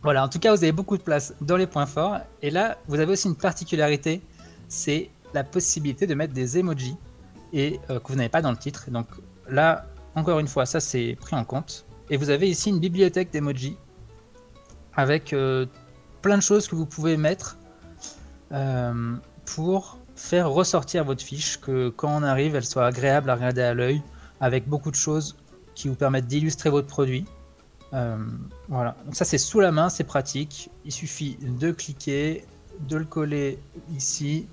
Voilà, 0.02 0.24
en 0.24 0.30
tout 0.30 0.40
cas, 0.40 0.56
vous 0.56 0.64
avez 0.64 0.72
beaucoup 0.72 0.98
de 0.98 1.04
place 1.04 1.34
dans 1.42 1.58
les 1.58 1.68
points 1.68 1.86
forts. 1.86 2.20
Et 2.42 2.52
là, 2.52 2.78
vous 2.88 3.00
avez 3.00 3.12
aussi 3.14 3.28
une 3.28 3.36
particularité, 3.36 4.22
c'est 4.68 5.10
la 5.34 5.44
possibilité 5.44 6.08
de 6.08 6.16
mettre 6.16 6.34
des 6.34 6.58
emojis 6.58 6.96
et 7.54 7.80
euh, 7.90 8.00
que 8.00 8.08
vous 8.08 8.16
n'avez 8.16 8.30
pas 8.30 8.42
dans 8.42 8.52
le 8.52 8.58
titre. 8.58 8.90
Donc 8.92 9.08
là, 9.50 9.86
encore 10.16 10.40
une 10.40 10.48
fois, 10.48 10.66
ça 10.66 10.80
c'est 10.80 11.18
pris 11.20 11.36
en 11.36 11.44
compte. 11.44 11.86
Et 12.10 12.18
vous 12.18 12.30
avez 12.30 12.50
ici 12.50 12.70
une 12.70 12.80
bibliothèque 12.80 13.32
d'emoji 13.32 13.78
avec 14.96 15.34
euh, 15.34 15.66
plein 16.22 16.38
de 16.38 16.44
choses 16.44 16.68
que 16.68 16.76
vous 16.76 16.86
pouvez 16.86 17.18
mettre 17.18 17.58
euh, 18.52 19.16
pour 19.46 19.98
faire 20.16 20.50
ressortir 20.50 21.04
votre 21.04 21.24
fiche, 21.24 21.60
que 21.60 21.90
quand 21.90 22.10
on 22.10 22.24
arrive, 22.24 22.56
elle 22.56 22.66
soit 22.66 22.86
agréable 22.86 23.30
à 23.30 23.36
regarder 23.36 23.62
à 23.62 23.74
l'œil, 23.74 24.02
avec 24.42 24.68
beaucoup 24.68 24.92
de 24.92 24.96
choses 24.96 25.38
qui 25.76 25.88
vous 25.88 25.96
permettent 25.96 26.28
d'illustrer 26.28 26.70
votre 26.70 26.88
produit. 26.88 27.26
Voilà, 27.92 28.96
donc 29.06 29.16
ça 29.16 29.26
c'est 29.26 29.38
sous 29.38 29.60
la 29.60 29.72
main, 29.72 29.90
c'est 29.90 30.04
pratique. 30.04 30.70
Il 30.86 30.92
suffit 30.92 31.38
de 31.42 31.72
cliquer, 31.72 32.46
de 32.88 32.98
le 32.98 33.06
coller 33.06 33.60
ici 33.96 34.48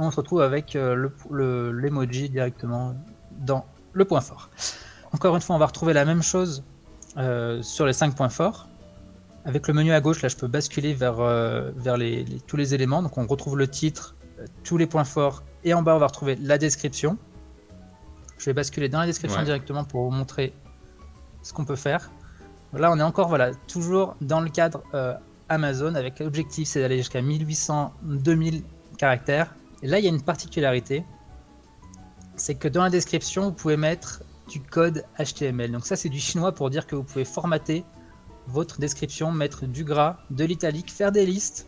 on 0.00 0.10
se 0.10 0.16
retrouve 0.16 0.40
avec 0.42 0.76
euh, 0.76 1.08
l'emoji 1.30 2.28
directement 2.28 2.94
dans 3.38 3.64
le 3.92 4.04
point 4.04 4.20
fort. 4.20 4.50
Encore 5.12 5.34
une 5.34 5.42
fois, 5.42 5.56
on 5.56 5.58
va 5.58 5.66
retrouver 5.66 5.92
la 5.92 6.04
même 6.04 6.22
chose 6.22 6.62
euh, 7.16 7.62
sur 7.62 7.86
les 7.86 7.92
5 7.92 8.14
points 8.14 8.28
forts. 8.28 8.68
Avec 9.44 9.66
le 9.68 9.74
menu 9.74 9.92
à 9.92 10.00
gauche, 10.00 10.22
là, 10.22 10.28
je 10.28 10.36
peux 10.36 10.46
basculer 10.46 10.94
vers, 10.94 11.20
euh, 11.20 11.70
vers 11.74 11.96
les, 11.96 12.24
tous 12.46 12.56
les 12.56 12.74
éléments. 12.74 13.02
Donc, 13.02 13.18
on 13.18 13.26
retrouve 13.26 13.56
le 13.56 13.68
titre, 13.68 14.14
tous 14.64 14.76
les 14.76 14.86
points 14.86 15.04
forts, 15.04 15.42
et 15.64 15.74
en 15.74 15.82
bas, 15.82 15.96
on 15.96 15.98
va 15.98 16.06
retrouver 16.06 16.36
la 16.36 16.58
description. 16.58 17.18
Je 18.38 18.46
vais 18.46 18.52
basculer 18.52 18.88
dans 18.88 19.00
la 19.00 19.06
description 19.06 19.42
directement 19.42 19.84
pour 19.84 20.04
vous 20.04 20.10
montrer 20.10 20.54
ce 21.42 21.52
qu'on 21.52 21.64
peut 21.64 21.76
faire. 21.76 22.10
Là, 22.72 22.92
on 22.92 22.98
est 22.98 23.02
encore, 23.02 23.28
voilà, 23.28 23.52
toujours 23.66 24.16
dans 24.20 24.40
le 24.40 24.48
cadre 24.48 24.82
Amazon, 25.50 25.96
avec 25.96 26.20
l'objectif, 26.20 26.68
c'est 26.68 26.80
d'aller 26.80 26.98
jusqu'à 26.98 27.20
1800, 27.20 27.92
2000 28.02 28.62
caractères. 28.96 29.54
Et 29.82 29.88
là, 29.88 29.98
il 29.98 30.04
y 30.04 30.08
a 30.08 30.10
une 30.10 30.22
particularité, 30.22 31.04
c'est 32.36 32.54
que 32.54 32.68
dans 32.68 32.84
la 32.84 32.90
description, 32.90 33.44
vous 33.44 33.52
pouvez 33.52 33.76
mettre 33.76 34.22
du 34.48 34.60
code 34.60 35.04
HTML. 35.18 35.72
Donc 35.72 35.86
ça, 35.86 35.96
c'est 35.96 36.08
du 36.08 36.20
chinois 36.20 36.52
pour 36.52 36.70
dire 36.70 36.86
que 36.86 36.94
vous 36.94 37.02
pouvez 37.02 37.24
formater 37.24 37.84
votre 38.46 38.78
description, 38.78 39.32
mettre 39.32 39.66
du 39.66 39.84
gras, 39.84 40.18
de 40.30 40.44
l'italique, 40.44 40.90
faire 40.92 41.12
des 41.12 41.26
listes. 41.26 41.66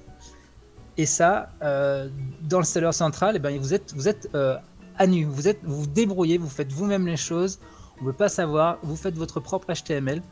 Et 0.97 1.07
ça, 1.07 1.51
euh, 1.63 2.09
dans 2.43 2.59
le 2.59 2.65
seller 2.65 2.93
central, 2.93 3.35
eh 3.37 3.39
ben, 3.41 3.59
vous 3.59 3.75
êtes, 3.75 3.95
vous 3.95 4.09
êtes 4.09 4.29
euh, 4.35 4.57
à 4.97 5.07
nu, 5.07 5.25
vous, 5.25 5.49
êtes, 5.49 5.61
vous 5.65 5.83
vous 5.83 5.87
débrouillez, 5.87 6.39
vous 6.39 6.49
faites 6.49 6.73
vous-même 6.73 7.07
les 7.07 7.17
choses, 7.17 7.59
on 7.99 8.03
ne 8.03 8.07
veut 8.09 8.17
pas 8.17 8.29
savoir, 8.29 8.79
vous 8.83 8.97
faites 8.97 9.17
votre 9.17 9.41
propre 9.41 9.73
HTML. 9.73 10.23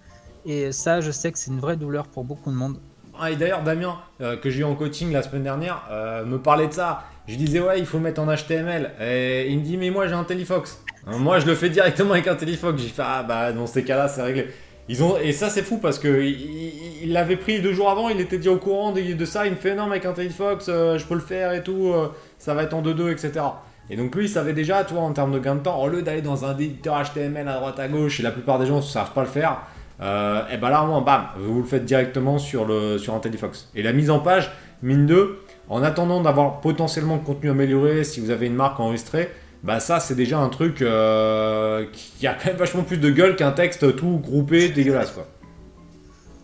Et 0.44 0.72
ça, 0.72 1.00
je 1.00 1.10
sais 1.10 1.30
que 1.30 1.38
c'est 1.38 1.50
une 1.50 1.60
vraie 1.60 1.76
douleur 1.76 2.06
pour 2.06 2.24
beaucoup 2.24 2.50
de 2.50 2.56
monde. 2.56 2.78
Ah, 3.18 3.30
et 3.30 3.36
d'ailleurs, 3.36 3.62
Damien, 3.62 3.98
euh, 4.20 4.36
que 4.36 4.48
j'ai 4.48 4.60
eu 4.60 4.64
en 4.64 4.74
coaching 4.74 5.12
la 5.12 5.22
semaine 5.22 5.42
dernière, 5.42 5.82
me 6.26 6.38
parlait 6.38 6.68
de 6.68 6.72
ça. 6.72 7.04
Je 7.26 7.36
disais, 7.36 7.60
ouais, 7.60 7.78
il 7.78 7.86
faut 7.86 7.98
mettre 7.98 8.20
en 8.20 8.26
HTML. 8.26 8.92
Et 9.00 9.48
il 9.50 9.58
me 9.58 9.64
dit, 9.64 9.76
mais 9.76 9.90
moi 9.90 10.08
j'ai 10.08 10.14
un 10.14 10.24
Telefox. 10.24 10.82
moi, 11.06 11.38
je 11.38 11.46
le 11.46 11.54
fais 11.54 11.68
directement 11.68 12.12
avec 12.12 12.26
un 12.26 12.34
Telefox. 12.34 12.80
J'ai 12.82 12.88
fait, 12.88 13.02
ah 13.04 13.22
bah, 13.22 13.52
dans 13.52 13.66
ces 13.66 13.84
cas-là, 13.84 14.08
c'est 14.08 14.22
réglé. 14.22 14.48
Ils 14.90 15.04
ont, 15.04 15.16
et 15.18 15.30
ça 15.30 15.50
c'est 15.50 15.62
fou 15.62 15.78
parce 15.78 16.00
que 16.00 16.20
il 16.20 17.12
l'avait 17.12 17.36
pris 17.36 17.60
deux 17.60 17.72
jours 17.72 17.90
avant, 17.90 18.08
il 18.08 18.20
était 18.20 18.38
déjà 18.38 18.50
au 18.50 18.56
courant 18.56 18.90
de, 18.90 19.24
ça, 19.24 19.46
il 19.46 19.52
me 19.52 19.56
fait 19.56 19.76
non 19.76 19.86
mec 19.86 20.04
IntelliFox, 20.04 20.66
euh, 20.68 20.98
je 20.98 21.06
peux 21.06 21.14
le 21.14 21.20
faire 21.20 21.52
et 21.52 21.62
tout, 21.62 21.92
euh, 21.94 22.08
ça 22.38 22.54
va 22.54 22.64
être 22.64 22.74
en 22.74 22.82
2-2, 22.82 23.12
etc. 23.12 23.44
Et 23.88 23.96
donc 23.96 24.12
lui 24.16 24.24
il 24.24 24.28
savait 24.28 24.52
déjà, 24.52 24.82
toi 24.82 25.02
en 25.02 25.12
termes 25.12 25.32
de 25.32 25.38
gain 25.38 25.54
de 25.54 25.60
temps, 25.60 25.80
au 25.80 25.86
lieu 25.86 26.02
d'aller 26.02 26.22
dans 26.22 26.44
un 26.44 26.56
éditeur 26.58 27.00
HTML 27.04 27.46
à 27.46 27.54
droite 27.54 27.78
à 27.78 27.86
gauche, 27.86 28.18
et 28.18 28.24
la 28.24 28.32
plupart 28.32 28.58
des 28.58 28.66
gens 28.66 28.78
ne 28.78 28.82
savent 28.82 29.12
pas 29.12 29.20
le 29.20 29.28
faire, 29.28 29.60
euh, 30.00 30.42
et 30.50 30.56
ben 30.56 30.70
là 30.70 30.82
moins 30.84 31.02
bam, 31.02 31.26
vous 31.38 31.60
le 31.60 31.66
faites 31.66 31.84
directement 31.84 32.38
sur, 32.38 32.64
le, 32.64 32.98
sur 32.98 33.14
IntelliFox. 33.14 33.70
Et 33.74 33.82
la 33.82 33.92
mise 33.92 34.10
en 34.10 34.20
page, 34.20 34.50
mine 34.82 35.06
2, 35.06 35.38
en 35.68 35.82
attendant 35.82 36.20
d'avoir 36.22 36.60
potentiellement 36.60 37.16
le 37.16 37.20
contenu 37.20 37.50
amélioré, 37.50 38.04
si 38.04 38.20
vous 38.20 38.30
avez 38.30 38.46
une 38.46 38.54
marque 38.54 38.80
enregistrée, 38.80 39.30
bah 39.62 39.78
ça 39.78 40.00
c'est 40.00 40.14
déjà 40.14 40.38
un 40.38 40.48
truc 40.48 40.80
euh, 40.80 41.84
qui 41.92 42.26
a 42.26 42.32
quand 42.32 42.46
même 42.46 42.56
vachement 42.56 42.82
plus 42.82 42.96
de 42.96 43.10
gueule 43.10 43.36
qu'un 43.36 43.52
texte 43.52 43.94
tout 43.94 44.18
groupé 44.18 44.70
dégueulasse 44.70 45.10
quoi. 45.10 45.26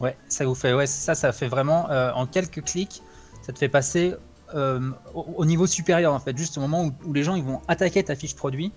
Ouais, 0.01 0.15
ça 0.29 0.45
vous 0.45 0.55
fait 0.55 0.75
ouais 0.75 0.87
ça 0.87 1.15
ça 1.15 1.33
fait 1.33 1.49
vraiment 1.49 1.89
euh, 1.91 2.13
en 2.13 2.27
quelques 2.27 2.63
clics 2.63 3.03
ça 3.41 3.55
te 3.55 3.59
fait 3.59 3.71
passer 3.71 4.15
au, 5.15 5.45
niveau 5.47 5.67
supérieur 5.67 6.13
en 6.13 6.21
fait 6.21 6.37
juste 6.37 6.59
au 6.59 6.61
moment 6.61 6.93
où, 7.05 7.13
les 7.15 7.23
gens 7.23 7.37
ils 7.37 7.43
vont 7.43 7.63
attaquer 7.69 8.05
ta 8.05 8.15
fiche 8.15 8.37
produit 8.37 8.71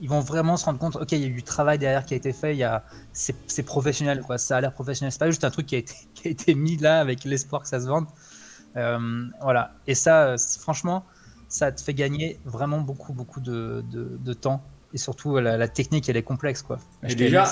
ils 0.00 0.08
vont 0.08 0.20
vraiment 0.20 0.56
se 0.56 0.64
rendre 0.64 0.78
compte 0.78 0.96
ok 0.96 1.12
il 1.12 1.20
y 1.20 1.24
a 1.24 1.28
eu 1.28 1.32
du 1.32 1.42
travail 1.42 1.78
derrière 1.78 2.04
qui 2.04 2.14
a 2.14 2.16
été 2.16 2.32
fait 2.32 2.54
il 2.54 2.58
y 2.58 2.64
a 2.64 2.84
c'est 3.12 3.62
professionnel 3.62 4.20
quoi 4.20 4.38
ça 4.38 4.56
a 4.56 4.60
l'air 4.60 4.72
professionnel 4.72 5.12
c'est 5.12 5.18
pas 5.18 5.30
juste 5.30 5.44
un 5.44 5.50
truc 5.50 5.66
qui 5.66 5.74
a 5.76 5.78
été 5.78 5.94
qui 6.14 6.28
a 6.28 6.30
été 6.30 6.54
mis 6.54 6.76
là 6.76 7.00
avec 7.00 7.24
l'espoir 7.24 7.62
que 7.62 7.68
ça 7.68 7.80
se 7.80 7.86
vende 7.86 8.06
voilà 8.74 9.72
et 9.86 9.94
ça 9.94 10.36
franchement 10.60 11.04
ça 11.48 11.72
te 11.72 11.80
fait 11.80 11.94
gagner 11.94 12.38
vraiment 12.44 12.80
beaucoup, 12.80 13.12
beaucoup 13.12 13.40
de, 13.40 13.82
de, 13.90 14.32
temps. 14.32 14.62
Et 14.92 14.98
surtout, 14.98 15.38
la, 15.38 15.68
technique, 15.68 16.08
elle 16.08 16.16
est 16.16 16.22
complexe. 16.22 16.62
Quoi. 16.62 16.78
Et 17.08 17.14
déjà, 17.14 17.44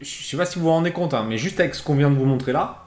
je 0.00 0.06
sais 0.06 0.36
pas 0.36 0.46
si 0.46 0.58
vous 0.58 0.66
vous 0.66 0.70
rendez 0.70 0.92
compte, 0.92 1.14
hein, 1.14 1.24
mais 1.28 1.38
juste 1.38 1.58
avec 1.60 1.74
ce 1.74 1.82
qu'on 1.82 1.96
vient 1.96 2.10
de 2.10 2.16
vous 2.16 2.26
montrer 2.26 2.52
là, 2.52 2.82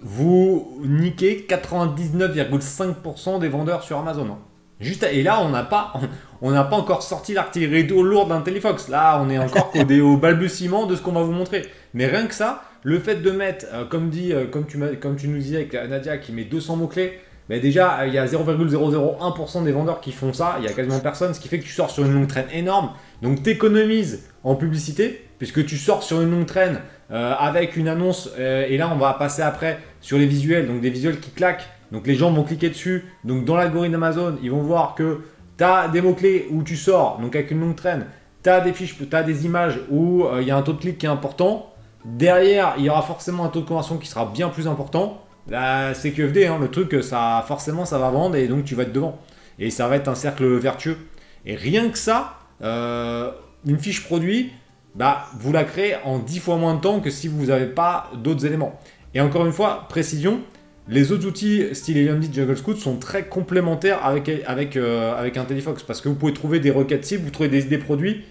vous 0.00 0.80
niquez 0.84 1.46
99,5% 1.48 3.38
des 3.38 3.48
vendeurs 3.48 3.82
sur 3.82 3.98
Amazon. 3.98 4.32
Hein. 4.32 4.38
Juste, 4.82 5.06
et 5.10 5.22
là, 5.22 5.40
on 5.42 5.48
n'a 5.48 5.62
pas, 5.62 5.94
on 6.42 6.50
n'a 6.50 6.64
pas 6.64 6.76
encore 6.76 7.02
sorti 7.02 7.32
l'artillerie 7.32 7.86
lourde 7.86 8.28
d'un 8.28 8.40
Telefox. 8.40 8.88
Là, 8.88 9.20
on 9.22 9.30
est 9.30 9.38
encore 9.38 9.72
au, 10.02 10.16
balbutiement 10.16 10.86
de 10.86 10.96
ce 10.96 11.00
qu'on 11.00 11.12
va 11.12 11.22
vous 11.22 11.32
montrer. 11.32 11.62
Mais 11.94 12.06
rien 12.06 12.26
que 12.26 12.34
ça, 12.34 12.62
le 12.82 12.98
fait 12.98 13.16
de 13.16 13.30
mettre, 13.30 13.66
euh, 13.72 13.84
comme 13.84 14.10
dit, 14.10 14.32
euh, 14.32 14.46
comme 14.46 14.66
tu, 14.66 14.78
comme 15.00 15.16
tu 15.16 15.28
nous 15.28 15.38
disais 15.38 15.56
avec 15.56 15.72
Nadia, 15.72 16.18
qui 16.18 16.32
met 16.32 16.44
200 16.44 16.76
mots 16.76 16.88
clés, 16.88 17.18
mais 17.48 17.60
déjà, 17.60 18.06
il 18.06 18.14
y 18.14 18.18
a 18.18 18.26
0,001% 18.26 19.64
des 19.64 19.72
vendeurs 19.72 20.00
qui 20.00 20.12
font 20.12 20.32
ça, 20.32 20.56
il 20.58 20.64
y 20.64 20.68
a 20.68 20.72
quasiment 20.72 21.00
personne, 21.00 21.34
ce 21.34 21.40
qui 21.40 21.48
fait 21.48 21.58
que 21.58 21.64
tu 21.64 21.72
sors 21.72 21.90
sur 21.90 22.04
une 22.04 22.14
longue 22.14 22.28
traîne 22.28 22.46
énorme. 22.52 22.90
Donc 23.20 23.42
tu 23.42 23.50
économises 23.50 24.28
en 24.44 24.54
publicité, 24.54 25.26
puisque 25.38 25.64
tu 25.66 25.76
sors 25.76 26.02
sur 26.02 26.20
une 26.20 26.30
longue 26.30 26.46
traîne 26.46 26.80
euh, 27.10 27.34
avec 27.38 27.76
une 27.76 27.88
annonce, 27.88 28.30
euh, 28.38 28.64
et 28.68 28.76
là 28.76 28.90
on 28.92 28.96
va 28.96 29.12
passer 29.14 29.42
après 29.42 29.80
sur 30.00 30.18
les 30.18 30.26
visuels, 30.26 30.66
donc 30.66 30.80
des 30.80 30.90
visuels 30.90 31.20
qui 31.20 31.30
claquent, 31.30 31.68
donc 31.92 32.06
les 32.06 32.14
gens 32.14 32.32
vont 32.32 32.42
cliquer 32.42 32.70
dessus, 32.70 33.04
donc 33.22 33.44
dans 33.44 33.54
l'algorithme 33.54 33.94
Amazon, 33.94 34.36
ils 34.42 34.50
vont 34.50 34.62
voir 34.62 34.96
que 34.96 35.20
tu 35.56 35.62
as 35.62 35.88
des 35.88 36.00
mots-clés 36.00 36.48
où 36.50 36.64
tu 36.64 36.76
sors, 36.76 37.20
donc 37.20 37.36
avec 37.36 37.52
une 37.52 37.60
longue 37.60 37.76
traîne, 37.76 38.06
tu 38.42 38.50
as 38.50 38.60
des 38.60 38.72
fiches, 38.72 38.96
tu 38.98 39.06
des 39.24 39.44
images 39.44 39.78
où 39.90 40.24
euh, 40.24 40.42
il 40.42 40.48
y 40.48 40.50
a 40.50 40.56
un 40.56 40.62
taux 40.62 40.72
de 40.72 40.80
clic 40.80 40.98
qui 40.98 41.06
est 41.06 41.10
important, 41.10 41.72
derrière 42.04 42.74
il 42.78 42.84
y 42.84 42.90
aura 42.90 43.02
forcément 43.02 43.44
un 43.44 43.48
taux 43.48 43.60
de 43.60 43.66
conversion 43.66 43.98
qui 43.98 44.08
sera 44.08 44.26
bien 44.26 44.48
plus 44.48 44.66
important, 44.66 45.22
la 45.48 45.94
CQFD, 45.94 46.46
hein, 46.46 46.58
le 46.60 46.68
truc, 46.68 47.02
ça, 47.02 47.44
forcément, 47.46 47.84
ça 47.84 47.98
va 47.98 48.10
vendre 48.10 48.36
et 48.36 48.46
donc 48.46 48.64
tu 48.64 48.74
vas 48.74 48.84
être 48.84 48.92
devant. 48.92 49.18
Et 49.58 49.70
ça 49.70 49.88
va 49.88 49.96
être 49.96 50.08
un 50.08 50.14
cercle 50.14 50.46
vertueux. 50.56 50.96
Et 51.44 51.56
rien 51.56 51.88
que 51.88 51.98
ça, 51.98 52.38
euh, 52.62 53.32
une 53.66 53.78
fiche 53.78 54.04
produit, 54.04 54.52
bah, 54.94 55.26
vous 55.38 55.52
la 55.52 55.64
créez 55.64 55.96
en 56.04 56.18
10 56.18 56.38
fois 56.38 56.56
moins 56.56 56.74
de 56.74 56.80
temps 56.80 57.00
que 57.00 57.10
si 57.10 57.28
vous 57.28 57.46
n'avez 57.46 57.66
pas 57.66 58.10
d'autres 58.14 58.46
éléments. 58.46 58.78
Et 59.14 59.20
encore 59.20 59.44
une 59.46 59.52
fois, 59.52 59.86
précision, 59.88 60.40
les 60.88 61.12
autres 61.12 61.26
outils 61.26 61.74
style 61.74 61.98
Yamdi 61.98 62.32
Jungle 62.32 62.56
Scout 62.56 62.76
sont 62.76 62.96
très 62.96 63.26
complémentaires 63.26 64.04
avec, 64.04 64.28
avec, 64.46 64.76
euh, 64.76 65.16
avec 65.16 65.36
IntelliFox 65.36 65.84
parce 65.84 66.00
que 66.00 66.08
vous 66.08 66.16
pouvez 66.16 66.32
trouver 66.32 66.60
des 66.60 66.70
requêtes 66.70 67.04
cibles, 67.04 67.24
vous 67.24 67.30
trouvez 67.30 67.48
des 67.48 67.64
idées 67.66 67.78
produits. 67.78 68.24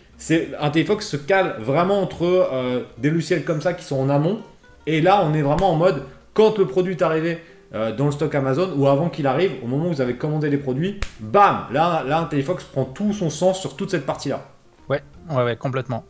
IntelliFox 0.59 1.05
se 1.07 1.17
cale 1.17 1.55
vraiment 1.59 2.01
entre 2.01 2.23
euh, 2.25 2.83
des 2.97 3.09
logiciels 3.09 3.43
comme 3.43 3.61
ça 3.61 3.73
qui 3.73 3.85
sont 3.85 3.99
en 3.99 4.09
amont. 4.09 4.41
Et 4.85 5.01
là, 5.01 5.23
on 5.25 5.33
est 5.33 5.41
vraiment 5.41 5.71
en 5.71 5.75
mode 5.75 6.03
quand 6.33 6.57
le 6.57 6.67
produit 6.67 6.93
est 6.93 7.01
arrivé 7.01 7.39
euh, 7.73 7.95
dans 7.95 8.05
le 8.05 8.11
stock 8.11 8.35
Amazon 8.35 8.73
ou 8.75 8.87
avant 8.87 9.09
qu'il 9.09 9.27
arrive, 9.27 9.53
au 9.63 9.67
moment 9.67 9.85
où 9.85 9.93
vous 9.93 10.01
avez 10.01 10.15
commandé 10.15 10.49
les 10.49 10.57
produits, 10.57 10.99
bam 11.21 11.65
Là, 11.71 12.03
là 12.05 12.19
Intellifox 12.19 12.65
prend 12.65 12.83
tout 12.83 13.13
son 13.13 13.29
sens 13.29 13.59
sur 13.59 13.77
toute 13.77 13.91
cette 13.91 14.05
partie-là. 14.05 14.45
Ouais, 14.89 15.01
ouais, 15.29 15.43
ouais, 15.43 15.55
complètement. 15.55 16.03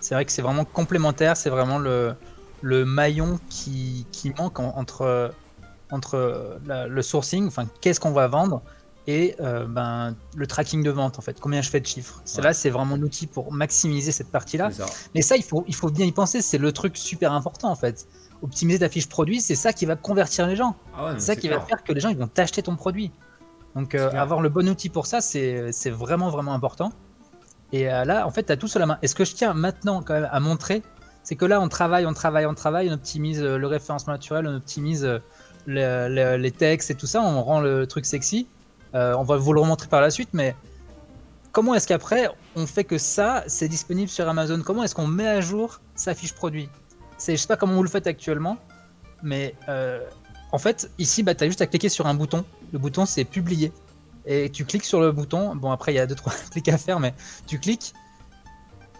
C'est 0.00 0.14
vrai 0.14 0.24
que 0.24 0.32
c'est 0.32 0.42
vraiment 0.42 0.64
complémentaire, 0.64 1.36
c'est 1.36 1.50
vraiment 1.50 1.78
le, 1.78 2.14
le 2.60 2.84
maillon 2.84 3.38
qui, 3.48 4.06
qui 4.12 4.32
manque 4.38 4.60
entre, 4.60 5.32
entre 5.92 6.58
le 6.66 7.02
sourcing, 7.02 7.46
enfin 7.46 7.66
qu'est-ce 7.80 8.00
qu'on 8.00 8.10
va 8.10 8.26
vendre, 8.26 8.62
et 9.06 9.36
euh, 9.40 9.66
ben, 9.66 10.16
le 10.36 10.46
tracking 10.46 10.82
de 10.82 10.90
vente 10.90 11.18
en 11.18 11.22
fait, 11.22 11.40
combien 11.40 11.62
je 11.62 11.70
fais 11.70 11.80
de 11.80 11.86
chiffres. 11.86 12.20
C'est 12.24 12.42
là, 12.42 12.52
c'est 12.52 12.70
vraiment 12.70 12.96
l'outil 12.96 13.26
pour 13.26 13.52
maximiser 13.52 14.12
cette 14.12 14.30
partie-là. 14.30 14.70
Mais 15.14 15.22
ça, 15.22 15.36
il 15.36 15.42
faut, 15.42 15.64
il 15.68 15.74
faut 15.74 15.90
bien 15.90 16.06
y 16.06 16.12
penser, 16.12 16.42
c'est 16.42 16.58
le 16.58 16.72
truc 16.72 16.96
super 16.96 17.32
important 17.32 17.70
en 17.70 17.76
fait 17.76 18.08
optimiser 18.42 18.80
ta 18.80 18.88
fiche 18.88 19.08
produit, 19.08 19.40
c'est 19.40 19.54
ça 19.54 19.72
qui 19.72 19.86
va 19.86 19.96
convertir 19.96 20.46
les 20.46 20.56
gens. 20.56 20.76
Ah 20.96 21.12
c'est 21.14 21.26
ça 21.26 21.36
qui 21.36 21.48
va 21.48 21.60
faire 21.60 21.82
que 21.82 21.92
les 21.92 22.00
gens 22.00 22.08
ils 22.08 22.18
vont 22.18 22.26
t'acheter 22.26 22.62
ton 22.62 22.76
produit. 22.76 23.12
Donc 23.74 23.94
euh, 23.94 24.10
avoir 24.10 24.40
le 24.40 24.48
bon 24.48 24.68
outil 24.68 24.88
pour 24.88 25.06
ça, 25.06 25.20
c'est 25.20 25.90
vraiment 25.90 26.28
vraiment 26.28 26.52
important. 26.52 26.92
Et 27.72 27.90
euh, 27.90 28.04
là, 28.04 28.26
en 28.26 28.30
fait, 28.30 28.42
tu 28.42 28.52
as 28.52 28.58
tout 28.58 28.68
sur 28.68 28.80
la 28.80 28.86
main. 28.86 28.98
Et 29.00 29.06
ce 29.06 29.14
que 29.14 29.24
je 29.24 29.34
tiens 29.34 29.54
maintenant 29.54 30.02
quand 30.02 30.12
même 30.12 30.28
à 30.30 30.40
montrer, 30.40 30.82
c'est 31.22 31.36
que 31.36 31.46
là, 31.46 31.60
on 31.60 31.68
travaille, 31.68 32.04
on 32.04 32.12
travaille, 32.12 32.44
on 32.44 32.54
travaille, 32.54 32.90
on 32.90 32.94
optimise 32.94 33.40
euh, 33.40 33.56
le 33.56 33.66
référencement 33.66 34.12
naturel, 34.12 34.46
on 34.46 34.56
optimise 34.56 35.08
les 35.66 36.52
textes 36.56 36.90
et 36.90 36.94
tout 36.94 37.06
ça, 37.06 37.22
on 37.22 37.42
rend 37.42 37.60
le 37.60 37.86
truc 37.86 38.06
sexy. 38.06 38.46
on 38.94 39.22
va 39.22 39.36
vous 39.36 39.52
le 39.52 39.60
remontrer 39.60 39.88
par 39.88 40.00
la 40.00 40.10
suite, 40.10 40.30
mais 40.32 40.54
comment 41.52 41.74
est-ce 41.74 41.86
qu'après, 41.86 42.28
on 42.56 42.66
fait 42.66 42.84
que 42.84 42.98
ça, 42.98 43.44
c'est 43.46 43.68
disponible 43.68 44.08
sur 44.08 44.28
Amazon? 44.28 44.62
Comment 44.64 44.82
est-ce 44.82 44.94
qu'on 44.94 45.06
met 45.06 45.28
à 45.28 45.40
jour 45.40 45.80
sa 45.94 46.14
fiche 46.14 46.34
produit? 46.34 46.68
Je 47.26 47.36
sais 47.36 47.46
pas 47.46 47.56
comment 47.56 47.74
vous 47.74 47.82
le 47.82 47.88
faites 47.88 48.06
actuellement, 48.06 48.56
mais 49.22 49.54
euh, 49.68 50.04
en 50.50 50.58
fait, 50.58 50.90
ici, 50.98 51.22
bah, 51.22 51.34
tu 51.34 51.44
as 51.44 51.46
juste 51.46 51.60
à 51.60 51.66
cliquer 51.66 51.88
sur 51.88 52.06
un 52.06 52.14
bouton. 52.14 52.44
Le 52.72 52.78
bouton, 52.78 53.06
c'est 53.06 53.24
publier. 53.24 53.72
Et 54.26 54.50
tu 54.50 54.64
cliques 54.64 54.84
sur 54.84 55.00
le 55.00 55.12
bouton. 55.12 55.54
Bon, 55.54 55.70
après, 55.70 55.92
il 55.92 55.96
y 55.96 56.00
a 56.00 56.06
2-3 56.06 56.50
clics 56.50 56.68
à 56.68 56.78
faire, 56.78 56.98
mais 56.98 57.14
tu 57.46 57.58
cliques, 57.60 57.92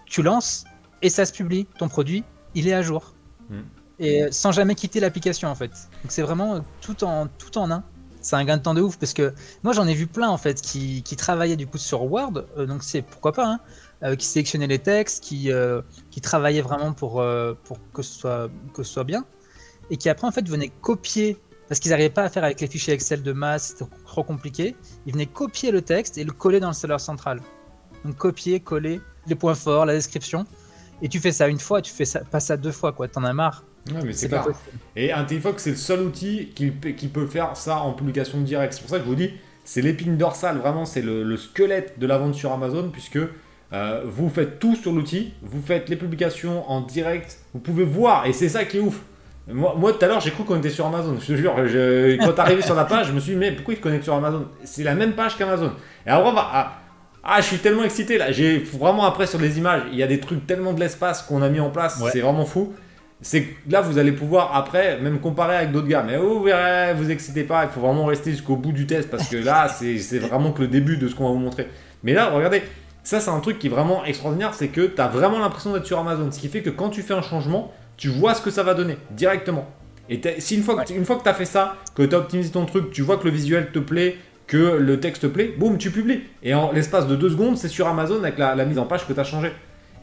tu 0.06 0.22
lances, 0.22 0.64
et 1.00 1.10
ça 1.10 1.24
se 1.24 1.32
publie. 1.32 1.66
Ton 1.78 1.88
produit, 1.88 2.22
il 2.54 2.68
est 2.68 2.74
à 2.74 2.82
jour. 2.82 3.14
Hmm. 3.50 3.62
Et 4.02 4.30
sans 4.32 4.52
jamais 4.52 4.74
quitter 4.74 5.00
l'application, 5.00 5.48
en 5.48 5.54
fait. 5.54 5.70
Donc, 6.02 6.10
c'est 6.10 6.22
vraiment 6.22 6.62
tout 6.80 7.04
en, 7.04 7.28
tout 7.28 7.56
en 7.56 7.70
un. 7.70 7.84
C'est 8.22 8.36
un 8.36 8.44
gain 8.44 8.56
de 8.56 8.62
temps 8.62 8.74
de 8.74 8.80
ouf 8.80 8.98
parce 8.98 9.14
que 9.14 9.34
moi 9.64 9.72
j'en 9.72 9.86
ai 9.88 9.94
vu 9.94 10.06
plein 10.06 10.28
en 10.28 10.38
fait 10.38 10.62
qui, 10.62 11.02
qui 11.02 11.16
travaillaient 11.16 11.56
du 11.56 11.66
coup 11.66 11.76
sur 11.78 12.04
Word, 12.04 12.44
euh, 12.56 12.66
donc 12.66 12.84
c'est 12.84 13.02
pourquoi 13.02 13.32
pas, 13.32 13.46
hein, 13.46 13.60
euh, 14.04 14.14
qui 14.14 14.26
sélectionnait 14.26 14.68
les 14.68 14.78
textes, 14.78 15.24
qui, 15.24 15.50
euh, 15.50 15.82
qui 16.12 16.20
travaillait 16.20 16.62
vraiment 16.62 16.92
pour, 16.92 17.24
pour 17.64 17.78
que, 17.92 18.02
ce 18.02 18.20
soit, 18.20 18.48
que 18.74 18.84
ce 18.84 18.92
soit 18.92 19.04
bien, 19.04 19.24
et 19.90 19.96
qui 19.96 20.08
après 20.08 20.26
en 20.26 20.30
fait 20.30 20.48
venaient 20.48 20.70
copier, 20.80 21.36
parce 21.68 21.80
qu'ils 21.80 21.90
n'arrivaient 21.90 22.10
pas 22.10 22.22
à 22.22 22.28
faire 22.28 22.44
avec 22.44 22.60
les 22.60 22.68
fichiers 22.68 22.94
Excel 22.94 23.24
de 23.24 23.32
masse, 23.32 23.74
c'était 23.76 23.90
trop 24.06 24.22
compliqué, 24.22 24.76
ils 25.04 25.12
venaient 25.12 25.26
copier 25.26 25.72
le 25.72 25.82
texte 25.82 26.16
et 26.16 26.22
le 26.22 26.32
coller 26.32 26.60
dans 26.60 26.68
le 26.68 26.74
seller 26.74 27.00
central. 27.00 27.40
Donc 28.04 28.16
copier, 28.16 28.60
coller 28.60 29.00
les 29.26 29.34
points 29.34 29.56
forts, 29.56 29.84
la 29.84 29.94
description, 29.94 30.44
et 31.02 31.08
tu 31.08 31.18
fais 31.18 31.32
ça 31.32 31.48
une 31.48 31.58
fois, 31.58 31.82
tu 31.82 31.92
fais 31.92 32.04
ça, 32.04 32.20
pas 32.20 32.38
ça 32.38 32.56
deux 32.56 32.72
fois, 32.72 32.92
quoi, 32.92 33.08
t'en 33.08 33.24
as 33.24 33.32
marre. 33.32 33.64
Ouais, 33.90 34.00
mais 34.04 34.12
c'est 34.12 34.28
clair. 34.28 34.46
Et 34.94 35.12
IntelliFox, 35.12 35.62
c'est 35.62 35.70
le 35.70 35.76
seul 35.76 36.00
outil 36.00 36.52
qui, 36.54 36.72
qui, 36.72 37.08
peut 37.08 37.26
faire 37.26 37.56
ça 37.56 37.78
en 37.78 37.92
publication 37.92 38.40
directe. 38.40 38.74
C'est 38.74 38.80
pour 38.80 38.90
ça 38.90 38.98
que 38.98 39.04
je 39.04 39.08
vous 39.08 39.16
dis, 39.16 39.30
c'est 39.64 39.82
l'épine 39.82 40.16
dorsale, 40.16 40.58
vraiment, 40.58 40.84
c'est 40.84 41.02
le, 41.02 41.24
le, 41.24 41.36
squelette 41.36 41.98
de 41.98 42.06
la 42.06 42.18
vente 42.18 42.34
sur 42.34 42.52
Amazon, 42.52 42.90
puisque 42.92 43.18
euh, 43.72 44.02
vous 44.04 44.28
faites 44.28 44.58
tout 44.58 44.76
sur 44.76 44.92
l'outil, 44.92 45.32
vous 45.42 45.60
faites 45.60 45.88
les 45.88 45.96
publications 45.96 46.70
en 46.70 46.80
direct, 46.82 47.38
vous 47.54 47.60
pouvez 47.60 47.84
voir, 47.84 48.26
et 48.26 48.32
c'est 48.32 48.48
ça 48.48 48.64
qui 48.64 48.78
est 48.78 48.80
ouf. 48.80 49.00
Moi, 49.48 49.92
tout 49.92 50.04
à 50.04 50.06
l'heure, 50.06 50.20
j'ai 50.20 50.30
cru 50.30 50.44
qu'on 50.44 50.58
était 50.58 50.70
sur 50.70 50.86
Amazon. 50.86 51.16
Je 51.18 51.26
te 51.26 51.36
jure, 51.36 51.66
je, 51.66 52.16
quand 52.24 52.38
arrivé 52.38 52.62
sur 52.62 52.76
la 52.76 52.84
page, 52.84 53.08
je 53.08 53.12
me 53.12 53.18
suis 53.18 53.32
dit, 53.32 53.38
mais 53.38 53.50
pourquoi 53.50 53.74
il 53.74 53.80
connecte 53.80 54.04
sur 54.04 54.14
Amazon? 54.14 54.46
C'est 54.62 54.84
la 54.84 54.94
même 54.94 55.14
page 55.14 55.36
qu'Amazon. 55.36 55.72
Et 56.06 56.10
alors, 56.10 56.32
ah, 56.36 56.74
ah, 57.24 57.40
je 57.40 57.46
suis 57.46 57.58
tellement 57.58 57.82
excité 57.82 58.18
là. 58.18 58.30
J'ai 58.30 58.58
vraiment 58.58 59.04
après 59.04 59.26
sur 59.26 59.40
les 59.40 59.58
images, 59.58 59.82
il 59.90 59.98
y 59.98 60.02
a 60.02 60.06
des 60.06 60.20
trucs 60.20 60.46
tellement 60.46 60.72
de 60.72 60.80
l'espace 60.80 61.22
qu'on 61.22 61.42
a 61.42 61.48
mis 61.48 61.58
en 61.58 61.70
place, 61.70 62.00
c'est 62.12 62.20
vraiment 62.20 62.44
fou. 62.44 62.72
C'est 63.22 63.46
là, 63.70 63.80
vous 63.80 63.98
allez 63.98 64.12
pouvoir 64.12 64.54
après 64.54 65.00
même 65.00 65.20
comparer 65.20 65.56
avec 65.56 65.72
d'autres 65.72 65.86
gars. 65.86 66.04
Mais 66.06 66.16
vous 66.16 66.42
verrez, 66.42 66.92
vous 66.94 67.10
excitez 67.10 67.44
pas, 67.44 67.64
il 67.64 67.70
faut 67.70 67.80
vraiment 67.80 68.04
rester 68.04 68.32
jusqu'au 68.32 68.56
bout 68.56 68.72
du 68.72 68.86
test 68.86 69.08
parce 69.10 69.28
que 69.28 69.36
là, 69.36 69.68
c'est 69.70 70.18
vraiment 70.18 70.52
que 70.52 70.62
le 70.62 70.68
début 70.68 70.96
de 70.96 71.08
ce 71.08 71.14
qu'on 71.14 71.24
va 71.24 71.30
vous 71.30 71.38
montrer. 71.38 71.68
Mais 72.02 72.12
là, 72.12 72.30
regardez, 72.30 72.62
ça, 73.04 73.20
c'est 73.20 73.30
un 73.30 73.40
truc 73.40 73.58
qui 73.58 73.66
est 73.68 73.70
vraiment 73.70 74.04
extraordinaire, 74.04 74.54
c'est 74.54 74.68
que 74.68 74.82
tu 74.82 75.00
as 75.00 75.08
vraiment 75.08 75.38
l'impression 75.38 75.72
d'être 75.72 75.86
sur 75.86 75.98
Amazon. 75.98 76.30
Ce 76.30 76.38
qui 76.38 76.48
fait 76.48 76.62
que 76.62 76.70
quand 76.70 76.90
tu 76.90 77.02
fais 77.02 77.14
un 77.14 77.22
changement, 77.22 77.72
tu 77.96 78.08
vois 78.08 78.34
ce 78.34 78.42
que 78.42 78.50
ça 78.50 78.62
va 78.62 78.74
donner 78.74 78.96
directement. 79.10 79.68
Et 80.08 80.20
si 80.38 80.56
une 80.56 80.62
fois, 80.62 80.84
que, 80.84 80.92
une 80.92 81.04
fois 81.04 81.16
que 81.16 81.22
tu 81.22 81.28
as 81.28 81.34
fait 81.34 81.44
ça, 81.44 81.76
que 81.94 82.02
tu 82.02 82.14
as 82.14 82.18
optimisé 82.18 82.50
ton 82.50 82.66
truc, 82.66 82.90
tu 82.90 83.02
vois 83.02 83.16
que 83.16 83.24
le 83.24 83.30
visuel 83.30 83.70
te 83.72 83.78
plaît, 83.78 84.16
que 84.46 84.76
le 84.76 85.00
texte 85.00 85.22
te 85.22 85.26
plaît, 85.26 85.54
boum, 85.56 85.78
tu 85.78 85.90
publies. 85.90 86.22
Et 86.42 86.54
en 86.54 86.72
l'espace 86.72 87.06
de 87.06 87.16
deux 87.16 87.30
secondes, 87.30 87.56
c'est 87.56 87.68
sur 87.68 87.86
Amazon 87.88 88.18
avec 88.22 88.38
la, 88.38 88.64
mise 88.64 88.78
en 88.78 88.84
page 88.84 89.06
que 89.06 89.12
tu 89.12 89.20
as 89.20 89.24
changé. 89.24 89.52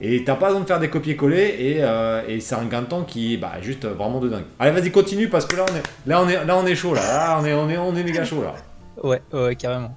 Et 0.02 0.24
t'as 0.24 0.36
pas 0.36 0.48
besoin 0.48 0.62
de 0.62 0.66
faire 0.66 0.80
des 0.80 0.90
copier-coller 0.90 1.56
et, 1.60 1.84
euh, 1.84 2.40
c'est 2.40 2.56
un 2.56 2.66
gain 2.66 2.82
de 2.82 2.88
temps 2.88 3.04
qui 3.04 3.34
est 3.34 3.38
bah, 3.38 3.54
juste 3.62 3.86
vraiment 3.86 4.20
de 4.20 4.30
dingue. 4.30 4.46
Allez, 4.58 4.72
vas-y, 4.72 4.92
continue 4.92 5.28
parce 5.28 5.46
que 5.46 5.58
là 5.58 5.66
on 5.70 5.76
est, 5.76 5.84
là, 6.06 6.22
on 6.22 6.30
est, 6.30 6.46
là, 6.46 6.58
on 6.58 6.66
est 6.66 6.76
chaud 6.76 6.94
là. 6.94 7.38
On 7.42 7.46
est, 7.46 7.54
on 7.54 7.70
est, 7.70 7.78
on 7.78 7.96
est 7.96 8.04
méga 8.04 8.24
chaud 8.24 8.42
là. 8.42 8.56
Ouais, 9.04 9.22
ouais, 9.34 9.56
carrément. 9.56 9.96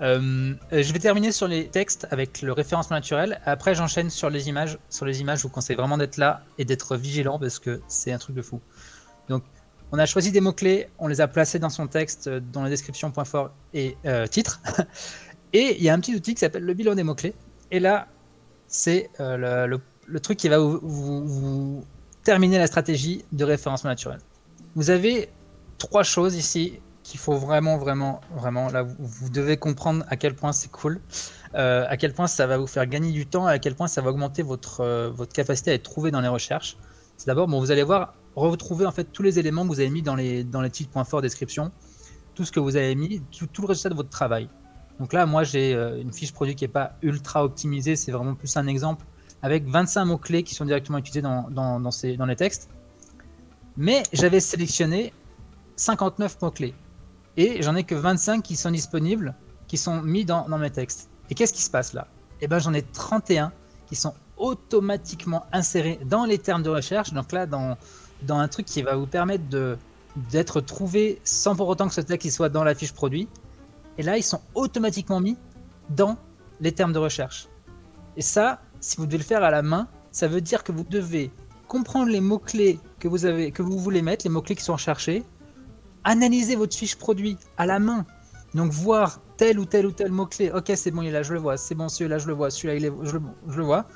Euh, 0.00 0.54
je 0.70 0.92
vais 0.92 0.98
terminer 0.98 1.32
sur 1.32 1.48
les 1.48 1.68
textes 1.68 2.06
avec 2.10 2.42
le 2.42 2.52
référencement 2.52 2.96
naturel. 2.96 3.40
Après, 3.46 3.74
j'enchaîne 3.74 4.10
sur 4.10 4.30
les 4.30 4.48
images. 4.48 4.78
Sur 4.90 5.06
les 5.06 5.20
images, 5.20 5.38
je 5.38 5.42
vous 5.44 5.48
conseille 5.48 5.76
vraiment 5.76 5.96
d'être 5.96 6.16
là 6.16 6.42
et 6.58 6.64
d'être 6.64 6.96
vigilant 6.96 7.38
parce 7.38 7.58
que 7.58 7.80
c'est 7.88 8.12
un 8.12 8.18
truc 8.18 8.36
de 8.36 8.42
fou. 8.42 8.60
Donc, 9.28 9.42
on 9.92 9.98
a 9.98 10.06
choisi 10.06 10.32
des 10.32 10.40
mots-clés, 10.40 10.88
on 10.98 11.06
les 11.06 11.20
a 11.20 11.28
placés 11.28 11.58
dans 11.58 11.68
son 11.68 11.86
texte, 11.86 12.28
dans 12.28 12.62
la 12.62 12.70
description, 12.70 13.10
point 13.10 13.24
fort 13.24 13.50
et 13.74 13.96
euh, 14.06 14.26
titre. 14.26 14.60
et 15.52 15.76
il 15.76 15.82
y 15.82 15.88
a 15.88 15.94
un 15.94 16.00
petit 16.00 16.14
outil 16.14 16.34
qui 16.34 16.40
s'appelle 16.40 16.64
le 16.64 16.74
bilan 16.74 16.94
des 16.94 17.02
mots-clés. 17.02 17.34
Et 17.70 17.80
là, 17.80 18.08
c'est 18.72 19.10
euh, 19.20 19.66
le, 20.08 20.20
truc 20.20 20.38
qui 20.38 20.48
va 20.48 20.58
vous, 20.58 21.84
terminer 22.24 22.58
la 22.58 22.66
stratégie 22.66 23.24
de 23.30 23.44
référencement 23.44 23.90
naturel. 23.90 24.18
Vous 24.74 24.90
avez 24.90 25.28
trois 25.78 26.02
choses 26.02 26.34
ici 26.34 26.80
qu'il 27.02 27.20
faut 27.20 27.36
vraiment, 27.36 27.76
vraiment, 27.76 28.20
vraiment, 28.34 28.70
là, 28.70 28.82
vous, 28.82 29.28
devez 29.28 29.58
comprendre 29.58 30.04
à 30.08 30.16
quel 30.16 30.34
point 30.34 30.52
c'est 30.52 30.70
cool, 30.70 31.00
euh, 31.54 31.84
à 31.88 31.96
quel 31.96 32.14
point 32.14 32.26
ça 32.26 32.46
va 32.46 32.56
vous 32.56 32.66
faire 32.66 32.86
gagner 32.86 33.12
du 33.12 33.26
temps 33.26 33.46
à 33.46 33.58
quel 33.58 33.74
point 33.74 33.88
ça 33.88 34.00
va 34.00 34.10
augmenter 34.10 34.42
votre, 34.42 34.80
euh, 34.80 35.10
votre 35.10 35.32
capacité 35.32 35.72
à 35.72 35.74
être 35.74 35.82
trouvé 35.82 36.10
dans 36.10 36.20
les 36.20 36.28
recherches. 36.28 36.76
C'est 37.18 37.26
d'abord, 37.26 37.48
bon, 37.48 37.60
vous 37.60 37.70
allez 37.70 37.82
voir, 37.82 38.14
retrouver 38.34 38.86
en 38.86 38.92
fait 38.92 39.04
tous 39.04 39.22
les 39.22 39.38
éléments 39.38 39.64
que 39.64 39.68
vous 39.68 39.80
avez 39.80 39.90
mis 39.90 40.02
dans 40.02 40.14
les, 40.14 40.44
dans 40.44 40.62
les 40.62 40.70
titres 40.70 40.90
points 40.90 41.04
forts 41.04 41.20
description, 41.20 41.70
tout 42.34 42.46
ce 42.46 42.52
que 42.52 42.60
vous 42.60 42.76
avez 42.76 42.94
mis, 42.94 43.20
tout, 43.36 43.46
tout 43.46 43.62
le 43.62 43.68
résultat 43.68 43.90
de 43.90 43.94
votre 43.94 44.08
travail. 44.08 44.48
Donc 45.02 45.12
là, 45.12 45.26
moi, 45.26 45.42
j'ai 45.42 45.74
euh, 45.74 46.00
une 46.00 46.12
fiche 46.12 46.32
produit 46.32 46.54
qui 46.54 46.62
n'est 46.62 46.68
pas 46.68 46.92
ultra 47.02 47.44
optimisée, 47.44 47.96
c'est 47.96 48.12
vraiment 48.12 48.36
plus 48.36 48.56
un 48.56 48.68
exemple, 48.68 49.04
avec 49.42 49.66
25 49.66 50.04
mots-clés 50.04 50.44
qui 50.44 50.54
sont 50.54 50.64
directement 50.64 50.98
utilisés 50.98 51.22
dans, 51.22 52.24
les 52.28 52.36
textes. 52.36 52.70
Mais 53.76 54.04
j'avais 54.12 54.38
sélectionné 54.38 55.12
59 55.74 56.40
mots-clés. 56.40 56.72
Et 57.36 57.62
j'en 57.62 57.74
ai 57.74 57.82
que 57.82 57.96
25 57.96 58.44
qui 58.44 58.54
sont 58.54 58.70
disponibles, 58.70 59.34
qui 59.66 59.76
sont 59.76 60.02
mis 60.02 60.24
dans, 60.24 60.46
mes 60.56 60.70
textes. 60.70 61.10
Et 61.30 61.34
qu'est-ce 61.34 61.52
qui 61.52 61.62
se 61.62 61.70
passe 61.70 61.94
là? 61.94 62.06
Eh 62.40 62.46
bien, 62.46 62.60
j'en 62.60 62.72
ai 62.72 62.82
31 62.82 63.52
qui 63.88 63.96
sont 63.96 64.14
automatiquement 64.36 65.46
insérés 65.50 65.98
dans 66.04 66.26
les 66.26 66.38
termes 66.38 66.62
de 66.62 66.70
recherche. 66.70 67.12
Donc 67.12 67.32
là, 67.32 67.46
dans, 67.46 67.76
un 68.28 68.46
truc 68.46 68.66
qui 68.66 68.82
va 68.82 68.94
vous 68.94 69.08
permettre 69.08 69.42
d'être 70.30 70.60
trouvé 70.60 71.20
sans 71.24 71.56
pour 71.56 71.66
autant 71.66 71.88
que 71.88 71.94
ce 71.94 72.02
texte 72.02 72.30
soit 72.30 72.50
dans 72.50 72.62
la 72.62 72.76
fiche 72.76 72.92
produit. 72.92 73.26
Et 74.02 74.04
là, 74.04 74.16
ils 74.16 74.24
sont 74.24 74.40
automatiquement 74.56 75.20
mis 75.20 75.36
dans 75.88 76.16
les 76.60 76.72
termes 76.72 76.92
de 76.92 76.98
recherche. 76.98 77.46
Et 78.16 78.20
ça, 78.20 78.60
si 78.80 78.96
vous 78.96 79.06
devez 79.06 79.18
le 79.18 79.22
faire 79.22 79.44
à 79.44 79.50
la 79.52 79.62
main, 79.62 79.86
ça 80.10 80.26
veut 80.26 80.40
dire 80.40 80.64
que 80.64 80.72
vous 80.72 80.82
devez 80.82 81.30
comprendre 81.68 82.10
les 82.10 82.20
mots-clés 82.20 82.80
que 82.98 83.06
vous 83.06 83.26
avez, 83.26 83.52
que 83.52 83.62
voulez 83.62 84.02
mettre, 84.02 84.26
les 84.26 84.30
mots-clés 84.30 84.56
qui 84.56 84.64
sont 84.64 84.72
recherchés, 84.72 85.22
analyser 86.02 86.56
votre 86.56 86.76
fiche 86.76 86.96
produit 86.96 87.38
à 87.56 87.64
la 87.64 87.78
main. 87.78 88.04
Donc 88.54 88.72
voir 88.72 89.20
tel 89.36 89.60
ou 89.60 89.66
tel 89.66 89.86
ou 89.86 89.92
tel 89.92 90.10
mot-clé. 90.10 90.50
Ok, 90.50 90.72
c'est 90.74 90.90
bon, 90.90 91.02
il 91.02 91.10
est 91.10 91.12
là, 91.12 91.22
je 91.22 91.32
le 91.32 91.38
vois. 91.38 91.56
C'est 91.56 91.76
bon, 91.76 91.88
celui-là, 91.88 92.18
je 92.18 92.26
le 92.26 92.32
vois. 92.32 92.50
Celui-là, 92.50 92.92
je, 93.04 93.18
le 93.56 93.62
vois. 93.62 93.86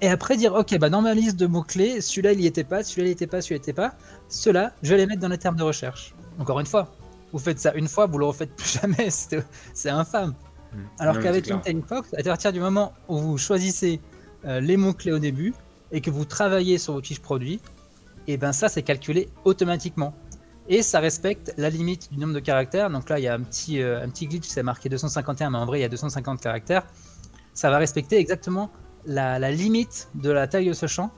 Et 0.00 0.08
après 0.08 0.38
dire, 0.38 0.54
ok, 0.54 0.78
bah 0.78 0.88
dans 0.88 1.02
ma 1.02 1.12
liste 1.12 1.36
de 1.36 1.46
mots-clés, 1.46 2.00
celui-là, 2.00 2.32
il 2.32 2.38
n'y 2.38 2.46
était 2.46 2.64
pas, 2.64 2.82
celui-là, 2.82 3.08
il 3.08 3.10
n'y 3.10 3.12
était 3.12 3.26
pas, 3.26 3.42
celui-là. 3.42 3.94
Ceux-là, 4.30 4.72
je 4.82 4.88
vais 4.88 4.96
les 4.96 5.06
mettre 5.06 5.20
dans 5.20 5.28
les 5.28 5.36
termes 5.36 5.56
de 5.56 5.62
recherche. 5.62 6.14
Encore 6.38 6.60
une 6.60 6.66
fois, 6.66 6.88
vous 7.34 7.40
faites 7.40 7.58
ça 7.58 7.74
une 7.74 7.88
fois, 7.88 8.06
vous 8.06 8.18
le 8.18 8.26
refaites 8.26 8.54
plus 8.54 8.78
jamais, 8.80 9.08
c'est 9.10 9.90
infâme. 9.90 10.34
Hmm. 10.72 10.84
Alors 11.00 11.18
qu'avec 11.18 11.52
Fox, 11.86 12.14
à 12.16 12.22
partir 12.22 12.52
du 12.52 12.60
moment 12.60 12.92
où 13.08 13.18
vous 13.18 13.38
choisissez 13.38 14.00
euh, 14.44 14.60
les 14.60 14.76
mots-clés 14.76 15.12
au 15.12 15.18
début 15.18 15.52
et 15.90 16.00
que 16.00 16.10
vous 16.10 16.24
travaillez 16.24 16.78
sur 16.78 16.92
votre 16.92 17.08
fiche 17.08 17.20
produit, 17.20 17.60
et 18.26 18.34
eh 18.34 18.36
ben 18.36 18.52
ça 18.52 18.68
c'est 18.68 18.82
calculé 18.82 19.28
automatiquement. 19.44 20.14
Et 20.68 20.80
ça 20.80 21.00
respecte 21.00 21.52
la 21.58 21.68
limite 21.68 22.10
du 22.10 22.18
nombre 22.18 22.32
de 22.32 22.40
caractères. 22.40 22.88
Donc 22.88 23.10
là, 23.10 23.18
il 23.18 23.22
y 23.22 23.28
a 23.28 23.34
un 23.34 23.42
petit, 23.42 23.82
euh, 23.82 24.02
un 24.02 24.08
petit 24.08 24.26
glitch, 24.26 24.46
c'est 24.46 24.62
marqué 24.62 24.88
251, 24.88 25.50
mais 25.50 25.58
en 25.58 25.66
vrai, 25.66 25.80
il 25.80 25.82
y 25.82 25.84
a 25.84 25.90
250 25.90 26.40
caractères. 26.40 26.86
Ça 27.52 27.68
va 27.68 27.76
respecter 27.76 28.16
exactement 28.16 28.70
la, 29.04 29.38
la, 29.38 29.50
limite 29.50 30.08
de 30.14 30.30
la 30.30 30.46
taille 30.46 30.68
de 30.68 30.72
ce 30.72 30.86
champ. 30.86 31.10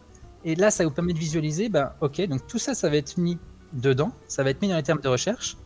Et 0.44 0.57
là, 0.57 0.72
ça 0.72 0.83
vous 0.83 0.90
permet 0.90 1.12
de 1.12 1.18
visualiser, 1.18 1.68
ben, 1.68 1.92
ok, 2.00 2.26
donc 2.26 2.44
tout 2.48 2.59
ça, 2.59 2.74
ça 2.74 2.88
va 2.88 2.96
être 2.96 3.18
mis 3.18 3.38
dedans, 3.72 4.11
ça 4.26 4.42
va 4.42 4.50
être 4.50 4.61
mis 4.62 4.68
dans 4.68 4.76
les 4.76 4.83
termes 4.83 5.00
de 5.00 5.09
recherche. 5.09 5.57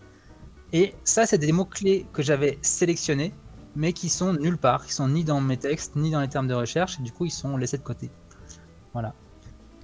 Et 0.72 0.94
ça, 1.04 1.26
c'est 1.26 1.38
des 1.38 1.52
mots-clés 1.52 2.06
que 2.12 2.22
j'avais 2.22 2.58
sélectionnés, 2.62 3.32
mais 3.76 3.92
qui 3.92 4.08
sont 4.08 4.32
nulle 4.32 4.58
part. 4.58 4.84
Ils 4.86 4.92
sont 4.92 5.08
ni 5.08 5.24
dans 5.24 5.40
mes 5.40 5.56
textes, 5.56 5.96
ni 5.96 6.10
dans 6.10 6.20
les 6.20 6.28
termes 6.28 6.48
de 6.48 6.54
recherche, 6.54 6.98
et 7.00 7.02
du 7.02 7.12
coup, 7.12 7.24
ils 7.26 7.30
sont 7.30 7.56
laissés 7.56 7.78
de 7.78 7.82
côté. 7.82 8.10
Voilà. 8.92 9.14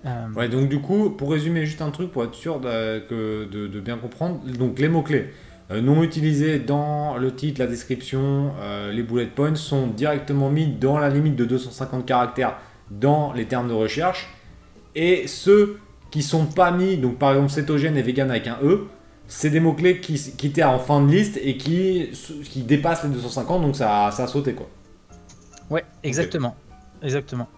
Euh, 0.04 0.32
ouais, 0.34 0.48
donc 0.48 0.68
du 0.68 0.80
coup, 0.80 1.10
pour 1.10 1.32
résumer 1.32 1.66
juste 1.66 1.82
un 1.82 1.90
truc, 1.90 2.12
pour 2.12 2.24
être 2.24 2.34
sûr 2.34 2.60
de, 2.60 3.46
de, 3.46 3.80
bien 3.80 3.96
comprendre, 3.96 4.40
donc 4.58 4.78
les 4.78 4.88
mots-clés 4.88 5.30
euh, 5.72 5.80
non 5.80 6.02
utilisés 6.02 6.60
dans 6.60 7.16
le 7.16 7.34
titre, 7.34 7.60
la 7.60 7.66
description, 7.66 8.52
euh, 8.60 8.92
les 8.92 9.02
bullet 9.02 9.26
points 9.26 9.56
sont 9.56 9.88
directement 9.88 10.48
mis 10.48 10.68
dans 10.68 10.98
la 10.98 11.08
limite 11.08 11.34
de 11.34 11.44
250 11.44 12.06
caractères 12.06 12.56
dans 12.90 13.32
les 13.32 13.46
termes 13.46 13.68
de 13.68 13.72
recherche, 13.72 14.28
et 14.94 15.26
ceux 15.26 15.80
qui 16.12 16.22
sont 16.22 16.46
pas 16.46 16.70
mis, 16.70 16.96
donc 16.98 17.18
par 17.18 17.32
exemple 17.32 17.50
cétogène 17.50 17.96
et 17.96 18.02
vegan 18.02 18.30
avec 18.30 18.46
un 18.46 18.58
E, 18.62 18.86
c'est 19.28 19.50
des 19.50 19.60
mots-clés 19.60 20.00
qui, 20.00 20.14
qui 20.36 20.46
étaient 20.46 20.62
en 20.62 20.78
fin 20.78 21.00
de 21.00 21.10
liste 21.10 21.38
et 21.42 21.56
qui, 21.56 22.10
qui 22.44 22.62
dépassent 22.62 23.04
les 23.04 23.10
250, 23.10 23.62
donc 23.62 23.76
ça, 23.76 24.10
ça 24.12 24.24
a 24.24 24.26
sauté 24.26 24.52
quoi. 24.54 24.68
Ouais, 25.70 25.84
exactement. 26.02 26.54
Exactement. 27.02 27.48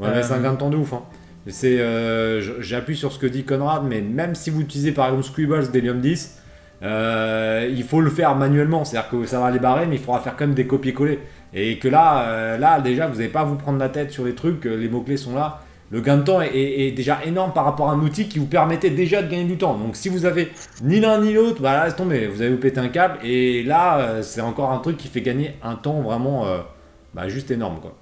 Ouais, 0.00 0.08
mais 0.12 0.22
c'est 0.22 0.32
un 0.32 0.38
euh, 0.38 0.42
gain 0.42 0.52
de 0.52 0.58
temps 0.58 0.70
de 0.70 0.76
ouf. 0.76 0.92
Hein. 0.92 1.02
C'est, 1.46 1.78
euh, 1.78 2.62
j'appuie 2.62 2.96
sur 2.96 3.12
ce 3.12 3.18
que 3.18 3.26
dit 3.26 3.44
Conrad, 3.44 3.84
mais 3.84 4.00
même 4.00 4.34
si 4.34 4.50
vous 4.50 4.62
utilisez 4.62 4.92
par 4.92 5.06
exemple 5.06 5.24
Scribbles 5.24 5.70
d'Helium 5.70 6.00
10, 6.00 6.40
euh, 6.82 7.70
il 7.70 7.84
faut 7.84 8.00
le 8.00 8.10
faire 8.10 8.34
manuellement. 8.34 8.84
C'est-à-dire 8.84 9.10
que 9.10 9.26
ça 9.26 9.40
va 9.40 9.50
les 9.50 9.58
barrer, 9.58 9.86
mais 9.86 9.96
il 9.96 10.02
faudra 10.02 10.20
faire 10.20 10.36
quand 10.36 10.46
même 10.46 10.54
des 10.54 10.66
copier-coller. 10.66 11.20
Et 11.52 11.78
que 11.78 11.86
là, 11.86 12.56
là 12.56 12.80
déjà, 12.80 13.06
vous 13.06 13.16
n'allez 13.16 13.28
pas 13.28 13.42
à 13.42 13.44
vous 13.44 13.56
prendre 13.56 13.78
la 13.78 13.88
tête 13.88 14.10
sur 14.10 14.24
les 14.24 14.34
trucs, 14.34 14.64
les 14.64 14.88
mots-clés 14.88 15.18
sont 15.18 15.34
là 15.34 15.63
le 15.90 16.00
gain 16.00 16.16
de 16.16 16.22
temps 16.22 16.40
est, 16.40 16.92
déjà 16.92 17.24
énorme 17.24 17.52
par 17.52 17.64
rapport 17.64 17.90
à 17.90 17.92
un 17.92 18.00
outil 18.00 18.28
qui 18.28 18.38
vous 18.38 18.46
permettait 18.46 18.90
déjà 18.90 19.22
de 19.22 19.30
gagner 19.30 19.44
du 19.44 19.58
temps. 19.58 19.76
Donc 19.76 19.96
si 19.96 20.08
vous 20.08 20.24
avez 20.24 20.50
ni 20.82 21.00
l'un 21.00 21.20
ni 21.20 21.32
l'autre, 21.32 21.60
bah 21.60 21.84
là, 21.84 21.92
tomber, 21.92 22.26
vous 22.26 22.40
avez 22.40 22.50
vous 22.50 22.58
pété 22.58 22.80
un 22.80 22.88
câble. 22.88 23.18
Et 23.22 23.62
là, 23.62 23.98
euh, 23.98 24.22
c'est 24.22 24.40
encore 24.40 24.72
un 24.72 24.78
truc 24.78 24.96
qui 24.96 25.08
fait 25.08 25.20
gagner 25.20 25.54
un 25.62 25.74
temps 25.74 26.00
vraiment 26.00 26.46
euh, 26.46 26.60
bah, 27.12 27.28
juste 27.28 27.50
énorme. 27.50 27.80
Quoi. 27.80 27.94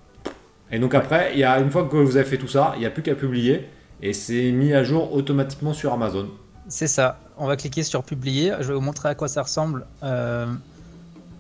Et 0.71 0.79
donc 0.79 0.95
après, 0.95 1.37
y 1.37 1.45
a, 1.45 1.59
une 1.59 1.71
fois 1.71 1.85
que 1.85 1.97
vous 1.97 2.17
avez 2.17 2.25
fait 2.25 2.39
tout 2.39 2.49
ça, 2.49 2.73
il 2.77 2.81
n'y 2.81 2.87
a 2.87 2.91
plus 2.91 3.03
qu'à 3.03 3.15
publier. 3.15 3.67
Et 4.01 4.13
c'est 4.13 4.51
mis 4.53 4.73
à 4.73 4.83
jour 4.83 5.13
automatiquement 5.13 5.73
sur 5.73 5.93
Amazon. 5.93 6.29
C'est 6.69 6.89
ça. 6.89 7.19
On 7.37 7.47
va 7.47 7.57
cliquer 7.57 7.83
sur 7.83 8.03
publier. 8.03 8.53
Je 8.61 8.69
vais 8.69 8.75
vous 8.75 8.81
montrer 8.81 9.09
à 9.09 9.15
quoi 9.15 9.29
ça 9.29 9.43
ressemble. 9.43 9.87
Euh, 10.03 10.47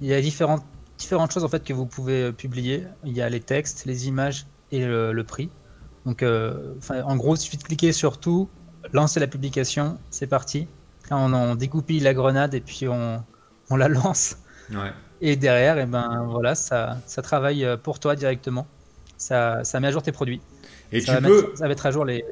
il 0.00 0.08
y 0.08 0.14
a 0.14 0.20
différentes, 0.20 0.64
différentes 0.98 1.32
choses 1.32 1.44
en 1.44 1.48
fait 1.48 1.64
que 1.64 1.72
vous 1.72 1.86
pouvez 1.86 2.32
publier. 2.32 2.84
Il 3.04 3.16
y 3.16 3.22
a 3.22 3.28
les 3.28 3.40
textes, 3.40 3.84
les 3.86 4.06
images 4.08 4.46
et 4.70 4.84
le 4.84 5.22
prix. 5.22 5.48
Donc, 6.06 6.22
euh, 6.22 6.74
en 6.90 7.16
gros, 7.16 7.36
il 7.36 7.38
suffit 7.38 7.56
de 7.56 7.62
cliquer 7.62 7.92
sur 7.92 8.18
tout, 8.18 8.48
lancer 8.92 9.20
la 9.20 9.26
publication, 9.26 9.98
c'est 10.10 10.26
parti. 10.26 10.66
Là, 11.10 11.16
on, 11.16 11.32
en 11.32 11.54
découpille 11.54 12.00
la 12.00 12.14
grenade 12.14 12.54
et 12.54 12.60
puis 12.60 12.88
on, 12.88 13.22
on 13.70 13.76
la 13.76 13.88
lance. 13.88 14.36
Et 15.20 15.36
derrière, 15.36 15.78
et 15.78 15.82
eh 15.82 15.86
ben, 15.86 16.26
voilà, 16.28 16.54
ça, 16.54 16.98
ça 17.06 17.22
travaille 17.22 17.64
euh, 17.64 17.76
pour 17.76 18.00
toi 18.00 18.16
directement. 18.16 18.66
Ça, 19.16 19.62
ça 19.62 19.78
met 19.78 19.88
à 19.88 19.90
jour 19.92 20.02
tes 20.02 20.10
produits. 20.10 20.40
Et 20.90 21.00
ça 21.00 21.18
tu 21.18 21.22
peux. 21.22 21.52
ça 21.54 21.68
va 21.68 21.74
à 21.82 21.90
jour 21.90 22.04
les. 22.04 22.24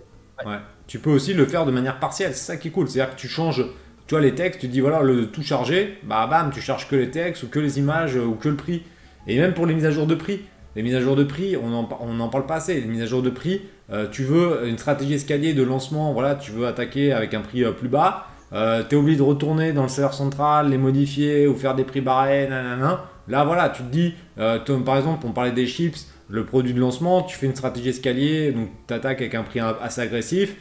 Ouais. 0.44 0.58
Tu 0.86 0.98
peux 0.98 1.10
aussi 1.10 1.34
le 1.34 1.46
faire 1.46 1.66
de 1.66 1.70
manière 1.70 2.00
partielle, 2.00 2.34
c'est 2.34 2.46
ça 2.46 2.56
qui 2.56 2.68
est 2.68 2.70
cool. 2.70 2.88
C'est-à-dire 2.88 3.14
que 3.14 3.20
tu 3.20 3.28
changes, 3.28 3.64
tu 4.06 4.14
vois, 4.14 4.20
les 4.20 4.34
textes, 4.34 4.60
tu 4.60 4.68
dis 4.68 4.80
voilà, 4.80 5.02
le 5.02 5.30
tout 5.30 5.42
chargé, 5.42 5.98
bah 6.02 6.26
bam, 6.26 6.50
tu 6.50 6.60
charges 6.60 6.88
que 6.88 6.96
les 6.96 7.10
textes 7.10 7.44
ou 7.44 7.48
que 7.48 7.60
les 7.60 7.78
images 7.78 8.16
ou 8.16 8.34
que 8.34 8.48
le 8.48 8.56
prix. 8.56 8.82
Et 9.26 9.38
même 9.38 9.54
pour 9.54 9.66
les 9.66 9.74
mises 9.74 9.84
à 9.84 9.90
jour 9.92 10.06
de 10.06 10.14
prix, 10.14 10.40
les 10.80 10.84
mises 10.84 10.94
à 10.94 11.00
jour 11.02 11.14
de 11.14 11.24
prix, 11.24 11.58
on 11.58 11.68
n'en 12.14 12.28
parle 12.28 12.46
pas 12.46 12.54
assez. 12.54 12.80
Les 12.80 12.86
mises 12.86 13.02
à 13.02 13.06
jour 13.06 13.20
de 13.20 13.28
prix, 13.28 13.60
euh, 13.92 14.06
tu 14.10 14.24
veux 14.24 14.66
une 14.66 14.78
stratégie 14.78 15.12
escalier 15.12 15.52
de 15.52 15.62
lancement, 15.62 16.14
voilà, 16.14 16.36
tu 16.36 16.52
veux 16.52 16.66
attaquer 16.66 17.12
avec 17.12 17.34
un 17.34 17.42
prix 17.42 17.64
euh, 17.64 17.72
plus 17.72 17.90
bas. 17.90 18.28
Euh, 18.54 18.82
tu 18.88 18.94
es 18.94 18.98
obligé 18.98 19.18
de 19.18 19.22
retourner 19.22 19.74
dans 19.74 19.82
le 19.82 19.90
serveur 19.90 20.14
central, 20.14 20.70
les 20.70 20.78
modifier 20.78 21.46
ou 21.46 21.54
faire 21.54 21.74
des 21.74 21.84
prix 21.84 22.00
barrés, 22.00 22.48
nanana. 22.48 23.04
Là, 23.28 23.44
voilà, 23.44 23.68
tu 23.68 23.82
te 23.82 23.90
dis, 23.90 24.14
par 24.36 24.96
exemple, 24.96 25.26
on 25.26 25.32
parlait 25.32 25.52
des 25.52 25.66
chips, 25.66 26.08
le 26.30 26.46
produit 26.46 26.72
de 26.72 26.80
lancement, 26.80 27.24
tu 27.24 27.36
fais 27.36 27.44
une 27.44 27.54
stratégie 27.54 27.90
escalier, 27.90 28.52
donc 28.52 28.70
tu 28.88 28.94
attaques 28.94 29.20
avec 29.20 29.34
un 29.34 29.42
prix 29.42 29.60
assez 29.60 30.00
agressif. 30.00 30.56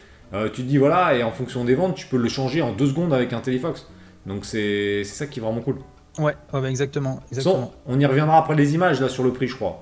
tu 0.53 0.61
te 0.63 0.67
dis, 0.67 0.77
voilà, 0.77 1.15
et 1.15 1.23
en 1.23 1.31
fonction 1.31 1.63
des 1.63 1.75
ventes, 1.75 1.95
tu 1.95 2.07
peux 2.07 2.17
le 2.17 2.27
changer 2.27 2.61
en 2.61 2.73
deux 2.73 2.87
secondes 2.87 3.13
avec 3.13 3.31
un 3.31 3.39
Telefox. 3.39 3.87
Donc 4.25 4.43
c'est 4.43 5.05
ça 5.05 5.27
qui 5.27 5.39
est 5.39 5.41
vraiment 5.41 5.61
cool. 5.61 5.77
Ouais, 6.19 6.35
ouais 6.53 6.69
exactement. 6.69 7.21
exactement. 7.31 7.71
on 7.87 7.99
y 7.99 8.05
reviendra 8.05 8.37
après 8.37 8.55
les 8.55 8.75
images 8.75 8.99
là 8.99 9.07
sur 9.07 9.23
le 9.23 9.31
prix, 9.31 9.47
je 9.47 9.55
crois. 9.55 9.79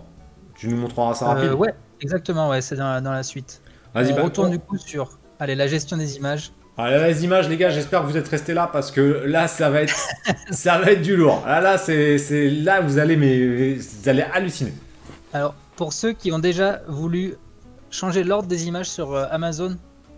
Tu 0.58 0.68
nous 0.68 0.78
montreras 0.78 1.14
ça 1.14 1.28
rapide? 1.28 1.54
ouais, 1.54 1.74
exactement, 2.02 2.50
ouais, 2.50 2.62
c'est 2.62 2.76
dans, 2.76 3.02
dans, 3.04 3.12
la 3.12 3.24
suite. 3.24 3.62
Vas-y, 3.94 4.12
on 4.14 4.16
bah, 4.16 4.24
retourne 4.24 4.50
du 4.50 4.60
coup 4.60 4.78
sur 4.78 5.18
allez, 5.40 5.56
la 5.56 5.68
gestion 5.68 5.98
des 5.98 6.18
images. 6.18 6.52
Allez, 6.80 7.12
les 7.12 7.24
images, 7.24 7.50
les 7.50 7.58
gars, 7.58 7.70
j'espère 7.70 8.02
que 8.02 8.08
vous 8.08 8.18
êtes 8.18 8.28
restés 8.28 8.54
là 8.54 8.70
parce 8.72 8.92
que 8.92 9.24
là, 9.26 9.48
ça 9.48 9.70
va 9.70 9.82
être, 9.82 9.96
ça 10.52 10.78
va 10.78 10.92
être 10.92 11.02
du 11.02 11.16
lourd. 11.16 11.44
Là, 11.46 11.60
là, 11.60 11.78
c'est, 11.78 12.50
là, 12.50 12.82
vous 12.82 13.00
allez, 13.00 13.16
mais 13.18 13.76
vous 13.76 14.10
allez 14.10 14.22
halluciner. 14.22 14.74
Alors, 15.34 15.56
pour 15.76 15.94
ceux 15.94 16.14
qui 16.14 16.32
ont 16.32 16.40
déjà 16.40 16.82
voulu 16.88 17.36
changer 17.90 18.24
l'ordre 18.24 18.48
des 18.48 18.68
images 18.68 18.90
sur 18.90 19.14
euh, 19.14 19.26
Amazon, 19.32 19.78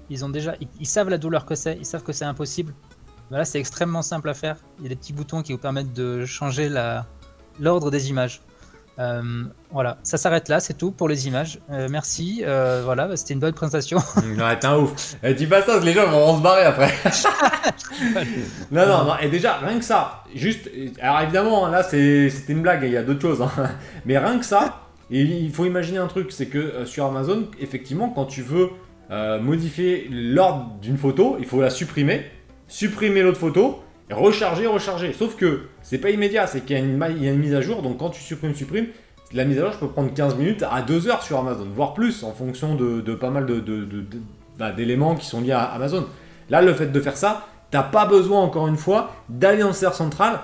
ils 0.10 0.25
ont 0.25 0.30
déjà, 0.30 0.56
ils, 0.80 0.88
savent 0.88 1.10
la 1.10 1.17
douleur 1.17 1.45
que 1.45 1.56
c'est, 1.56 1.78
ils 1.78 1.86
savent 1.86 2.04
que 2.04 2.13
c'est 2.13 2.25
impossible. 2.25 2.73
Là, 3.32 3.45
c'est 3.45 3.60
extrêmement 3.60 4.02
simple 4.02 4.28
à 4.30 4.34
faire. 4.34 4.58
Il 4.80 4.84
y 4.84 4.86
a 4.88 4.89
des 4.89 4.95
petits 4.95 5.13
boutons 5.13 5.43
qui 5.43 5.52
vous 5.52 5.60
permettent 5.60 5.93
de 5.93 6.25
changer 6.25 6.67
la, 6.67 7.06
l'ordre 7.60 7.91
des 7.91 8.10
images. 8.10 8.41
Euh, 8.99 9.21
voilà, 9.71 9.97
ça 10.03 10.17
s'arrête 10.17 10.49
là, 10.49 10.59
c'est 10.59 10.73
tout 10.73 10.91
pour 10.91 11.07
les 11.07 11.27
images. 11.27 11.59
Euh, 11.71 11.88
merci, 11.89 12.43
euh, 12.45 12.81
voilà, 12.83 13.07
bah, 13.07 13.15
c'était 13.15 13.33
une 13.33 13.39
bonne 13.39 13.53
présentation. 13.53 13.97
ouais, 14.17 14.59
t'es 14.59 14.67
un 14.67 14.77
ouf. 14.77 15.15
Dis 15.38 15.47
pas 15.47 15.62
ça, 15.62 15.79
les 15.79 15.93
gens 15.93 16.09
vont 16.09 16.38
se 16.38 16.41
barrer 16.41 16.63
après. 16.63 16.91
non, 18.71 18.85
non, 18.85 19.05
non, 19.05 19.17
et 19.21 19.29
déjà, 19.29 19.57
rien 19.57 19.79
que 19.79 19.85
ça, 19.85 20.23
juste, 20.35 20.69
alors 21.01 21.21
évidemment, 21.21 21.67
là 21.67 21.83
c'était 21.83 22.29
une 22.49 22.62
blague, 22.62 22.83
il 22.83 22.91
y 22.91 22.97
a 22.97 23.03
d'autres 23.03 23.21
choses, 23.21 23.41
hein. 23.41 23.51
mais 24.05 24.17
rien 24.17 24.38
que 24.38 24.45
ça, 24.45 24.81
il 25.09 25.51
faut 25.51 25.65
imaginer 25.65 25.99
un 25.99 26.07
truc, 26.07 26.31
c'est 26.31 26.47
que 26.47 26.85
sur 26.85 27.05
Amazon, 27.05 27.47
effectivement, 27.59 28.09
quand 28.09 28.25
tu 28.25 28.41
veux 28.41 28.69
modifier 29.41 30.07
l'ordre 30.12 30.75
d'une 30.81 30.97
photo, 30.97 31.38
il 31.39 31.45
faut 31.45 31.62
la 31.62 31.69
supprimer, 31.69 32.25
supprimer 32.67 33.23
l'autre 33.23 33.39
photo, 33.39 33.81
recharger, 34.11 34.67
recharger. 34.67 35.13
Sauf 35.13 35.35
que 35.35 35.61
c'est 35.81 35.97
pas 35.97 36.09
immédiat, 36.09 36.47
c'est 36.47 36.61
qu'il 36.61 36.77
y, 36.77 36.79
a 36.79 37.31
une 37.31 37.39
mise 37.39 37.53
à 37.53 37.61
jour, 37.61 37.81
donc 37.81 37.97
quand 37.97 38.09
tu 38.09 38.21
supprimes, 38.21 38.55
supprimes, 38.55 38.87
la 39.33 39.45
mise 39.45 39.59
à 39.59 39.61
jour, 39.61 39.71
je 39.73 39.77
peux 39.79 39.89
prendre 39.89 40.13
15 40.13 40.35
minutes 40.35 40.63
à 40.69 40.81
2 40.81 41.07
heures 41.07 41.21
sur 41.21 41.37
Amazon, 41.37 41.67
voire 41.75 41.93
plus, 41.93 42.23
en 42.23 42.33
fonction 42.33 42.75
de, 42.75 43.13
pas 43.13 43.29
mal 43.29 43.45
bah, 44.57 44.71
d'éléments 44.71 45.15
qui 45.15 45.25
sont 45.25 45.41
liés 45.41 45.51
à 45.51 45.63
Amazon. 45.63 46.07
Là, 46.49 46.61
le 46.61 46.73
fait 46.73 46.87
de 46.87 46.99
faire 46.99 47.17
ça, 47.17 47.47
t'as 47.69 47.83
pas 47.83 48.05
besoin, 48.05 48.41
encore 48.41 48.67
une 48.67 48.77
fois, 48.77 49.11
d'aller 49.29 49.63
en 49.63 49.73
serre 49.73 49.93
centrale, 49.93 50.39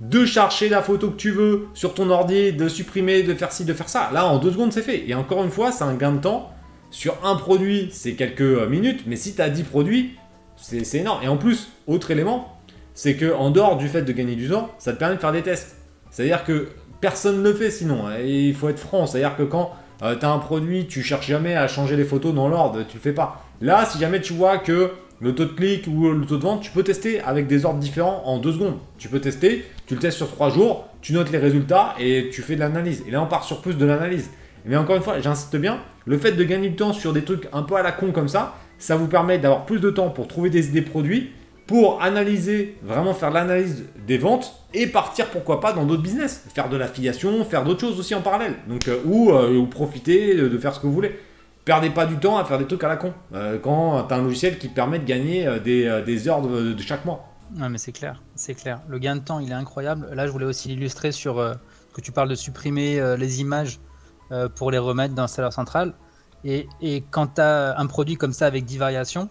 de 0.00 0.24
chercher 0.24 0.68
la 0.68 0.82
photo 0.82 1.10
que 1.10 1.16
tu 1.16 1.30
veux 1.30 1.68
sur 1.74 1.94
ton 1.94 2.10
ordi, 2.10 2.52
de 2.52 2.68
supprimer, 2.68 3.22
de 3.22 3.34
faire 3.34 3.52
ci, 3.52 3.64
de 3.64 3.72
faire 3.72 3.88
ça. 3.88 4.10
Là, 4.12 4.26
en 4.26 4.38
deux 4.38 4.50
secondes, 4.50 4.72
c'est 4.72 4.82
fait. 4.82 5.08
Et 5.08 5.14
encore 5.14 5.44
une 5.44 5.50
fois, 5.50 5.70
c'est 5.70 5.84
un 5.84 5.94
gain 5.94 6.12
de 6.12 6.20
temps. 6.20 6.50
Sur 6.90 7.16
un 7.24 7.36
produit, 7.36 7.88
c'est 7.92 8.14
quelques 8.14 8.68
minutes, 8.68 9.04
mais 9.06 9.16
si 9.16 9.34
tu 9.34 9.42
as 9.42 9.48
10 9.48 9.62
produits, 9.64 10.16
c'est 10.56 10.98
énorme. 10.98 11.22
Et 11.22 11.28
en 11.28 11.36
plus, 11.36 11.70
autre 11.86 12.10
élément, 12.10 12.53
c'est 12.94 13.14
que 13.14 13.34
en 13.34 13.50
dehors 13.50 13.76
du 13.76 13.88
fait 13.88 14.02
de 14.02 14.12
gagner 14.12 14.36
du 14.36 14.48
temps, 14.48 14.70
ça 14.78 14.92
te 14.92 14.98
permet 14.98 15.16
de 15.16 15.20
faire 15.20 15.32
des 15.32 15.42
tests. 15.42 15.76
C'est-à-dire 16.10 16.44
que 16.44 16.68
personne 17.00 17.38
ne 17.38 17.42
le 17.42 17.52
fait 17.52 17.70
sinon. 17.70 18.06
Hein, 18.06 18.14
et 18.20 18.48
il 18.48 18.54
faut 18.54 18.68
être 18.68 18.78
franc. 18.78 19.06
C'est-à-dire 19.06 19.36
que 19.36 19.42
quand 19.42 19.72
euh, 20.02 20.16
tu 20.16 20.24
as 20.24 20.30
un 20.30 20.38
produit, 20.38 20.86
tu 20.86 21.02
cherches 21.02 21.26
jamais 21.26 21.56
à 21.56 21.68
changer 21.68 21.96
les 21.96 22.04
photos 22.04 22.34
dans 22.34 22.48
l'ordre, 22.48 22.84
tu 22.88 22.96
le 22.96 23.02
fais 23.02 23.12
pas. 23.12 23.44
Là, 23.60 23.84
si 23.84 23.98
jamais 23.98 24.20
tu 24.20 24.32
vois 24.32 24.58
que 24.58 24.92
le 25.20 25.34
taux 25.34 25.44
de 25.44 25.52
clic 25.52 25.86
ou 25.86 26.10
le 26.10 26.26
taux 26.26 26.36
de 26.36 26.42
vente, 26.42 26.62
tu 26.62 26.70
peux 26.70 26.82
tester 26.82 27.20
avec 27.20 27.46
des 27.46 27.64
ordres 27.64 27.78
différents 27.78 28.22
en 28.24 28.38
deux 28.38 28.52
secondes. 28.52 28.78
Tu 28.98 29.08
peux 29.08 29.20
tester, 29.20 29.64
tu 29.86 29.94
le 29.94 30.00
testes 30.00 30.18
sur 30.18 30.30
trois 30.30 30.50
jours, 30.50 30.88
tu 31.00 31.12
notes 31.12 31.30
les 31.30 31.38
résultats 31.38 31.94
et 31.98 32.30
tu 32.32 32.42
fais 32.42 32.54
de 32.54 32.60
l'analyse. 32.60 33.02
Et 33.06 33.10
là, 33.10 33.22
on 33.22 33.26
part 33.26 33.44
sur 33.44 33.60
plus 33.60 33.74
de 33.74 33.84
l'analyse. 33.84 34.30
Mais 34.64 34.76
encore 34.76 34.96
une 34.96 35.02
fois, 35.02 35.20
j'insiste 35.20 35.56
bien, 35.56 35.78
le 36.06 36.18
fait 36.18 36.32
de 36.32 36.44
gagner 36.44 36.68
du 36.68 36.76
temps 36.76 36.92
sur 36.92 37.12
des 37.12 37.22
trucs 37.22 37.48
un 37.52 37.62
peu 37.62 37.76
à 37.76 37.82
la 37.82 37.92
con 37.92 38.12
comme 38.12 38.28
ça, 38.28 38.54
ça 38.78 38.96
vous 38.96 39.06
permet 39.06 39.38
d'avoir 39.38 39.66
plus 39.66 39.80
de 39.80 39.90
temps 39.90 40.10
pour 40.10 40.26
trouver 40.28 40.50
des 40.50 40.68
idées 40.68 40.82
produits 40.82 41.30
pour 41.66 42.02
analyser, 42.02 42.76
vraiment 42.82 43.14
faire 43.14 43.30
l'analyse 43.30 43.84
des 44.06 44.18
ventes 44.18 44.52
et 44.74 44.86
partir 44.86 45.30
pourquoi 45.30 45.60
pas 45.60 45.72
dans 45.72 45.84
d'autres 45.84 46.02
business, 46.02 46.44
faire 46.54 46.68
de 46.68 46.76
l'affiliation, 46.76 47.44
faire 47.44 47.64
d'autres 47.64 47.80
choses 47.80 47.98
aussi 47.98 48.14
en 48.14 48.20
parallèle. 48.20 48.56
Donc 48.68 48.88
euh, 48.88 49.00
ou, 49.04 49.30
euh, 49.30 49.56
ou, 49.56 49.66
profiter 49.66 50.34
de, 50.34 50.58
faire 50.58 50.74
ce 50.74 50.80
que 50.80 50.86
vous 50.86 50.92
voulez. 50.92 51.18
Perdez 51.64 51.88
pas 51.88 52.04
du 52.04 52.16
temps 52.16 52.36
à 52.36 52.44
faire 52.44 52.58
des 52.58 52.66
trucs 52.66 52.84
à 52.84 52.88
la 52.88 52.96
con 52.96 53.14
euh, 53.32 53.58
quand 53.58 54.04
tu 54.06 54.12
as 54.12 54.16
un 54.18 54.22
logiciel 54.22 54.58
qui 54.58 54.68
permet 54.68 54.98
de 54.98 55.06
gagner 55.06 55.48
des, 55.64 56.02
des 56.04 56.28
heures 56.28 56.42
de, 56.42 56.76
chaque 56.82 57.06
mois. 57.06 57.26
Ouais, 57.58 57.68
mais 57.70 57.78
c'est 57.78 57.92
clair, 57.92 58.22
c'est 58.34 58.54
clair. 58.54 58.80
Le 58.88 58.98
gain 58.98 59.16
de 59.16 59.20
temps, 59.20 59.38
il 59.38 59.50
est 59.50 59.54
incroyable. 59.54 60.08
Là, 60.12 60.26
je 60.26 60.32
voulais 60.32 60.44
aussi 60.44 60.68
l'illustrer 60.68 61.12
sur 61.12 61.36
que 61.94 62.00
tu 62.02 62.12
parles 62.12 62.28
de 62.28 62.34
supprimer 62.34 63.16
les 63.16 63.40
images 63.40 63.80
pour 64.56 64.70
les 64.70 64.78
remettre 64.78 65.14
dans 65.14 65.26
serveur 65.26 65.54
central. 65.54 65.94
Et, 66.44 66.66
et 66.82 67.02
quand 67.10 67.36
tu 67.36 67.40
as 67.40 67.78
un 67.78 67.86
produit 67.86 68.16
comme 68.16 68.34
ça 68.34 68.46
avec 68.46 68.66
10 68.66 68.76
variations, 68.76 69.30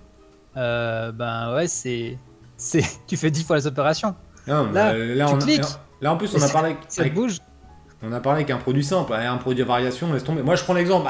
euh, 0.57 1.11
ben 1.11 1.53
ouais, 1.55 1.67
c'est, 1.67 2.17
c'est, 2.57 2.83
tu 3.07 3.17
fais 3.17 3.31
10 3.31 3.43
fois 3.43 3.57
les 3.57 3.67
opérations. 3.67 4.15
là, 4.47 4.63
là, 4.93 5.29
on 5.29 5.37
cliques. 5.37 5.61
là, 6.01 6.13
en 6.13 6.17
plus, 6.17 6.33
on 6.35 6.41
a 6.41 6.49
parlé. 6.49 6.75
Ça 6.87 7.03
bouge. 7.09 7.37
On 8.01 8.11
a 8.11 8.19
parlé 8.19 8.43
qu'un 8.43 8.57
produit 8.57 8.83
simple, 8.83 9.13
un 9.13 9.37
produit 9.37 9.63
à 9.63 9.65
variation, 9.65 10.11
laisse 10.11 10.25
tomber. 10.25 10.43
Moi, 10.43 10.55
je 10.55 10.63
prends 10.63 10.73
l'exemple. 10.73 11.09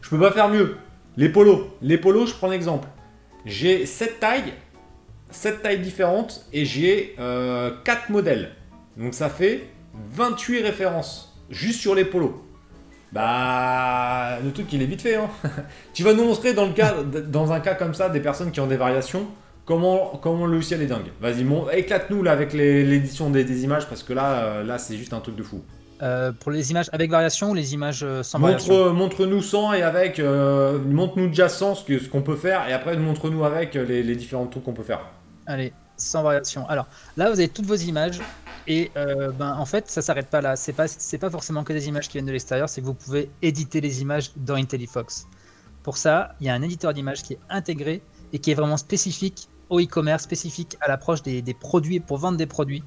je 0.00 0.08
peux 0.08 0.20
pas 0.20 0.30
faire 0.30 0.48
mieux. 0.48 0.76
Les 1.16 1.28
polos. 1.28 1.66
Les 1.82 1.98
polos, 1.98 2.28
je 2.28 2.34
prends 2.34 2.48
l'exemple. 2.48 2.86
J'ai 3.44 3.86
7 3.86 4.20
tailles, 4.20 4.54
7 5.30 5.62
tailles 5.62 5.80
différentes 5.80 6.46
et 6.52 6.64
j'ai 6.64 7.14
4 7.16 7.18
euh, 7.18 7.72
modèles. 8.08 8.52
Donc 8.96 9.14
ça 9.14 9.28
fait 9.28 9.68
28 10.12 10.62
références 10.62 11.36
juste 11.50 11.80
sur 11.80 11.94
les 11.94 12.04
polos. 12.04 12.34
Bah, 13.12 14.38
le 14.44 14.50
truc 14.52 14.72
il 14.72 14.82
est 14.82 14.86
vite 14.86 15.02
fait. 15.02 15.16
Hein. 15.16 15.28
tu 15.94 16.02
vas 16.02 16.12
nous 16.12 16.24
montrer 16.24 16.52
dans, 16.52 16.66
le 16.66 16.72
cas, 16.72 16.94
dans 17.02 17.52
un 17.52 17.60
cas 17.60 17.74
comme 17.74 17.94
ça 17.94 18.08
des 18.08 18.20
personnes 18.20 18.50
qui 18.50 18.60
ont 18.60 18.66
des 18.66 18.76
variations, 18.76 19.26
comment, 19.64 20.18
comment 20.22 20.46
le 20.46 20.52
logiciel 20.52 20.82
est 20.82 20.86
dingue. 20.86 21.10
Vas-y, 21.20 21.46
éclate-nous 21.72 22.22
là 22.22 22.32
avec 22.32 22.52
l'édition 22.52 23.30
des, 23.30 23.64
images 23.64 23.88
parce 23.88 24.02
que 24.02 24.12
là, 24.12 24.32
euh, 24.32 24.64
là 24.64 24.78
c'est 24.78 24.96
juste 24.96 25.12
un 25.12 25.20
truc 25.20 25.36
de 25.36 25.42
fou. 25.42 25.62
Euh, 26.00 26.30
pour 26.32 26.52
les 26.52 26.70
images 26.70 26.88
avec 26.92 27.10
variation 27.10 27.50
ou 27.50 27.54
les 27.54 27.74
images 27.74 28.04
euh, 28.04 28.22
sans 28.22 28.38
montre, 28.38 28.52
variation? 28.52 28.94
Montre-nous 28.94 29.42
sans 29.42 29.72
et 29.72 29.82
avec. 29.82 30.20
montre-nous 30.20 31.28
déjà 31.28 31.48
sans 31.48 31.74
ce 31.74 32.08
qu'on 32.08 32.22
peut 32.22 32.36
faire 32.36 32.68
et 32.68 32.72
après 32.72 32.96
montre-nous 32.96 33.44
avec 33.44 33.74
les, 33.74 34.02
les 34.02 34.16
différents 34.16 34.46
trucs 34.46 34.64
qu'on 34.64 34.74
peut 34.74 34.82
faire. 34.82 35.00
Allez, 35.46 35.72
sans 35.96 36.22
variation. 36.22 36.68
Alors 36.68 36.86
là, 37.16 37.30
vous 37.30 37.38
avez 37.38 37.48
toutes 37.48 37.66
vos 37.66 37.74
images. 37.74 38.20
Et 38.68 38.92
euh, 38.96 39.32
ben, 39.32 39.54
en 39.54 39.64
fait, 39.64 39.90
ça 39.90 40.02
s'arrête 40.02 40.28
pas 40.28 40.42
là. 40.42 40.54
C'est 40.54 40.74
pas, 40.74 40.86
c'est 40.86 41.16
pas 41.16 41.30
forcément 41.30 41.64
que 41.64 41.72
des 41.72 41.88
images 41.88 42.06
qui 42.08 42.18
viennent 42.18 42.26
de 42.26 42.32
l'extérieur, 42.32 42.68
c'est 42.68 42.82
que 42.82 42.86
vous 42.86 42.94
pouvez 42.94 43.30
éditer 43.40 43.80
les 43.80 44.02
images 44.02 44.30
dans 44.36 44.54
IntelliFox. 44.54 45.26
Pour 45.82 45.96
ça, 45.96 46.34
il 46.40 46.46
y 46.46 46.50
a 46.50 46.54
un 46.54 46.60
éditeur 46.60 46.92
d'images 46.92 47.22
qui 47.22 47.32
est 47.32 47.40
intégré 47.48 48.02
et 48.34 48.38
qui 48.38 48.50
est 48.50 48.54
vraiment 48.54 48.76
spécifique 48.76 49.48
au 49.70 49.80
e-commerce, 49.80 50.22
spécifique 50.22 50.76
à 50.82 50.88
l'approche 50.88 51.22
des, 51.22 51.42
produits 51.54 51.98
pour 51.98 52.18
vendre 52.18 52.36
des 52.36 52.46
produits. 52.46 52.84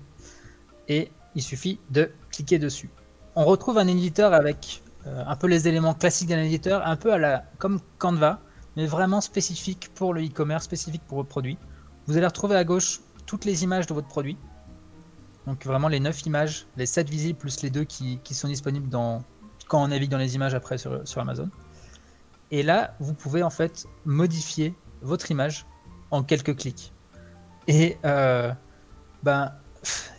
Et 0.88 1.12
il 1.34 1.42
suffit 1.42 1.80
de 1.90 2.12
cliquer 2.32 2.60
dessus. 2.60 2.92
On 3.36 3.46
retrouve 3.46 3.80
un 3.80 3.88
éditeur 3.88 4.34
avec 4.34 4.84
euh, 5.08 5.24
un 5.26 5.36
peu 5.36 5.48
les 5.48 5.68
éléments 5.68 5.96
classiques 5.96 6.30
d'un 6.30 6.44
éditeur, 6.44 6.86
un 6.86 6.96
peu 6.96 7.12
à 7.12 7.18
la, 7.18 7.46
comme 7.58 7.80
Canva, 7.98 8.40
mais 8.76 8.86
vraiment 8.86 9.22
spécifique 9.22 9.90
pour 9.96 10.14
le 10.14 10.24
e-commerce, 10.24 10.66
spécifique 10.66 11.02
pour 11.08 11.18
vos 11.18 11.24
produits. 11.24 11.58
Vous 12.06 12.18
allez 12.18 12.28
retrouver 12.28 12.56
à 12.56 12.64
gauche 12.64 13.00
toutes 13.26 13.46
les 13.46 13.64
images 13.64 13.88
de 13.88 13.96
votre 13.96 14.08
produit. 14.08 14.38
Donc 15.48 15.66
vraiment 15.66 15.88
les 15.88 16.00
9 16.00 16.26
images, 16.26 16.68
les 16.78 16.86
7 16.86 17.10
visibles 17.10 17.40
plus 17.40 17.62
les 17.62 17.70
2 17.70 17.84
qui, 17.84 18.20
sont 18.32 18.48
disponibles 18.48 18.90
dans, 18.90 19.24
quand 19.68 19.84
on 19.84 19.88
navigue 19.88 20.12
dans 20.12 20.18
les 20.18 20.36
images 20.36 20.54
après 20.54 20.78
sur, 20.78 21.02
Amazon. 21.18 21.50
Et 22.52 22.64
là, 22.64 22.96
vous 23.00 23.14
pouvez 23.14 23.44
en 23.44 23.50
fait 23.50 23.86
modifier 24.06 24.74
votre 25.02 25.32
image 25.32 25.66
en 26.12 26.24
quelques 26.24 26.56
clics. 26.58 26.94
Et 27.68 27.98
euh, 28.06 28.52
ben, 29.24 29.52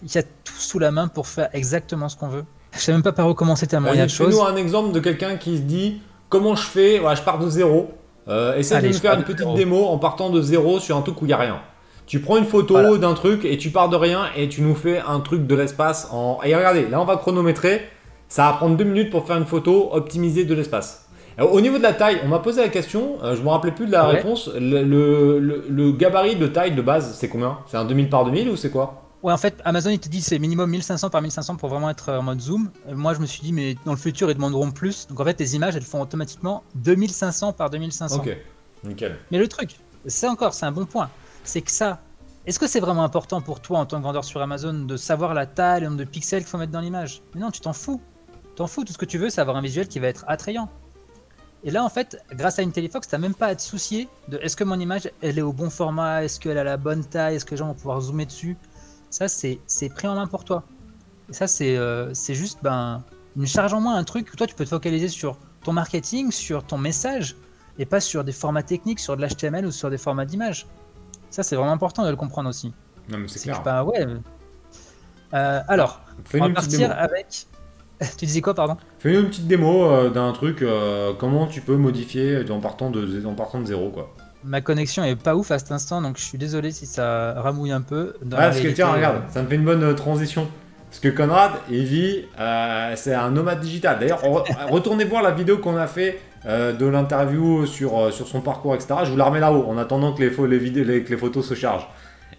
il 0.02 0.12
y 0.12 0.18
a 0.18 0.22
tout 0.22 0.54
sous 0.54 0.78
la 0.78 0.90
main 0.90 1.08
pour 1.08 1.26
faire 1.26 1.50
exactement 1.52 2.08
ce 2.08 2.16
qu'on 2.16 2.28
veut. 2.28 2.44
Je 2.72 2.78
sais 2.78 2.92
même 2.92 3.02
pas 3.02 3.12
par 3.12 3.28
où 3.28 3.34
commencer 3.34 3.66
tellement 3.66 3.92
il 3.92 3.98
y 3.98 4.00
a 4.00 4.06
de 4.06 4.10
choses. 4.10 4.34
Fais-nous 4.34 4.42
un 4.42 4.56
exemple 4.56 4.92
de 4.92 5.00
quelqu'un 5.00 5.36
qui 5.36 5.58
se 5.58 5.62
dit 5.62 6.00
comment 6.28 6.56
je 6.56 6.66
fais, 6.66 6.98
voilà, 6.98 7.14
je 7.14 7.22
pars 7.22 7.38
de 7.38 7.48
zéro. 7.48 7.92
Euh, 8.28 8.56
essaye 8.56 8.80
de 8.82 8.88
nous 8.88 8.94
faire 8.94 9.14
une 9.14 9.24
petite 9.24 9.54
démo 9.54 9.86
en 9.86 9.98
partant 9.98 10.30
de 10.30 10.40
zéro 10.40 10.80
sur 10.80 10.96
un 10.96 11.02
truc 11.02 11.20
où 11.20 11.26
il 11.26 11.28
n'y 11.28 11.34
a 11.34 11.38
rien. 11.38 11.60
Tu 12.06 12.20
prends 12.20 12.36
une 12.36 12.44
photo 12.44 12.98
d'un 12.98 13.14
truc 13.14 13.44
et 13.44 13.56
tu 13.56 13.70
pars 13.70 13.88
de 13.88 13.96
rien 13.96 14.26
et 14.36 14.48
tu 14.48 14.62
nous 14.62 14.74
fais 14.74 15.00
un 15.00 15.20
truc 15.20 15.46
de 15.46 15.54
l'espace 15.54 16.08
en. 16.10 16.40
Et 16.44 16.54
regardez, 16.54 16.88
là 16.88 17.00
on 17.00 17.04
va 17.04 17.16
chronométrer. 17.16 17.82
Ça 18.28 18.46
va 18.46 18.52
prendre 18.54 18.76
deux 18.78 18.84
minutes 18.84 19.10
pour 19.10 19.26
faire 19.26 19.36
une 19.36 19.44
photo 19.44 19.90
optimisée 19.92 20.44
de 20.44 20.54
l'espace. 20.54 21.06
Au 21.38 21.60
niveau 21.60 21.78
de 21.78 21.82
la 21.82 21.92
taille, 21.92 22.20
on 22.24 22.28
m'a 22.28 22.38
posé 22.38 22.60
la 22.60 22.68
question, 22.68 23.16
euh, 23.22 23.36
je 23.36 23.42
me 23.42 23.48
rappelais 23.48 23.72
plus 23.72 23.86
de 23.86 23.92
la 23.92 24.06
réponse. 24.06 24.50
Le, 24.54 25.92
gabarit 25.92 26.36
de 26.36 26.46
taille 26.46 26.74
de 26.74 26.82
base, 26.82 27.14
c'est 27.18 27.28
combien? 27.28 27.58
C'est 27.66 27.76
un 27.76 27.84
2000 27.84 28.10
par 28.10 28.24
2000 28.24 28.50
ou 28.50 28.56
c'est 28.56 28.70
quoi? 28.70 29.02
Ouais, 29.22 29.32
en 29.32 29.36
fait, 29.38 29.54
Amazon, 29.64 29.90
il 29.90 30.00
te 30.00 30.08
dit 30.08 30.20
c'est 30.20 30.38
minimum 30.38 30.68
1500 30.70 31.08
par 31.08 31.22
1500 31.22 31.56
pour 31.56 31.68
vraiment 31.68 31.88
être 31.88 32.12
en 32.12 32.22
mode 32.22 32.40
zoom. 32.40 32.70
Moi, 32.90 33.14
je 33.14 33.20
me 33.20 33.26
suis 33.26 33.40
dit, 33.40 33.52
mais 33.52 33.76
dans 33.84 33.92
le 33.92 33.98
futur, 33.98 34.30
ils 34.30 34.34
demanderont 34.34 34.72
plus. 34.72 35.06
Donc, 35.06 35.20
en 35.20 35.24
fait, 35.24 35.38
les 35.38 35.54
images, 35.54 35.76
elles 35.76 35.82
font 35.82 36.02
automatiquement 36.02 36.64
2500 36.74 37.52
par 37.52 37.70
2500. 37.70 38.16
Ok, 38.16 38.36
nickel. 38.84 39.16
Mais 39.30 39.38
le 39.38 39.46
truc, 39.48 39.76
c'est 40.06 40.28
encore, 40.28 40.54
c'est 40.54 40.66
un 40.66 40.72
bon 40.72 40.86
point 40.86 41.08
c'est 41.44 41.62
que 41.62 41.70
ça, 41.70 42.00
est-ce 42.46 42.58
que 42.58 42.66
c'est 42.66 42.80
vraiment 42.80 43.04
important 43.04 43.40
pour 43.40 43.60
toi 43.60 43.78
en 43.78 43.86
tant 43.86 43.98
que 43.98 44.04
vendeur 44.04 44.24
sur 44.24 44.42
Amazon 44.42 44.74
de 44.74 44.96
savoir 44.96 45.32
la 45.34 45.46
taille, 45.46 45.82
le 45.82 45.86
nombre 45.86 45.98
de 45.98 46.04
pixels 46.04 46.40
qu'il 46.40 46.48
faut 46.48 46.58
mettre 46.58 46.72
dans 46.72 46.80
l'image? 46.80 47.22
Mais 47.34 47.40
non, 47.40 47.50
tu 47.50 47.60
t'en 47.60 47.72
fous. 47.72 48.00
T'en 48.56 48.66
fous, 48.66 48.84
tout 48.84 48.92
ce 48.92 48.98
que 48.98 49.04
tu 49.04 49.18
veux, 49.18 49.30
c'est 49.30 49.40
avoir 49.40 49.56
un 49.56 49.62
visuel 49.62 49.86
qui 49.86 49.98
va 50.00 50.08
être 50.08 50.24
attrayant. 50.26 50.68
Et 51.64 51.70
là, 51.70 51.84
en 51.84 51.88
fait, 51.88 52.18
grâce 52.32 52.58
à 52.58 52.62
IntelliFox, 52.62 53.06
t'as 53.06 53.18
même 53.18 53.34
pas 53.34 53.46
à 53.46 53.54
te 53.54 53.62
soucier 53.62 54.08
de 54.28 54.38
est-ce 54.38 54.56
que 54.56 54.64
mon 54.64 54.80
image, 54.80 55.08
elle 55.20 55.38
est 55.38 55.42
au 55.42 55.52
bon 55.52 55.70
format, 55.70 56.24
est-ce 56.24 56.40
qu'elle 56.40 56.58
a 56.58 56.64
la 56.64 56.76
bonne 56.76 57.04
taille, 57.04 57.36
est-ce 57.36 57.44
que 57.44 57.52
les 57.52 57.56
gens 57.56 57.68
vont 57.68 57.74
pouvoir 57.74 58.00
zoomer 58.00 58.26
dessus? 58.26 58.56
Ça, 59.10 59.28
c'est 59.28 59.60
pris 59.94 60.08
en 60.08 60.16
main 60.16 60.26
pour 60.26 60.44
toi. 60.44 60.64
Et 61.30 61.32
ça, 61.32 61.46
c'est 61.46 61.76
euh, 61.76 62.12
juste 62.14 62.58
ben, 62.62 63.04
une 63.36 63.46
charge 63.46 63.72
en 63.72 63.80
moins, 63.80 63.94
un 63.94 64.04
truc 64.04 64.28
où 64.32 64.36
toi, 64.36 64.48
tu 64.48 64.56
peux 64.56 64.64
te 64.64 64.70
focaliser 64.70 65.08
sur 65.08 65.38
ton 65.62 65.72
marketing, 65.72 66.32
sur 66.32 66.64
ton 66.64 66.78
message, 66.78 67.36
et 67.78 67.86
pas 67.86 68.00
sur 68.00 68.24
des 68.24 68.32
formats 68.32 68.64
techniques, 68.64 68.98
sur 68.98 69.16
de 69.16 69.24
l'HTML 69.24 69.64
ou 69.64 69.70
sur 69.70 69.90
des 69.90 69.98
formats 69.98 70.24
d'image. 70.24 70.66
Ça, 71.32 71.42
c'est 71.42 71.56
vraiment 71.56 71.72
important 71.72 72.04
de 72.04 72.10
le 72.10 72.16
comprendre 72.16 72.48
aussi. 72.48 72.72
Non, 73.10 73.18
mais 73.18 73.26
c'est 73.26 73.40
clair. 73.40 73.86
ouais. 73.86 74.06
Euh, 75.34 75.60
alors, 75.66 76.02
on 76.34 76.38
va 76.38 76.50
partir 76.50 76.92
avec. 76.96 77.46
tu 78.18 78.26
disais 78.26 78.42
quoi, 78.42 78.54
pardon? 78.54 78.76
Fais-nous 78.98 79.20
une 79.20 79.28
petite 79.28 79.46
démo 79.46 79.86
euh, 79.86 80.10
d'un 80.10 80.32
truc, 80.32 80.60
euh, 80.60 81.12
comment 81.18 81.46
tu 81.46 81.62
peux 81.62 81.76
modifier 81.76 82.44
en 82.50 82.60
partant 82.60 82.90
de, 82.90 83.24
en 83.24 83.34
partant 83.34 83.60
de 83.60 83.66
zéro, 83.66 83.90
quoi. 83.90 84.14
Ma 84.44 84.60
connexion 84.60 85.04
est 85.04 85.16
pas 85.16 85.36
ouf 85.36 85.52
à 85.52 85.58
cet 85.58 85.72
instant, 85.72 86.02
donc 86.02 86.18
je 86.18 86.24
suis 86.24 86.36
désolé 86.36 86.72
si 86.72 86.84
ça 86.84 87.40
ramouille 87.40 87.72
un 87.72 87.80
peu. 87.80 88.14
Dans 88.22 88.36
ah, 88.36 88.48
parce 88.48 88.60
que 88.60 88.68
tiens, 88.68 88.88
regarde, 88.88 89.22
ça 89.30 89.42
me 89.42 89.48
fait 89.48 89.54
une 89.54 89.64
bonne 89.64 89.94
transition. 89.94 90.48
Parce 90.90 91.00
que 91.00 91.08
Conrad, 91.08 91.52
il 91.70 91.84
vit, 91.84 92.24
c'est 92.96 93.14
un 93.14 93.30
nomade 93.30 93.60
digital. 93.60 93.98
D'ailleurs, 94.00 94.20
retournez 94.68 95.04
voir 95.04 95.22
la 95.22 95.30
vidéo 95.30 95.58
qu'on 95.58 95.76
a 95.76 95.86
fait 95.86 96.20
de 96.44 96.86
l'interview 96.86 97.66
sur, 97.66 98.12
sur 98.12 98.26
son 98.26 98.40
parcours, 98.40 98.74
etc. 98.74 99.00
Je 99.04 99.10
vous 99.10 99.16
la 99.16 99.24
remets 99.24 99.40
là-haut, 99.40 99.64
en 99.68 99.78
attendant 99.78 100.12
que 100.12 100.22
les, 100.22 100.48
les, 100.48 100.58
vidéos, 100.58 100.84
que 100.84 101.10
les 101.10 101.16
photos 101.16 101.46
se 101.46 101.54
chargent. 101.54 101.88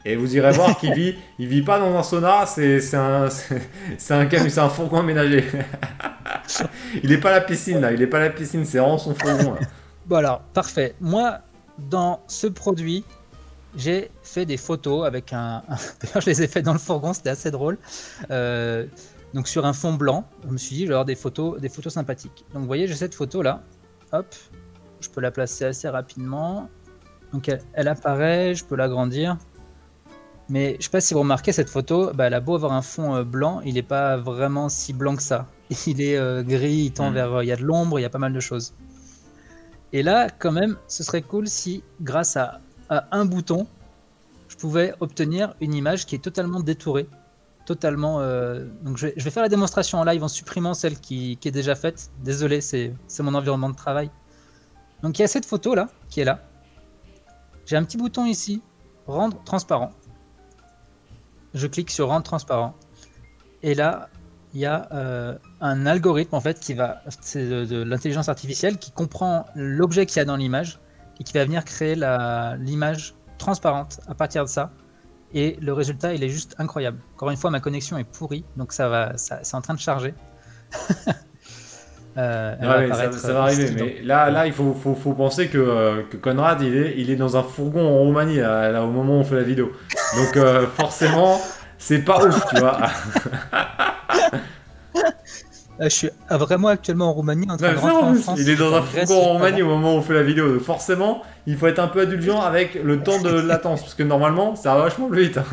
Et 0.06 0.16
vous 0.16 0.36
irez 0.36 0.52
voir 0.52 0.78
qu'il 0.78 0.94
vit, 0.94 1.16
il 1.40 1.48
vit 1.48 1.62
pas 1.62 1.80
dans 1.80 1.96
un 1.96 2.04
sauna, 2.04 2.46
c'est 2.46 2.78
un, 2.96 3.30
c'est 3.30 4.14
un, 4.14 4.30
c'est 4.30 4.60
un 4.60 4.70
fourgon 4.70 5.00
aménagé. 5.00 5.46
il 7.04 7.12
est 7.12 7.18
pas 7.18 7.30
à 7.30 7.34
la 7.34 7.42
piscine 7.42 7.80
là, 7.80 7.94
il 7.94 8.02
est 8.02 8.08
pas 8.08 8.18
à 8.18 8.22
la 8.22 8.30
piscine, 8.30 8.66
c'est 8.66 8.80
vraiment 8.80 8.98
son 8.98 9.16
fourgon. 9.16 9.54
Là. 9.54 9.60
Bon 10.06 10.18
alors, 10.18 10.42
parfait. 10.54 10.96
Moi, 11.00 11.40
dans 11.78 12.20
ce 12.28 12.48
produit, 12.48 13.06
j'ai 13.78 14.12
fait 14.24 14.46
des 14.46 14.58
photos 14.58 15.06
avec 15.06 15.32
un. 15.32 15.64
D'ailleurs, 16.02 16.22
je 16.22 16.30
les 16.30 16.44
ai 16.44 16.48
fait 16.48 16.62
dans 16.62 16.74
le 16.74 16.80
fourgon, 16.80 17.14
c'était 17.14 17.30
assez 17.30 17.52
drôle. 17.52 17.78
Euh, 18.30 18.86
donc 19.34 19.48
sur 19.48 19.66
un 19.66 19.74
fond 19.74 19.94
blanc, 19.94 20.26
je 20.46 20.52
me 20.52 20.58
suis 20.58 20.76
dit, 20.76 20.82
je 20.84 20.88
vais 20.88 20.94
avoir 20.94 21.06
des 21.06 21.16
photos, 21.16 21.60
des 21.62 21.70
photos 21.70 21.94
sympathiques. 21.94 22.44
Donc 22.54 22.62
vous 22.62 22.68
voyez, 22.68 22.88
j'ai 22.88 22.96
cette 22.96 23.16
photo 23.16 23.42
là. 23.42 23.64
Hop, 24.14 24.34
je 25.02 25.10
peux 25.10 25.22
la 25.22 25.32
placer 25.32 25.66
assez 25.66 25.90
rapidement. 25.90 26.70
Donc 27.34 27.50
elle, 27.50 27.62
elle 27.74 27.88
apparaît, 27.88 28.56
je 28.56 28.64
peux 28.64 28.76
l'agrandir. 28.76 29.38
Mais 30.50 30.76
je 30.80 30.86
sais 30.86 30.90
pas 30.90 31.02
si 31.02 31.14
vous 31.14 31.22
remarquez 31.22 31.52
cette 31.52 31.70
photo, 31.70 32.12
bah, 32.14 32.26
elle 32.28 32.34
a 32.34 32.40
beau 32.40 32.56
avoir 32.56 32.74
un 32.74 32.82
fond 32.82 33.16
euh, 33.16 33.24
blanc, 33.24 33.62
il 33.62 33.76
n'est 33.76 33.82
pas 33.82 34.18
vraiment 34.18 34.70
si 34.70 34.94
blanc 34.94 35.16
que 35.16 35.24
ça. 35.24 35.48
Il 35.88 36.02
est 36.02 36.18
euh, 36.18 36.44
gris, 36.44 36.86
il 36.86 36.92
tend 36.92 37.10
hmm. 37.10 37.14
vers, 37.14 37.34
euh, 37.34 37.44
il 37.44 37.48
y 37.48 37.52
a 37.52 37.56
de 37.56 37.64
l'ombre, 37.64 37.98
il 37.98 38.04
y 38.04 38.06
a 38.06 38.10
pas 38.10 38.20
mal 38.20 38.34
de 38.34 38.40
choses. 38.40 38.76
Et 39.94 40.04
là, 40.04 40.30
quand 40.30 40.52
même, 40.52 40.78
ce 40.88 41.04
serait 41.04 41.22
cool 41.22 41.48
si, 41.48 41.84
grâce 42.02 42.38
à, 42.38 42.62
un 42.90 43.26
bouton, 43.26 43.66
je 44.48 44.56
pouvais 44.58 44.94
obtenir 45.00 45.56
une 45.62 45.74
image 45.74 46.06
qui 46.06 46.14
est 46.16 46.20
totalement 46.20 46.60
détourée, 46.60 47.08
totalement. 47.66 48.20
Donc 48.82 48.98
je 48.98 49.08
vais, 49.08 49.32
faire 49.32 49.44
la 49.44 49.50
démonstration 49.50 50.00
en 50.00 50.04
live 50.04 50.24
en 50.24 50.28
supprimant 50.28 50.74
celle 50.74 51.00
qui, 51.00 51.38
est 51.44 51.52
déjà 51.52 51.76
faite. 51.76 52.12
Désolé, 52.24 52.62
c'est 52.62 52.94
mon 53.20 53.34
environnement 53.34 53.70
de 53.70 53.76
travail. 53.76 54.10
Donc 55.02 55.20
il 55.20 55.22
y 55.22 55.26
a 55.26 55.28
cette 55.28 55.46
photo 55.46 55.76
là 55.76 55.90
qui 56.10 56.22
est 56.22 56.26
là. 56.26 56.40
J'ai 57.66 57.78
un 57.78 57.84
petit 57.84 57.98
bouton 57.98 58.26
ici, 58.26 58.62
rendre 59.08 59.42
transparent 59.44 59.92
je 61.54 61.68
clique 61.68 61.92
sur 61.92 62.08
rendre 62.08 62.24
transparent. 62.24 62.74
Et 63.62 63.76
là, 63.76 64.10
il 64.54 64.60
y 64.60 64.66
a 64.66 64.88
euh, 64.92 65.38
un 65.62 65.86
algorithme 65.86 66.36
en 66.36 66.42
fait 66.42 66.60
qui 66.60 66.74
va, 66.74 67.02
c'est 67.22 67.48
de, 67.66 67.84
l'intelligence 67.84 68.30
artificielle 68.30 68.78
qui 68.78 68.92
comprend 68.92 69.46
l'objet 69.56 70.06
qu'il 70.06 70.18
y 70.18 70.20
a 70.20 70.26
dans 70.26 70.36
l'image 70.36 70.80
et 71.20 71.24
qui 71.24 71.34
va 71.34 71.46
venir 71.46 71.64
créer 71.64 71.96
l'image 71.96 73.16
transparente 73.38 74.00
à 74.08 74.16
partir 74.16 74.44
de 74.44 74.50
ça. 74.50 74.72
Et 75.34 75.58
le 75.62 75.74
résultat, 75.74 76.14
il 76.14 76.24
est 76.24 76.30
juste 76.30 76.56
incroyable. 76.60 77.00
Encore 77.16 77.32
une 77.32 77.38
fois, 77.38 77.50
ma 77.50 77.60
connexion 77.60 77.98
est 77.98 78.04
pourrie, 78.04 78.46
donc 78.56 78.72
ça 78.72 78.88
va, 78.88 79.18
ça, 79.18 79.40
c'est 79.44 79.56
en 79.56 79.62
train 79.62 79.74
de 79.74 79.80
charger. 79.80 80.14
Euh, 82.16 83.10
ça, 83.12 83.34
va 83.34 83.42
arriver, 83.42 83.72
mais 83.76 84.02
là, 84.04 84.30
là 84.30 84.46
il 84.46 84.54
faut, 84.54 84.76
faut, 84.76 84.94
faut 84.94 85.14
penser 85.14 85.48
que, 85.48 85.58
euh, 85.58 86.04
que, 86.04 86.16
Conrad, 86.16 86.62
il 86.62 86.78
est, 86.78 86.94
il 86.98 87.10
est 87.10 87.16
dans 87.16 87.38
un 87.38 87.42
fourgon 87.42 87.88
en 87.88 87.98
Roumanie, 87.98 88.38
là, 88.38 88.84
au 88.84 88.92
moment 88.92 89.18
où 89.18 89.22
on 89.22 89.24
fait 89.24 89.38
la 89.38 89.42
vidéo. 89.42 89.72
Donc, 90.16 90.38
euh, 90.38 90.68
forcément, 90.68 91.42
c'est 91.80 92.06
pas 92.06 92.24
ouf, 92.24 92.46
tu 92.50 92.60
vois. 92.60 92.82
je 95.84 95.96
suis 95.96 96.10
vraiment 96.30 96.70
actuellement 96.70 97.10
en 97.10 97.14
Roumanie 97.14 97.50
en 97.50 97.58
train 97.58 97.74
de 97.74 97.78
rentrer 97.78 98.06
en 98.06 98.14
France. 98.16 98.40
Il 98.40 98.50
est 98.50 98.56
dans 98.56 98.74
un 98.74 98.82
fourgon 98.82 99.16
en 99.16 99.34
Roumanie 99.34 99.62
au 99.62 99.68
moment 99.68 99.96
où 99.96 99.98
on 99.98 100.02
fait 100.02 100.14
la 100.14 100.24
vidéo. 100.24 100.54
Donc, 100.54 100.62
forcément, 100.62 101.24
il 101.46 101.58
faut 101.58 101.68
être 101.68 101.80
un 101.80 101.88
peu 101.88 102.02
indulgent 102.02 102.42
avec 102.42 102.76
le 102.76 103.02
temps 103.02 103.22
de 103.22 103.30
latence, 103.48 103.82
parce 103.82 103.96
que 103.96 104.04
normalement, 104.04 104.56
ça 104.56 104.76
va 104.76 104.84
vachement 104.84 105.08
plus 105.08 105.24
vite. 105.24 105.40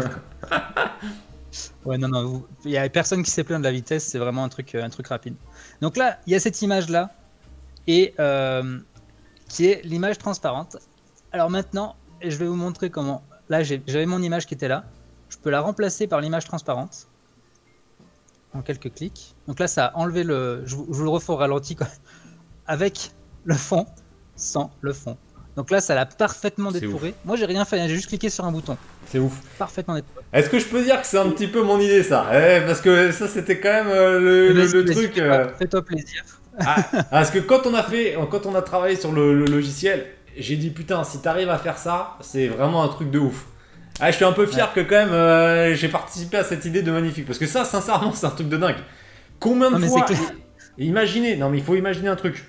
Ouais, 1.85 1.99
non, 1.99 2.07
non, 2.07 2.45
il 2.65 2.71
y 2.71 2.79
a 2.79 2.89
personne 2.89 3.25
qui 3.25 3.31
s'est 3.31 3.43
plaint 3.43 3.59
de 3.59 3.65
la 3.65 3.73
vitesse, 3.73 4.05
c'est 4.05 4.19
vraiment 4.19 4.45
un 4.45 4.49
truc, 4.49 4.77
un 4.77 4.89
truc 4.89 5.09
rapide. 5.09 5.35
Donc 5.81 5.97
là, 5.97 6.19
il 6.27 6.33
y 6.33 6.37
a 6.37 6.39
cette 6.39 6.63
image-là, 6.63 7.11
et 7.89 8.15
euh, 8.21 8.79
qui 9.49 9.67
est 9.67 9.83
l'image 9.85 10.19
transparente. 10.19 10.77
Alors 11.33 11.51
maintenant, 11.51 11.97
je 12.23 12.37
vais 12.37 12.47
vous 12.47 12.55
montrer 12.55 12.91
comment. 12.91 13.23
Là, 13.49 13.63
j'avais 13.63 14.07
mon 14.07 14.23
image 14.23 14.47
qui 14.47 14.55
était 14.55 14.69
là. 14.69 14.85
Je 15.29 15.39
peux 15.39 15.51
la 15.51 15.61
remplacer 15.61 16.07
par 16.07 16.21
l'image 16.21 16.45
transparente 16.45 17.09
en 18.55 18.63
quelques 18.63 18.93
clics. 18.95 19.35
Donc 19.47 19.61
là, 19.61 19.69
ça 19.69 19.87
a 19.87 19.97
enlevé 19.97 20.25
le. 20.25 20.63
Je, 20.67 20.77
vous 20.77 21.03
le 21.03 21.11
refais 21.11 21.33
au 21.33 21.37
ralenti 21.37 21.77
avec 22.67 23.13
le 23.45 23.55
fond, 23.55 23.87
sans 24.37 24.71
le 24.81 24.93
fond. 24.93 25.17
Donc 25.57 25.71
là, 25.71 25.81
ça 25.81 25.95
l'a 25.95 26.07
parfaitement 26.07 26.71
détouré. 26.71 27.15
Moi, 27.25 27.37
j'ai 27.37 27.45
rien 27.45 27.65
fait, 27.65 27.81
hein, 27.81 27.89
j'ai 27.89 27.97
juste 27.97 28.09
cliqué 28.09 28.31
sur 28.31 28.45
un 28.45 28.53
bouton. 28.53 28.77
C'est 29.07 29.19
ouf. 29.19 29.41
Parfaitement 29.59 29.95
détouré. 29.95 30.25
Est-ce 30.33 30.49
que 30.49 30.59
je 30.59 30.67
peux 30.67 30.83
dire 30.83 31.01
que 31.01 31.07
c'est 31.07 31.19
un 31.19 31.29
petit 31.31 31.49
peu 31.49 31.63
mon 31.63 31.81
idée, 31.81 32.03
ça? 32.03 32.27
Eh, 32.33 32.61
Parce 32.65 32.81
que 32.81 33.11
ça, 33.11 33.27
c'était 33.27 33.59
quand 33.59 33.73
même 33.73 33.89
euh, 33.89 34.53
le, 34.53 34.85
truc. 34.85 35.19
Euh... 35.19 35.49
Fais-toi 35.59 35.83
plaisir. 35.83 36.25
Ah, 36.59 36.77
parce 37.11 37.31
que 37.31 37.39
quand 37.39 37.67
on 37.67 37.75
a 37.75 37.83
fait, 37.83 38.17
quand 38.31 38.47
on 38.47 38.55
a 38.55 38.63
travaillé 38.63 38.97
sur 38.97 39.13
le, 39.13 39.45
logiciel, 39.45 40.07
j'ai 40.37 40.57
dit 40.57 40.71
putain, 40.71 41.05
si 41.05 41.21
t'arrives 41.21 41.49
à 41.49 41.59
faire 41.59 41.79
ça, 41.79 42.17
c'est 42.21 42.49
vraiment 42.49 42.83
un 42.83 42.89
truc 42.89 43.11
de 43.11 43.19
ouf. 43.19 43.47
Ah, 44.01 44.11
je 44.11 44.17
suis 44.17 44.25
un 44.25 44.33
peu 44.33 44.47
fier 44.47 44.73
que 44.73 44.81
quand 44.81 44.97
même 44.97 45.13
euh, 45.13 45.75
j'ai 45.75 45.89
participé 45.89 46.39
à 46.39 46.45
cette 46.45 46.65
idée 46.65 46.83
de 46.83 46.91
magnifique. 46.91 47.27
Parce 47.27 47.39
que 47.39 47.47
ça, 47.47 47.65
sincèrement, 47.65 48.13
c'est 48.15 48.27
un 48.27 48.31
truc 48.31 48.49
de 48.49 48.57
dingue. 48.57 48.77
Combien 49.39 49.71
de 49.71 49.79
fois 49.79 50.07
Imaginez, 50.79 51.37
non 51.37 51.51
mais 51.51 51.59
il 51.59 51.65
faut 51.65 51.75
imaginer 51.75 52.09
un 52.09 52.17
truc 52.17 52.45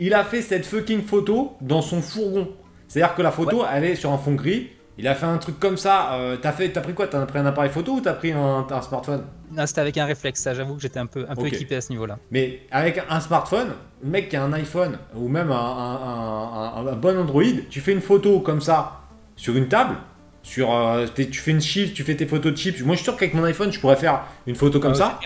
il 0.00 0.14
a 0.14 0.24
fait 0.24 0.42
cette 0.42 0.66
fucking 0.66 1.02
photo 1.02 1.56
dans 1.60 1.82
son 1.82 2.00
fourgon. 2.00 2.48
C'est-à-dire 2.88 3.14
que 3.14 3.22
la 3.22 3.30
photo, 3.30 3.64
elle 3.70 3.84
est 3.84 3.94
sur 3.94 4.10
un 4.10 4.18
fond 4.18 4.32
gris. 4.32 4.70
Il 4.98 5.06
a 5.06 5.14
fait 5.14 5.26
un 5.26 5.38
truc 5.38 5.60
comme 5.60 5.76
ça. 5.76 6.14
Euh, 6.14 6.36
t'as 6.40 6.52
fait, 6.52 6.76
as 6.76 6.80
pris 6.80 6.94
quoi? 6.94 7.06
T'as 7.06 7.24
pris 7.26 7.38
un 7.38 7.46
appareil 7.46 7.70
photo 7.70 7.92
ou 7.92 8.00
t'as 8.00 8.14
pris 8.14 8.32
un, 8.32 8.66
smartphone? 8.82 9.24
Non, 9.52 9.66
c'était 9.66 9.82
avec 9.82 9.98
un 9.98 10.06
réflexe. 10.06 10.40
Ça, 10.40 10.54
j'avoue 10.54 10.76
que 10.76 10.82
j'étais 10.82 10.98
un 10.98 11.06
peu, 11.06 11.26
un 11.28 11.36
peu 11.36 11.46
équipé 11.46 11.76
à 11.76 11.80
ce 11.82 11.90
niveau-là. 11.90 12.18
Mais 12.30 12.62
avec 12.70 13.00
un 13.08 13.20
smartphone, 13.20 13.68
le 14.02 14.08
mec 14.08 14.30
qui 14.30 14.36
a 14.36 14.42
un 14.42 14.52
iPhone 14.54 14.98
ou 15.14 15.28
même 15.28 15.50
un, 15.52 16.96
bon 16.96 17.18
Android, 17.18 17.44
tu 17.68 17.80
fais 17.80 17.92
une 17.92 18.00
photo 18.00 18.40
comme 18.40 18.62
ça 18.62 19.02
sur 19.36 19.54
une 19.54 19.68
table. 19.68 19.96
Sur, 20.42 20.74
euh, 20.74 21.06
tu 21.14 21.40
fais 21.40 21.50
une 21.50 21.60
chip, 21.60 21.92
tu 21.92 22.02
fais 22.02 22.16
tes 22.16 22.26
photos 22.26 22.52
de 22.52 22.56
chips. 22.56 22.80
Moi, 22.82 22.94
je 22.94 22.98
suis 23.00 23.04
sûr 23.04 23.16
qu'avec 23.16 23.34
mon 23.34 23.44
iPhone, 23.44 23.72
je 23.72 23.78
pourrais 23.78 23.96
faire 23.96 24.24
une 24.46 24.54
photo 24.54 24.80
comme 24.80 24.92
ah 24.92 24.94
ça. 24.94 25.20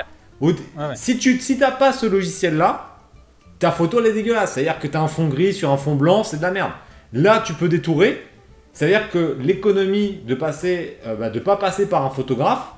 Si 0.95 1.19
tu 1.19 1.39
si 1.41 1.59
t'as 1.59 1.71
pas 1.71 1.93
ce 1.93 2.07
logiciel 2.07 2.57
là, 2.57 2.99
ta 3.59 3.71
photo 3.71 4.01
elle 4.01 4.07
est 4.07 4.13
dégueulasse. 4.13 4.55
C'est-à-dire 4.55 4.79
que 4.79 4.87
tu 4.87 4.97
as 4.97 5.01
un 5.01 5.09
fond 5.09 5.29
gris 5.29 5.55
sur 5.55 5.71
un 5.71 5.77
fond 5.77 5.95
blanc, 5.95 6.25
c'est 6.25 6.39
de 6.39 6.43
la 6.43 6.51
merde. 6.51 6.73
Là, 7.13 7.43
tu 7.45 7.55
peux 7.55 7.69
détourer. 7.69 8.27
C'est-à-dire 8.73 9.09
que 9.11 9.39
l'économie 9.41 10.21
de 10.27 10.35
passer, 10.35 10.99
euh, 11.07 11.15
bah, 11.15 11.31
de 11.31 11.39
pas 11.39 11.57
passer 11.57 11.89
par 11.89 12.05
un 12.05 12.11
photographe, 12.11 12.73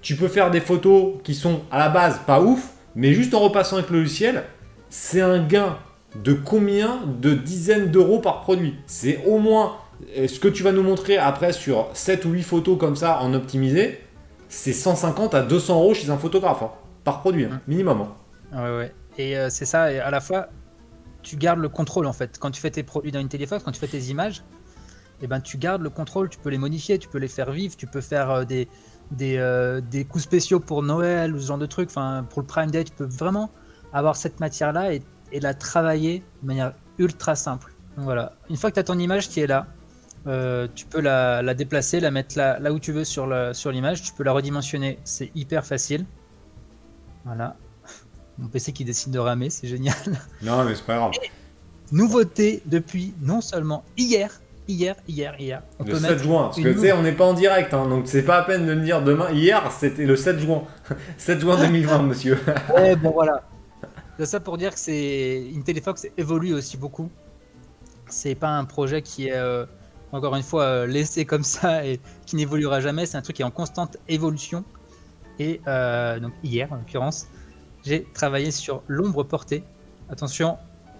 tu 0.00 0.14
peux 0.14 0.28
faire 0.28 0.50
des 0.50 0.60
photos 0.60 1.14
qui 1.24 1.34
sont 1.34 1.62
à 1.72 1.78
la 1.78 1.88
base 1.88 2.20
pas 2.24 2.40
ouf, 2.40 2.70
mais 2.94 3.12
juste 3.12 3.34
en 3.34 3.40
repassant 3.40 3.76
avec 3.76 3.90
le 3.90 3.98
logiciel, 3.98 4.44
c'est 4.90 5.20
un 5.20 5.44
gain 5.44 5.76
de 6.22 6.32
combien 6.32 7.00
de 7.20 7.34
dizaines 7.34 7.90
d'euros 7.90 8.20
par 8.20 8.42
produit? 8.42 8.76
C'est 8.86 9.24
au 9.26 9.38
moins 9.38 9.78
euh, 10.16 10.28
ce 10.28 10.38
que 10.38 10.48
tu 10.48 10.62
vas 10.62 10.72
nous 10.72 10.82
montrer 10.82 11.16
après 11.16 11.52
sur 11.52 11.88
7 11.94 12.24
ou 12.24 12.30
8 12.30 12.42
photos 12.42 12.78
comme 12.78 12.96
ça 12.96 13.20
en 13.20 13.34
optimisé, 13.34 14.00
c'est 14.48 14.72
150 14.72 15.34
à 15.34 15.42
200 15.42 15.74
euros 15.74 15.94
chez 15.94 16.10
un 16.10 16.18
photographe 16.18 16.62
hein, 16.62 16.70
par 17.02 17.20
produit, 17.20 17.44
hein, 17.44 17.60
minimum. 17.66 18.06
Hein. 18.52 18.62
Ouais, 18.64 18.76
ouais. 18.76 18.94
Et 19.18 19.36
euh, 19.36 19.48
c'est 19.50 19.64
ça, 19.64 19.92
et 19.92 20.00
à 20.00 20.10
la 20.10 20.20
fois, 20.20 20.48
tu 21.22 21.36
gardes 21.36 21.60
le 21.60 21.68
contrôle 21.68 22.06
en 22.06 22.12
fait. 22.12 22.38
Quand 22.38 22.50
tu 22.50 22.60
fais 22.60 22.70
tes 22.70 22.82
produits 22.82 23.12
dans 23.12 23.20
une 23.20 23.28
téléphone, 23.28 23.60
quand 23.64 23.72
tu 23.72 23.80
fais 23.80 23.88
tes 23.88 24.02
images, 24.10 24.42
et 25.20 25.24
eh 25.24 25.26
ben, 25.28 25.40
tu 25.40 25.58
gardes 25.58 25.82
le 25.82 25.90
contrôle, 25.90 26.28
tu 26.28 26.38
peux 26.38 26.50
les 26.50 26.58
modifier, 26.58 26.98
tu 26.98 27.08
peux 27.08 27.18
les 27.18 27.28
faire 27.28 27.52
vivre, 27.52 27.76
tu 27.76 27.86
peux 27.86 28.00
faire 28.00 28.30
euh, 28.30 28.44
des, 28.44 28.68
des, 29.12 29.36
euh, 29.38 29.80
des, 29.80 30.04
coups 30.04 30.24
spéciaux 30.24 30.58
pour 30.58 30.82
Noël 30.82 31.34
ou 31.34 31.40
ce 31.40 31.46
genre 31.46 31.58
de 31.58 31.66
trucs. 31.66 31.88
Enfin, 31.88 32.26
pour 32.28 32.42
le 32.42 32.46
Prime 32.46 32.70
Day, 32.70 32.84
tu 32.84 32.92
peux 32.92 33.04
vraiment 33.04 33.50
avoir 33.92 34.16
cette 34.16 34.40
matière-là 34.40 34.92
et, 34.92 35.02
et, 35.30 35.38
la 35.38 35.54
travailler 35.54 36.24
de 36.42 36.46
manière 36.48 36.74
ultra 36.98 37.36
simple. 37.36 37.72
Donc 37.96 38.06
voilà, 38.06 38.32
une 38.50 38.56
fois 38.56 38.70
que 38.70 38.74
tu 38.74 38.80
as 38.80 38.84
ton 38.84 38.98
image 38.98 39.28
qui 39.28 39.40
est 39.40 39.46
là, 39.46 39.68
tu 40.24 40.86
peux 40.86 41.00
la, 41.00 41.42
la, 41.42 41.54
déplacer, 41.54 42.00
la 42.00 42.10
mettre 42.10 42.38
là, 42.38 42.58
là 42.58 42.72
où 42.72 42.78
tu 42.78 42.92
veux 42.92 43.04
sur 43.04 43.26
l'image, 43.26 43.98
sur 43.98 44.06
tu 44.06 44.12
peux 44.12 44.24
la 44.24 44.32
redimensionner, 44.32 44.98
c'est 45.04 45.30
hyper 45.34 45.64
facile. 45.66 46.06
Voilà, 47.24 47.56
mon 48.38 48.48
PC 48.48 48.72
qui 48.72 48.84
décide 48.84 49.12
de 49.12 49.18
ramer, 49.18 49.50
c'est 49.50 49.68
génial. 49.68 49.94
Non, 50.42 50.64
mais 50.64 50.74
c'est 50.74 50.84
pas 50.84 50.96
grave. 50.96 51.12
nouveauté 51.92 52.62
depuis 52.66 53.14
non 53.20 53.40
seulement 53.40 53.84
hier, 53.96 54.40
hier, 54.66 54.96
hier, 55.06 55.34
hier. 55.38 55.62
On 55.78 55.84
le 55.84 55.94
7 55.94 56.18
juin, 56.18 56.44
parce 56.44 56.60
que 56.60 56.68
tu 56.68 56.80
sais, 56.80 56.92
on 56.92 57.02
n'est 57.02 57.12
pas 57.12 57.24
en 57.24 57.34
direct, 57.34 57.72
hein, 57.72 57.88
donc 57.88 58.08
c'est 58.08 58.22
pas 58.22 58.38
à 58.38 58.42
peine 58.42 58.66
de 58.66 58.72
le 58.72 58.80
dire 58.80 59.02
demain. 59.02 59.30
Hier, 59.30 59.70
c'était 59.70 60.04
le 60.04 60.16
7 60.16 60.38
juin. 60.38 60.64
7 61.18 61.40
juin 61.40 61.56
2020, 61.56 62.02
monsieur. 62.02 62.38
ouais, 62.74 62.96
bon 63.02 63.10
voilà. 63.10 63.42
C'est 64.18 64.26
ça 64.26 64.40
pour 64.40 64.58
dire 64.58 64.72
que 64.74 64.80
c'est 64.80 65.44
une 65.52 65.62
Téléfox 65.62 66.06
évolue 66.16 66.54
aussi 66.54 66.76
beaucoup. 66.76 67.10
C'est 68.08 68.34
pas 68.34 68.50
un 68.50 68.64
projet 68.64 69.02
qui 69.02 69.28
est 69.28 69.36
euh, 69.36 69.64
encore 70.14 70.36
une 70.36 70.42
fois 70.42 70.64
euh, 70.64 70.86
laissé 70.86 71.24
comme 71.24 71.44
ça 71.44 71.84
et 71.84 72.00
qui 72.26 72.36
n'évoluera 72.36 72.80
jamais. 72.80 73.06
C'est 73.06 73.16
un 73.16 73.22
truc 73.22 73.36
qui 73.36 73.42
est 73.42 73.46
en 73.46 73.50
constante 73.50 73.96
évolution. 74.08 74.64
Et 75.38 75.60
euh, 75.66 76.20
donc 76.20 76.32
hier, 76.42 76.72
en 76.72 76.76
l'occurrence, 76.76 77.26
j'ai 77.84 78.06
travaillé 78.14 78.50
sur 78.50 78.82
l'ombre 78.86 79.24
portée. 79.24 79.64
Attention, 80.10 80.58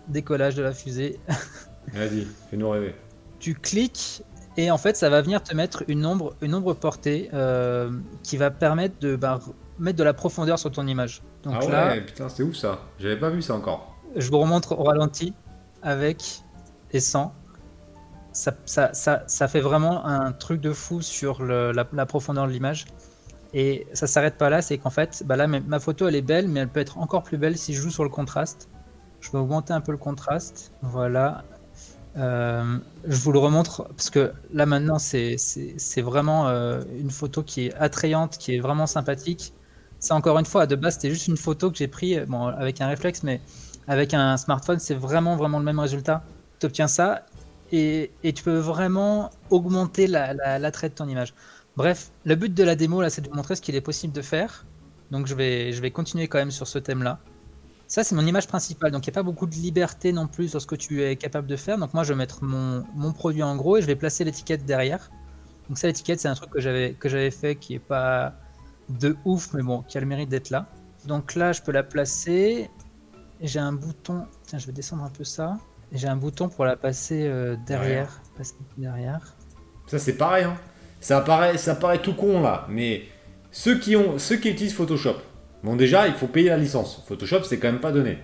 décollage 0.09 0.55
de 0.55 0.63
la 0.63 0.73
fusée. 0.73 1.21
Vas-y, 1.93 2.27
fais-nous 2.51 2.71
rêver. 2.71 2.95
Tu 3.39 3.55
cliques 3.55 4.23
et 4.57 4.71
en 4.71 4.79
fait, 4.79 4.97
ça 4.97 5.11
va 5.11 5.21
venir 5.21 5.43
te 5.43 5.55
mettre 5.55 5.85
une 5.89 6.07
ombre, 6.07 6.37
une 6.41 6.55
ombre 6.55 6.75
portée 6.75 7.29
euh, 7.35 7.91
qui 8.23 8.37
va 8.37 8.51
permettre 8.51 8.99
de 9.01 9.17
bah, 9.17 9.41
mettre 9.79 9.99
de 9.99 10.05
la 10.05 10.15
profondeur 10.15 10.59
sur 10.59 10.71
ton 10.71 10.87
image. 10.87 11.23
Donc 11.43 11.57
ah 11.61 11.89
ouais, 11.89 12.01
putain, 12.03 12.29
c'est 12.29 12.43
ouf 12.43 12.55
ça. 12.55 12.81
J'avais 12.99 13.19
pas 13.19 13.31
vu 13.31 13.43
ça 13.43 13.55
encore. 13.55 13.97
Je 14.15 14.31
vous 14.31 14.39
remontre 14.39 14.79
au 14.79 14.85
ralenti 14.85 15.35
avec 15.83 16.43
et 16.93 17.01
sans. 17.01 17.35
Ça, 18.35 19.49
fait 19.49 19.61
vraiment 19.61 20.05
un 20.05 20.33
truc 20.33 20.61
de 20.61 20.73
fou 20.73 21.01
sur 21.01 21.43
la, 21.45 22.05
profondeur 22.07 22.47
de 22.47 22.53
l'image. 22.53 22.87
Et 23.55 23.87
ça 23.93 24.09
s'arrête 24.09 24.37
pas 24.37 24.51
là, 24.51 24.63
c'est 24.63 24.79
qu'en 24.79 24.91
fait, 24.91 25.23
bah 25.25 25.37
là, 25.37 25.47
ma 25.47 25.79
photo 25.79 26.09
elle 26.09 26.17
est 26.17 26.23
belle, 26.23 26.49
mais 26.49 26.61
elle 26.61 26.69
peut 26.69 26.81
être 26.81 26.99
encore 26.99 27.23
plus 27.23 27.39
belle 27.39 27.57
si 27.57 27.73
je 27.73 27.81
joue 27.81 27.91
sur 27.91 28.03
le 28.03 28.11
contraste. 28.11 28.69
Je 29.21 29.31
vais 29.31 29.39
augmenter 29.39 29.73
un 29.73 29.81
peu 29.81 29.93
le 29.93 29.99
contraste. 29.99 30.73
Voilà. 30.83 31.45
Euh, 32.17 32.79
je 33.07 33.17
vous 33.17 33.33
le 33.33 33.39
remontre 33.41 33.89
parce 33.89 34.09
que 34.09 34.33
là 34.53 34.67
maintenant 34.67 35.01
c'est 35.01 35.37
vraiment 36.01 36.47
euh, 36.47 36.81
une 36.97 37.11
photo 37.11 37.43
qui 37.43 37.67
est 37.67 37.75
attrayante, 37.75 38.39
qui 38.39 38.57
est 38.57 38.61
vraiment 38.61 38.87
sympathique. 38.87 39.53
Ça 40.01 40.15
encore 40.15 40.39
une 40.39 40.47
fois, 40.47 40.67
de 40.67 40.77
base 40.77 40.95
c'était 40.95 41.11
juste 41.11 41.29
une 41.29 41.37
photo 41.37 41.71
que 41.71 41.79
j'ai 41.79 41.89
pris 41.89 42.21
bon, 42.27 42.47
avec 42.47 42.81
un 42.81 42.89
réflexe, 42.89 43.23
mais 43.23 43.41
avec 43.89 44.15
un 44.15 44.37
smartphone 44.37 44.79
c'est 44.79 44.95
vraiment 44.95 45.37
vraiment 45.37 45.59
le 45.59 45.65
même 45.65 45.79
résultat. 45.79 46.23
Tu 46.61 46.67
obtiens 46.67 46.89
ça 46.89 47.25
et, 47.77 48.33
tu 48.33 48.43
peux 48.43 48.59
vraiment 48.59 49.31
augmenter 49.51 50.07
l'attrait 50.07 50.87
la, 50.87 50.89
de 50.91 50.95
ton 50.95 51.09
image. 51.09 51.35
Bref, 51.77 52.13
le 52.25 52.35
but 52.37 52.55
de 52.55 52.63
la 52.63 52.77
démo 52.77 53.03
là 53.03 53.11
c'est 53.11 53.23
de 53.23 53.29
vous 53.29 53.35
montrer 53.35 53.57
ce 53.57 53.63
qu'il 53.63 53.75
est 53.75 53.81
possible 53.81 54.13
de 54.13 54.23
faire. 54.23 54.67
Donc 55.11 55.27
je 55.27 55.35
vais, 55.35 55.73
je 55.73 55.81
vais 55.81 55.91
continuer 55.91 56.29
quand 56.29 56.39
même 56.39 56.51
sur 56.51 56.67
ce 56.67 56.79
thème 56.79 57.03
là. 57.03 57.21
Ça, 57.87 58.03
c'est 58.03 58.15
mon 58.15 58.27
image 58.27 58.49
principale. 58.49 58.91
Donc, 58.91 59.07
il 59.07 59.11
n'y 59.11 59.15
a 59.15 59.19
pas 59.21 59.23
beaucoup 59.23 59.47
de 59.47 59.55
liberté 59.55 60.13
non 60.13 60.27
plus 60.27 60.49
sur 60.49 60.61
ce 60.61 60.67
que 60.67 60.75
tu 60.75 61.03
es 61.03 61.17
capable 61.17 61.47
de 61.47 61.55
faire. 61.55 61.79
Donc, 61.79 61.93
moi, 61.93 62.03
je 62.03 62.13
vais 62.13 62.19
mettre 62.19 62.43
mon, 62.43 62.83
mon 62.95 63.13
produit 63.13 63.43
en 63.43 63.57
gros 63.57 63.77
et 63.77 63.83
je 63.83 63.87
vais 63.87 63.95
placer 63.95 64.25
l'étiquette 64.25 64.65
derrière. 64.65 65.11
Donc, 65.69 65.79
ça, 65.79 65.87
l'étiquette, 65.87 66.19
c'est 66.19 66.29
un 66.29 66.35
truc 66.35 66.51
que 66.51 66.61
j'avais, 66.61 67.31
fait 67.31 67.57
qui 67.57 67.75
est 67.75 67.79
pas 67.79 68.35
de 68.89 69.17
ouf, 69.25 69.53
mais 69.53 69.63
bon, 69.63 69.83
qui 69.83 69.99
a 69.99 70.01
le 70.01 70.07
mérite 70.07 70.31
d'être 70.31 70.51
là. 70.51 70.67
Donc 71.07 71.35
là, 71.35 71.53
je 71.53 71.63
peux 71.63 71.73
la 71.73 71.83
placer. 71.83 72.71
J'ai 73.41 73.59
un 73.59 73.73
bouton. 73.73 74.27
Tiens, 74.47 74.59
je 74.59 74.67
vais 74.67 74.73
descendre 74.73 75.05
un 75.05 75.11
peu 75.11 75.25
ça. 75.25 75.59
J'ai 75.93 76.09
un 76.09 76.17
bouton 76.17 76.49
pour 76.49 76.65
la 76.65 76.77
passer 76.77 77.27
euh, 77.27 77.57
derrière. 77.67 78.21
Passer 78.37 78.55
derrière. 78.77 79.35
Ça, 79.87 79.99
c'est 79.99 80.17
pareil. 80.17 80.45
Hein. 80.45 80.57
Ça, 81.01 81.21
paraît, 81.21 81.59
ça 81.59 81.75
paraît 81.75 82.01
tout 82.01 82.15
con 82.15 82.41
là. 82.41 82.67
Mais 82.69 83.03
ceux 83.51 83.79
qui, 83.79 83.97
ont, 83.97 84.19
ceux 84.19 84.37
qui 84.37 84.51
utilisent 84.51 84.75
Photoshop, 84.75 85.17
Bon, 85.65 85.77
déjà, 85.77 86.07
il 86.07 86.13
faut 86.13 86.27
payer 86.27 86.51
la 86.51 86.59
licence. 86.59 87.03
Photoshop, 87.09 87.43
c'est 87.45 87.57
quand 87.57 87.69
même 87.69 87.81
pas 87.81 87.91
donné. 87.91 88.19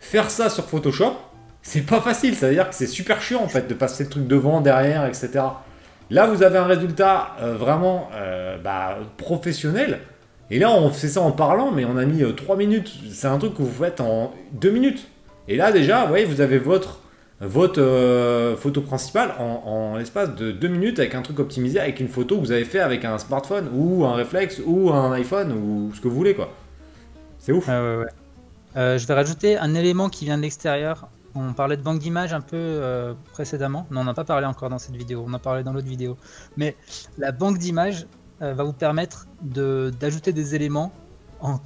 Faire 0.00 0.28
ça 0.28 0.50
sur 0.50 0.64
Photoshop, 0.64 1.16
c'est 1.62 1.86
pas 1.86 2.00
facile. 2.00 2.34
C'est-à-dire 2.34 2.68
que 2.68 2.74
c'est 2.74 2.88
super 2.88 3.22
chiant 3.22 3.42
en 3.42 3.48
fait 3.48 3.68
de 3.68 3.74
passer 3.74 4.04
le 4.04 4.10
truc 4.10 4.26
devant, 4.26 4.60
derrière, 4.60 5.06
etc. 5.06 5.30
Là, 6.10 6.26
vous 6.26 6.42
avez 6.42 6.58
un 6.58 6.64
résultat 6.64 7.36
euh, 7.40 7.54
vraiment 7.54 8.08
euh, 8.14 8.58
bah, 8.58 8.98
professionnel. 9.18 10.00
Et 10.50 10.58
là, 10.58 10.72
on 10.72 10.90
fait 10.90 11.06
ça 11.06 11.20
en 11.20 11.30
parlant, 11.30 11.70
mais 11.70 11.84
on 11.84 11.96
a 11.96 12.04
mis 12.04 12.24
3 12.34 12.56
euh, 12.56 12.58
minutes. 12.58 12.92
C'est 13.12 13.28
un 13.28 13.38
truc 13.38 13.54
que 13.54 13.62
vous 13.62 13.84
faites 13.84 14.00
en 14.00 14.34
2 14.54 14.70
minutes. 14.70 15.06
Et 15.50 15.56
là, 15.56 15.72
déjà, 15.72 16.06
vous 16.06 16.40
avez 16.40 16.58
votre, 16.58 17.00
votre 17.40 18.56
photo 18.58 18.80
principale 18.80 19.34
en, 19.38 19.62
en 19.66 19.96
l'espace 19.96 20.34
de 20.34 20.52
2 20.52 20.68
minutes 20.68 20.98
avec 21.00 21.14
un 21.14 21.22
truc 21.22 21.40
optimisé, 21.40 21.78
avec 21.80 22.00
une 22.00 22.08
photo 22.08 22.36
que 22.36 22.40
vous 22.40 22.52
avez 22.52 22.64
fait 22.64 22.80
avec 22.80 23.04
un 23.04 23.18
smartphone 23.18 23.68
ou 23.74 24.06
un 24.06 24.14
réflexe 24.14 24.62
ou 24.64 24.90
un 24.90 25.12
iPhone 25.12 25.52
ou 25.52 25.92
ce 25.94 26.00
que 26.00 26.08
vous 26.08 26.14
voulez, 26.14 26.34
quoi. 26.34 26.50
C'est 27.40 27.52
ouf. 27.52 27.68
Euh, 28.76 28.98
je 28.98 29.06
vais 29.06 29.14
rajouter 29.14 29.58
un 29.58 29.74
élément 29.74 30.08
qui 30.08 30.24
vient 30.24 30.36
de 30.36 30.42
l'extérieur. 30.42 31.08
On 31.34 31.52
parlait 31.52 31.76
de 31.76 31.82
banque 31.82 31.98
d'images 31.98 32.32
un 32.32 32.40
peu 32.40 32.56
euh, 32.56 33.14
précédemment. 33.32 33.86
Non, 33.90 34.00
on 34.00 34.04
n'a 34.04 34.14
pas 34.14 34.24
parlé 34.24 34.46
encore 34.46 34.68
dans 34.68 34.78
cette 34.78 34.96
vidéo. 34.96 35.24
On 35.26 35.34
a 35.34 35.38
parlé 35.38 35.62
dans 35.62 35.72
l'autre 35.72 35.86
vidéo. 35.86 36.16
Mais 36.56 36.76
la 37.18 37.32
banque 37.32 37.58
d'images 37.58 38.06
euh, 38.42 38.52
va 38.54 38.64
vous 38.64 38.72
permettre 38.72 39.26
d'ajouter 39.42 40.32
des 40.32 40.54
éléments 40.54 40.92
en 41.40 41.58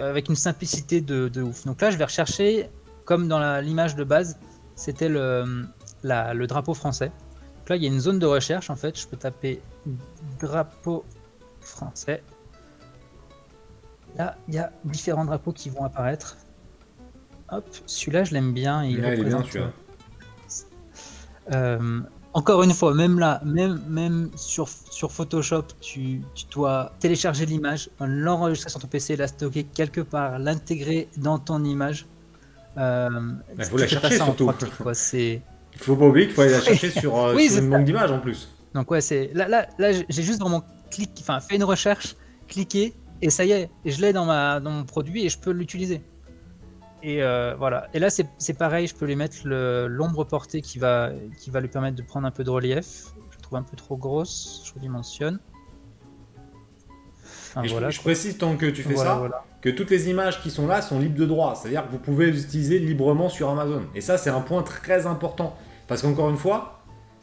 avec 0.00 0.28
une 0.28 0.36
simplicité 0.36 1.00
de, 1.00 1.42
ouf. 1.42 1.64
Donc 1.64 1.80
là, 1.80 1.90
je 1.90 1.96
vais 1.96 2.04
rechercher, 2.04 2.68
comme 3.04 3.28
dans 3.28 3.60
l'image 3.60 3.96
de 3.96 4.04
base, 4.04 4.38
c'était 4.74 5.08
le, 5.08 5.66
le 6.02 6.46
drapeau 6.46 6.74
français. 6.74 7.12
Donc 7.58 7.68
là, 7.68 7.76
il 7.76 7.82
y 7.82 7.86
a 7.86 7.88
une 7.88 8.00
zone 8.00 8.18
de 8.18 8.26
recherche 8.26 8.70
en 8.70 8.76
fait. 8.76 8.98
Je 8.98 9.06
peux 9.06 9.16
taper 9.16 9.60
drapeau 10.40 11.04
français. 11.60 12.22
Là, 14.16 14.36
il 14.48 14.54
y 14.54 14.58
a 14.58 14.72
différents 14.84 15.24
drapeaux 15.24 15.52
qui 15.52 15.70
vont 15.70 15.84
apparaître. 15.84 16.36
Hop, 17.50 17.64
celui-là, 17.86 18.24
je 18.24 18.34
l'aime 18.34 18.52
bien. 18.52 18.84
Il, 18.84 19.04
est 19.04 19.22
bien, 19.22 19.42
tu 19.42 19.60
euh, 21.52 22.00
encore 22.34 22.62
une 22.62 22.72
fois, 22.72 22.94
même 22.94 23.18
là, 23.18 23.40
même, 23.44 23.82
même 23.88 24.30
sur, 24.36 24.68
sur 24.68 25.12
Photoshop, 25.12 25.64
tu, 25.80 26.22
tu 26.34 26.46
dois 26.50 26.92
télécharger 26.98 27.46
l'image, 27.46 27.90
l'enregistrer 28.00 28.70
sur 28.70 28.80
ton 28.80 28.86
PC, 28.86 29.16
la 29.16 29.28
stocker 29.28 29.64
quelque 29.64 30.00
part, 30.00 30.38
l'intégrer 30.38 31.08
dans 31.18 31.38
ton 31.38 31.62
image. 31.64 32.06
Euh, 32.78 33.32
il 33.58 33.64
faut 33.64 33.76
la 33.76 33.86
chercher 33.86 34.16
surtout. 34.16 34.50
Il 35.12 35.40
faut 35.76 35.96
pas 35.96 36.06
oublier 36.06 36.26
qu'il 36.26 36.34
faut 36.34 36.42
aller 36.42 36.52
la 36.52 36.60
chercher 36.62 36.90
sur, 36.90 37.16
euh, 37.16 37.34
oui, 37.34 37.54
une 37.56 37.70
banque 37.70 37.84
d'images 37.84 38.10
en 38.10 38.20
plus. 38.20 38.48
Donc 38.74 38.90
ouais, 38.90 39.00
c'est 39.00 39.30
là, 39.34 39.48
là, 39.48 39.66
là 39.78 39.92
j'ai 39.92 40.22
juste 40.22 40.40
vraiment 40.40 40.64
clic, 40.90 41.10
enfin 41.20 41.40
fait 41.40 41.56
une 41.56 41.64
recherche, 41.64 42.16
cliqué, 42.48 42.94
et 43.20 43.30
ça 43.30 43.44
y 43.44 43.52
est, 43.52 43.70
je 43.84 44.00
l'ai 44.00 44.12
dans, 44.12 44.24
ma, 44.24 44.60
dans 44.60 44.70
mon 44.70 44.84
produit 44.84 45.24
et 45.24 45.28
je 45.28 45.38
peux 45.38 45.50
l'utiliser. 45.50 46.02
Et 47.02 47.22
euh, 47.22 47.54
voilà. 47.56 47.88
Et 47.94 47.98
là, 47.98 48.08
c'est 48.10 48.54
pareil, 48.54 48.86
je 48.86 48.94
peux 48.94 49.06
lui 49.06 49.16
mettre 49.16 49.36
l'ombre 49.44 50.24
portée 50.24 50.62
qui 50.62 50.78
va, 50.78 51.10
qui 51.38 51.50
va 51.50 51.60
lui 51.60 51.68
permettre 51.68 51.96
de 51.96 52.02
prendre 52.02 52.26
un 52.26 52.30
peu 52.30 52.44
de 52.44 52.50
relief. 52.50 53.06
Je 53.30 53.38
trouve 53.38 53.58
un 53.58 53.62
peu 53.62 53.76
trop 53.76 53.96
grosse, 53.96 54.62
je 54.64 54.72
redimensionne. 54.74 55.40
Enfin, 57.54 57.66
voilà, 57.68 57.90
je, 57.90 58.00
précise 58.00 58.38
tant 58.38 58.56
que 58.56 58.66
tu 58.66 58.82
fais 58.82 58.96
ça, 58.96 59.20
que 59.62 59.70
toutes 59.70 59.90
les 59.90 60.10
images 60.10 60.42
qui 60.42 60.50
sont 60.50 60.66
là 60.66 60.82
sont 60.82 60.98
libres 60.98 61.18
de 61.18 61.24
droit. 61.24 61.54
C'est-à-dire 61.54 61.86
que 61.86 61.92
vous 61.92 61.98
pouvez 61.98 62.30
les 62.30 62.42
utiliser 62.42 62.78
librement 62.78 63.28
sur 63.28 63.48
Amazon. 63.48 63.82
Et 63.94 64.00
ça, 64.00 64.18
c'est 64.18 64.30
un 64.30 64.40
point 64.40 64.62
très 64.62 65.06
important. 65.06 65.56
Parce 65.86 66.02
qu'encore 66.02 66.28
une 66.30 66.36
fois, 66.36 66.82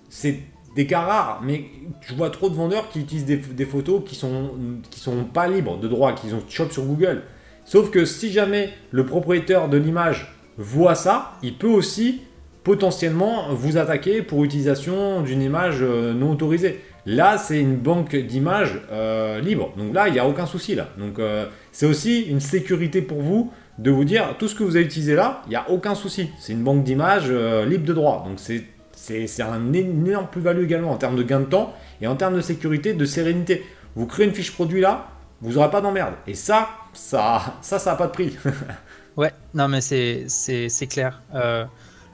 c'est 0.10 0.40
des 0.76 0.88
cas 0.88 1.02
rares, 1.02 1.42
mais 1.44 1.66
je 2.02 2.14
vois 2.16 2.30
trop 2.30 2.50
de 2.50 2.56
vendeurs 2.56 2.90
qui 2.90 3.02
utilisent 3.02 3.26
des, 3.26 3.66
photos 3.66 4.04
qui 4.06 4.16
sont, 4.16 4.52
qui 4.90 5.00
sont 5.00 5.26
pas 5.26 5.48
libres 5.48 5.78
de 5.78 5.88
droit, 5.88 6.14
qui 6.14 6.34
ont 6.34 6.44
chop 6.48 6.72
sur 6.72 6.84
Google. 6.84 7.24
Sauf 7.66 7.92
que 7.92 8.06
si 8.06 8.32
jamais 8.32 8.70
le 8.92 9.06
propriétaire 9.06 9.68
de 9.68 9.78
l'image 9.78 10.34
voit 10.58 10.96
ça, 10.96 11.34
il 11.44 11.58
peut 11.58 11.68
aussi 11.68 12.22
potentiellement 12.64 13.54
vous 13.54 13.78
attaquer 13.78 14.22
pour 14.22 14.44
utilisation 14.44 15.22
d'une 15.22 15.42
image 15.42 15.78
euh, 15.82 16.14
non 16.14 16.32
autorisée. 16.32 16.82
Là, 17.06 17.38
c'est 17.38 17.60
une 17.60 17.78
banque 17.78 18.16
d'images 18.16 18.80
euh, 18.92 19.40
libre. 19.40 19.74
Donc 19.78 19.94
là, 19.94 20.08
il 20.08 20.14
n'y 20.14 20.20
a 20.20 20.28
aucun 20.28 20.46
souci 20.46 20.76
là. 20.76 20.90
Donc 20.98 21.18
euh, 21.18 21.48
c'est 21.80 21.86
aussi 21.86 22.23
une 22.23 22.41
sécurité 22.41 23.01
pour 23.01 23.21
vous 23.21 23.53
de 23.77 23.89
vous 23.89 24.03
dire 24.03 24.36
tout 24.38 24.49
ce 24.49 24.55
que 24.55 24.65
vous 24.65 24.75
avez 24.75 24.84
utilisé 24.84 25.15
là, 25.15 25.43
il 25.45 25.51
n'y 25.51 25.55
a 25.55 25.69
aucun 25.69 25.95
souci. 25.95 26.30
C'est 26.38 26.51
une 26.51 26.61
banque 26.61 26.84
d'images 26.84 27.32
libre 27.32 27.86
de 27.86 27.93
droit. 27.93 28.25
Donc 28.27 28.38
c'est 28.38 28.65
c'est 28.91 29.41
un 29.41 29.71
énorme 29.71 30.27
plus-value 30.30 30.65
également 30.65 30.91
en 30.91 30.97
termes 30.97 31.15
de 31.15 31.23
gain 31.23 31.39
de 31.39 31.45
temps 31.45 31.73
et 32.01 32.07
en 32.07 32.17
termes 32.17 32.36
de 32.36 32.41
sécurité, 32.41 32.93
de 32.93 33.05
sérénité. 33.05 33.65
Vous 33.95 34.07
créez 34.07 34.25
une 34.25 34.34
fiche 34.34 34.51
produit 34.51 34.82
là, 34.82 35.07
vous 35.39 35.53
n'aurez 35.53 35.69
pas 35.69 35.80
d'emmerde. 35.80 36.15
Et 36.27 36.34
ça, 36.34 36.67
ça, 36.91 37.55
ça, 37.61 37.80
ça 37.80 37.91
n'a 37.91 37.95
pas 37.95 38.07
de 38.07 38.11
prix. 38.11 38.38
ouais, 39.15 39.32
non 39.53 39.69
mais 39.69 39.80
c'est 39.80 40.88
clair. 40.89 41.21
Euh, 41.34 41.63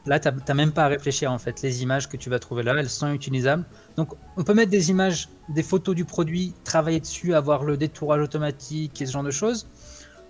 là, 0.05 0.19
tu 0.19 0.29
n'as 0.29 0.53
même 0.53 0.71
pas 0.71 0.85
à 0.85 0.87
réfléchir 0.87 1.31
en 1.31 1.37
fait. 1.37 1.61
Les 1.61 1.83
images 1.83 2.09
que 2.09 2.17
tu 2.17 2.29
vas 2.29 2.39
trouver 2.39 2.63
là, 2.63 2.73
elles 2.77 2.89
sont 2.89 3.11
utilisables. 3.11 3.65
Donc, 3.97 4.13
on 4.37 4.43
peut 4.43 4.53
mettre 4.53 4.71
des 4.71 4.89
images, 4.89 5.29
des 5.49 5.63
photos 5.63 5.95
du 5.95 6.05
produit, 6.05 6.53
travailler 6.63 6.99
dessus, 6.99 7.33
avoir 7.33 7.63
le 7.63 7.77
détourage 7.77 8.21
automatique 8.21 9.01
et 9.01 9.05
ce 9.05 9.11
genre 9.11 9.23
de 9.23 9.31
choses. 9.31 9.67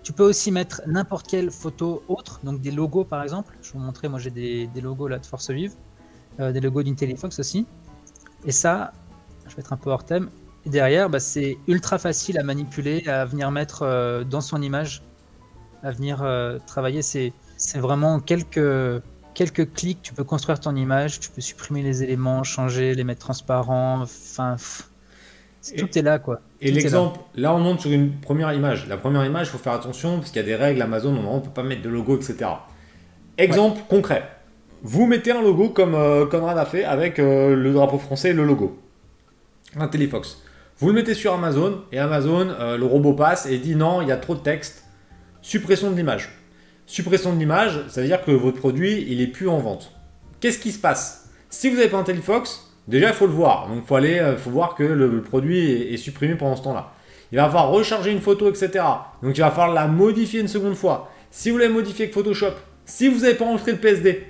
Tu 0.03 0.13
peux 0.13 0.23
aussi 0.23 0.51
mettre 0.51 0.81
n'importe 0.85 1.27
quelle 1.27 1.49
photo 1.49 2.03
autre, 2.07 2.39
donc 2.43 2.61
des 2.61 2.71
logos 2.71 3.05
par 3.05 3.23
exemple. 3.23 3.57
Je 3.61 3.73
vais 3.73 3.79
vous 3.79 3.85
montrer, 3.85 4.07
moi 4.07 4.19
j'ai 4.19 4.29
des, 4.29 4.67
des, 4.67 4.81
logos 4.81 5.07
là 5.07 5.17
de 5.17 5.25
Force 5.25 5.49
Vive. 5.49 5.73
Euh, 6.41 6.51
des 6.51 6.59
logos 6.59 6.83
d'IntelliFox 6.83 7.39
aussi. 7.39 7.65
Et 8.45 8.51
ça, 8.51 8.91
je 9.47 9.55
vais 9.55 9.61
être 9.61 9.71
un 9.71 9.77
peu 9.77 9.89
hors 9.89 10.03
thème. 10.03 10.29
Derrière, 10.65 11.09
bah, 11.09 11.19
c'est 11.19 11.57
ultra 11.67 11.97
facile 11.97 12.37
à 12.37 12.43
manipuler, 12.43 13.07
à 13.07 13.23
venir 13.23 13.51
mettre 13.51 13.83
euh, 13.83 14.23
dans 14.25 14.41
son 14.41 14.61
image, 14.61 15.01
à 15.81 15.91
venir 15.91 16.21
euh, 16.23 16.57
travailler. 16.67 17.01
C'est 17.01 17.31
vraiment 17.75 18.19
quelques, 18.19 19.01
quelques 19.35 19.71
clics, 19.73 20.01
tu 20.01 20.13
peux 20.13 20.23
construire 20.23 20.59
ton 20.59 20.75
image, 20.75 21.19
tu 21.19 21.29
peux 21.29 21.41
supprimer 21.41 21.83
les 21.83 22.01
éléments, 22.01 22.43
changer, 22.43 22.95
les 22.95 23.03
mettre 23.03 23.19
transparents. 23.19 24.01
Enfin, 24.01 24.55
tout 25.77 25.97
est 25.97 26.01
là, 26.01 26.17
quoi. 26.17 26.41
Et 26.61 26.71
l'exemple, 26.71 27.19
là. 27.35 27.53
on 27.53 27.59
monte 27.59 27.81
sur 27.81 27.91
une 27.91 28.19
première 28.19 28.51
image. 28.53 28.87
La 28.87 28.97
première 28.97 29.23
image, 29.25 29.47
il 29.47 29.49
faut 29.51 29.57
faire 29.57 29.73
attention 29.73 30.17
parce 30.17 30.31
qu'il 30.31 30.41
y 30.41 30.45
a 30.45 30.47
des 30.47 30.55
règles 30.55 30.81
Amazon, 30.81 31.15
on 31.15 31.35
ne 31.35 31.41
peut 31.41 31.51
pas 31.51 31.63
mettre 31.63 31.83
de 31.83 31.89
logo, 31.89 32.15
etc. 32.15 32.49
Exemple 33.37 33.81
concret. 33.87 34.23
Vous 34.81 35.05
mettez 35.05 35.31
un 35.31 35.41
logo 35.41 35.69
comme 35.69 35.95
euh, 35.95 36.25
Conrad 36.25 36.57
a 36.57 36.65
fait 36.65 36.83
avec 36.83 37.19
euh, 37.19 37.55
le 37.55 37.73
drapeau 37.73 37.97
français 37.97 38.29
et 38.29 38.33
le 38.33 38.45
logo. 38.45 38.79
Un 39.75 39.87
Téléfox. 39.87 40.41
Vous 40.77 40.87
le 40.87 40.93
mettez 40.93 41.13
sur 41.13 41.33
Amazon 41.33 41.81
et 41.91 41.99
Amazon, 41.99 42.49
euh, 42.49 42.77
le 42.77 42.85
robot 42.85 43.13
passe 43.13 43.45
et 43.45 43.57
dit 43.57 43.75
non, 43.75 44.01
il 44.01 44.09
y 44.09 44.11
a 44.11 44.17
trop 44.17 44.35
de 44.35 44.41
texte 44.41 44.85
suppression 45.41 45.91
de 45.91 45.95
l'image. 45.95 46.29
Suppression 46.87 47.33
de 47.33 47.39
l'image, 47.39 47.79
ça 47.87 48.01
veut 48.01 48.07
dire 48.07 48.23
que 48.23 48.31
votre 48.31 48.57
produit, 48.57 49.05
il 49.07 49.21
est 49.21 49.27
plus 49.27 49.49
en 49.49 49.57
vente. 49.57 49.91
Qu'est-ce 50.39 50.59
qui 50.59 50.71
se 50.71 50.79
passe? 50.79 51.29
Si 51.49 51.69
vous 51.69 51.77
n'avez 51.77 51.89
pas 51.89 51.97
un 51.97 52.03
Telefox, 52.03 52.71
déjà 52.87 53.07
il 53.07 53.13
faut 53.13 53.25
le 53.25 53.33
voir. 53.33 53.67
Donc 53.67 53.83
il 53.89 54.19
euh, 54.19 54.37
faut 54.37 54.51
voir 54.51 54.75
que 54.75 54.83
le, 54.83 55.21
produit 55.21 55.93
est, 55.93 55.97
supprimé 55.97 56.35
pendant 56.35 56.55
ce 56.55 56.63
temps-là. 56.63 56.91
Il 57.31 57.37
va 57.37 57.45
falloir 57.45 57.69
recharger 57.69 58.11
une 58.11 58.21
photo, 58.21 58.49
etc. 58.49 58.83
Donc 59.23 59.35
il 59.35 59.41
va 59.41 59.49
falloir 59.49 59.73
la 59.73 59.87
modifier 59.87 60.41
une 60.41 60.47
seconde 60.47 60.75
fois. 60.75 61.09
Si 61.31 61.49
vous 61.49 61.57
l'avez 61.57 61.73
modifié 61.73 62.05
avec 62.05 62.13
Photoshop, 62.13 62.53
si 62.85 63.07
vous 63.07 63.21
n'avez 63.21 63.33
pas 63.33 63.45
enregistré 63.45 63.71
le 63.71 63.79
PSD, 63.79 64.23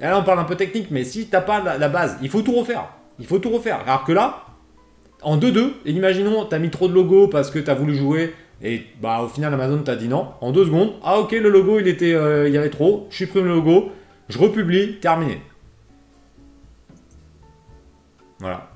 et 0.00 0.02
là 0.02 0.18
on 0.18 0.22
parle 0.22 0.38
un 0.38 0.44
peu 0.44 0.54
technique, 0.54 0.90
mais 0.90 1.02
si 1.04 1.26
tu 1.26 1.32
n'as 1.32 1.40
pas 1.40 1.60
la, 1.60 1.88
base, 1.88 2.18
il 2.22 2.28
faut 2.28 2.42
tout 2.42 2.52
refaire. 2.52 2.88
Il 3.18 3.26
faut 3.26 3.38
tout 3.38 3.50
refaire. 3.50 3.80
Alors 3.86 4.04
que 4.04 4.12
là, 4.12 4.44
en 5.22 5.38
2-2, 5.38 5.70
et 5.86 5.90
imaginons, 5.90 6.44
tu 6.46 6.54
as 6.54 6.58
mis 6.58 6.70
trop 6.70 6.88
de 6.88 6.94
logos 6.94 7.28
parce 7.28 7.50
que 7.50 7.58
tu 7.58 7.70
as 7.70 7.74
voulu 7.74 7.96
jouer 7.96 8.34
et 8.62 8.82
bah 9.00 9.22
au 9.22 9.28
final 9.28 9.52
Amazon 9.52 9.82
t'a 9.82 9.96
dit 9.96 10.08
non. 10.08 10.28
En 10.40 10.52
deux 10.52 10.64
secondes, 10.64 10.92
ah 11.02 11.18
ok 11.18 11.32
le 11.32 11.50
logo 11.50 11.78
il 11.78 11.88
était, 11.88 12.14
euh, 12.14 12.48
y 12.48 12.56
avait 12.56 12.70
trop, 12.70 13.06
je 13.10 13.16
supprime 13.16 13.44
le 13.44 13.54
logo, 13.54 13.90
je 14.28 14.38
republie, 14.38 14.96
terminé. 15.00 15.40
Voilà. 18.40 18.70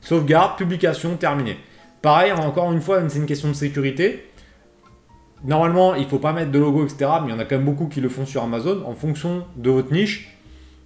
Sauvegarde, 0.00 0.56
publication, 0.56 1.16
terminé. 1.16 1.56
Pareil, 2.02 2.32
encore 2.32 2.72
une 2.72 2.80
fois, 2.80 3.00
c'est 3.08 3.18
une 3.18 3.26
question 3.26 3.48
de 3.48 3.54
sécurité. 3.54 4.28
Normalement, 5.44 5.94
il 5.94 6.04
ne 6.04 6.08
faut 6.08 6.18
pas 6.18 6.32
mettre 6.32 6.50
de 6.50 6.58
logo, 6.58 6.84
etc. 6.84 7.10
Mais 7.22 7.28
il 7.28 7.30
y 7.30 7.32
en 7.32 7.38
a 7.38 7.44
quand 7.44 7.56
même 7.56 7.64
beaucoup 7.64 7.86
qui 7.86 8.00
le 8.00 8.08
font 8.08 8.26
sur 8.26 8.42
Amazon 8.42 8.82
en 8.86 8.94
fonction 8.94 9.44
de 9.56 9.70
votre 9.70 9.92
niche. 9.92 10.36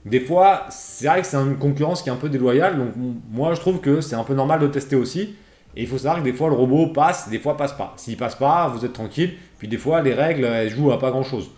Des 0.05 0.21
fois, 0.21 0.67
c'est 0.71 1.09
vrai 1.09 1.23
que 1.23 1.27
c'est 1.27 1.37
une 1.37 1.57
concurrence 1.57 2.03
qui 2.03 2.11
est 2.11 2.13
un 2.13 2.17
peu 2.17 2.29
déloyale. 2.29 2.79
Donc, 2.79 2.93
moi, 3.31 3.55
je 3.55 3.61
trouve 3.61 3.81
que 3.81 4.01
c'est 4.01 4.15
un 4.15 4.25
peu 4.25 4.35
normal 4.35 4.61
de 4.61 4.67
tester 4.67 4.97
aussi. 4.97 5.35
Et 5.77 5.83
il 5.83 5.87
faut 5.87 5.99
savoir 5.99 6.21
que 6.21 6.25
des 6.25 6.33
fois 6.33 6.49
le 6.49 6.55
robot 6.55 6.89
passe, 6.89 7.29
des 7.29 7.39
fois 7.39 7.57
passe 7.57 7.75
pas. 7.75 7.93
S'il 7.97 8.17
passe 8.17 8.35
pas, 8.35 8.69
vous 8.69 8.85
êtes 8.85 8.95
tranquille. 8.95 9.35
Puis 9.59 9.69
des 9.69 9.77
fois 9.77 10.03
les 10.03 10.15
règles 10.15 10.45
elles 10.45 10.71
jouent 10.71 10.93
à 10.93 10.99
pas 10.99 11.11
grand 11.11 11.23
chose. 11.23 11.51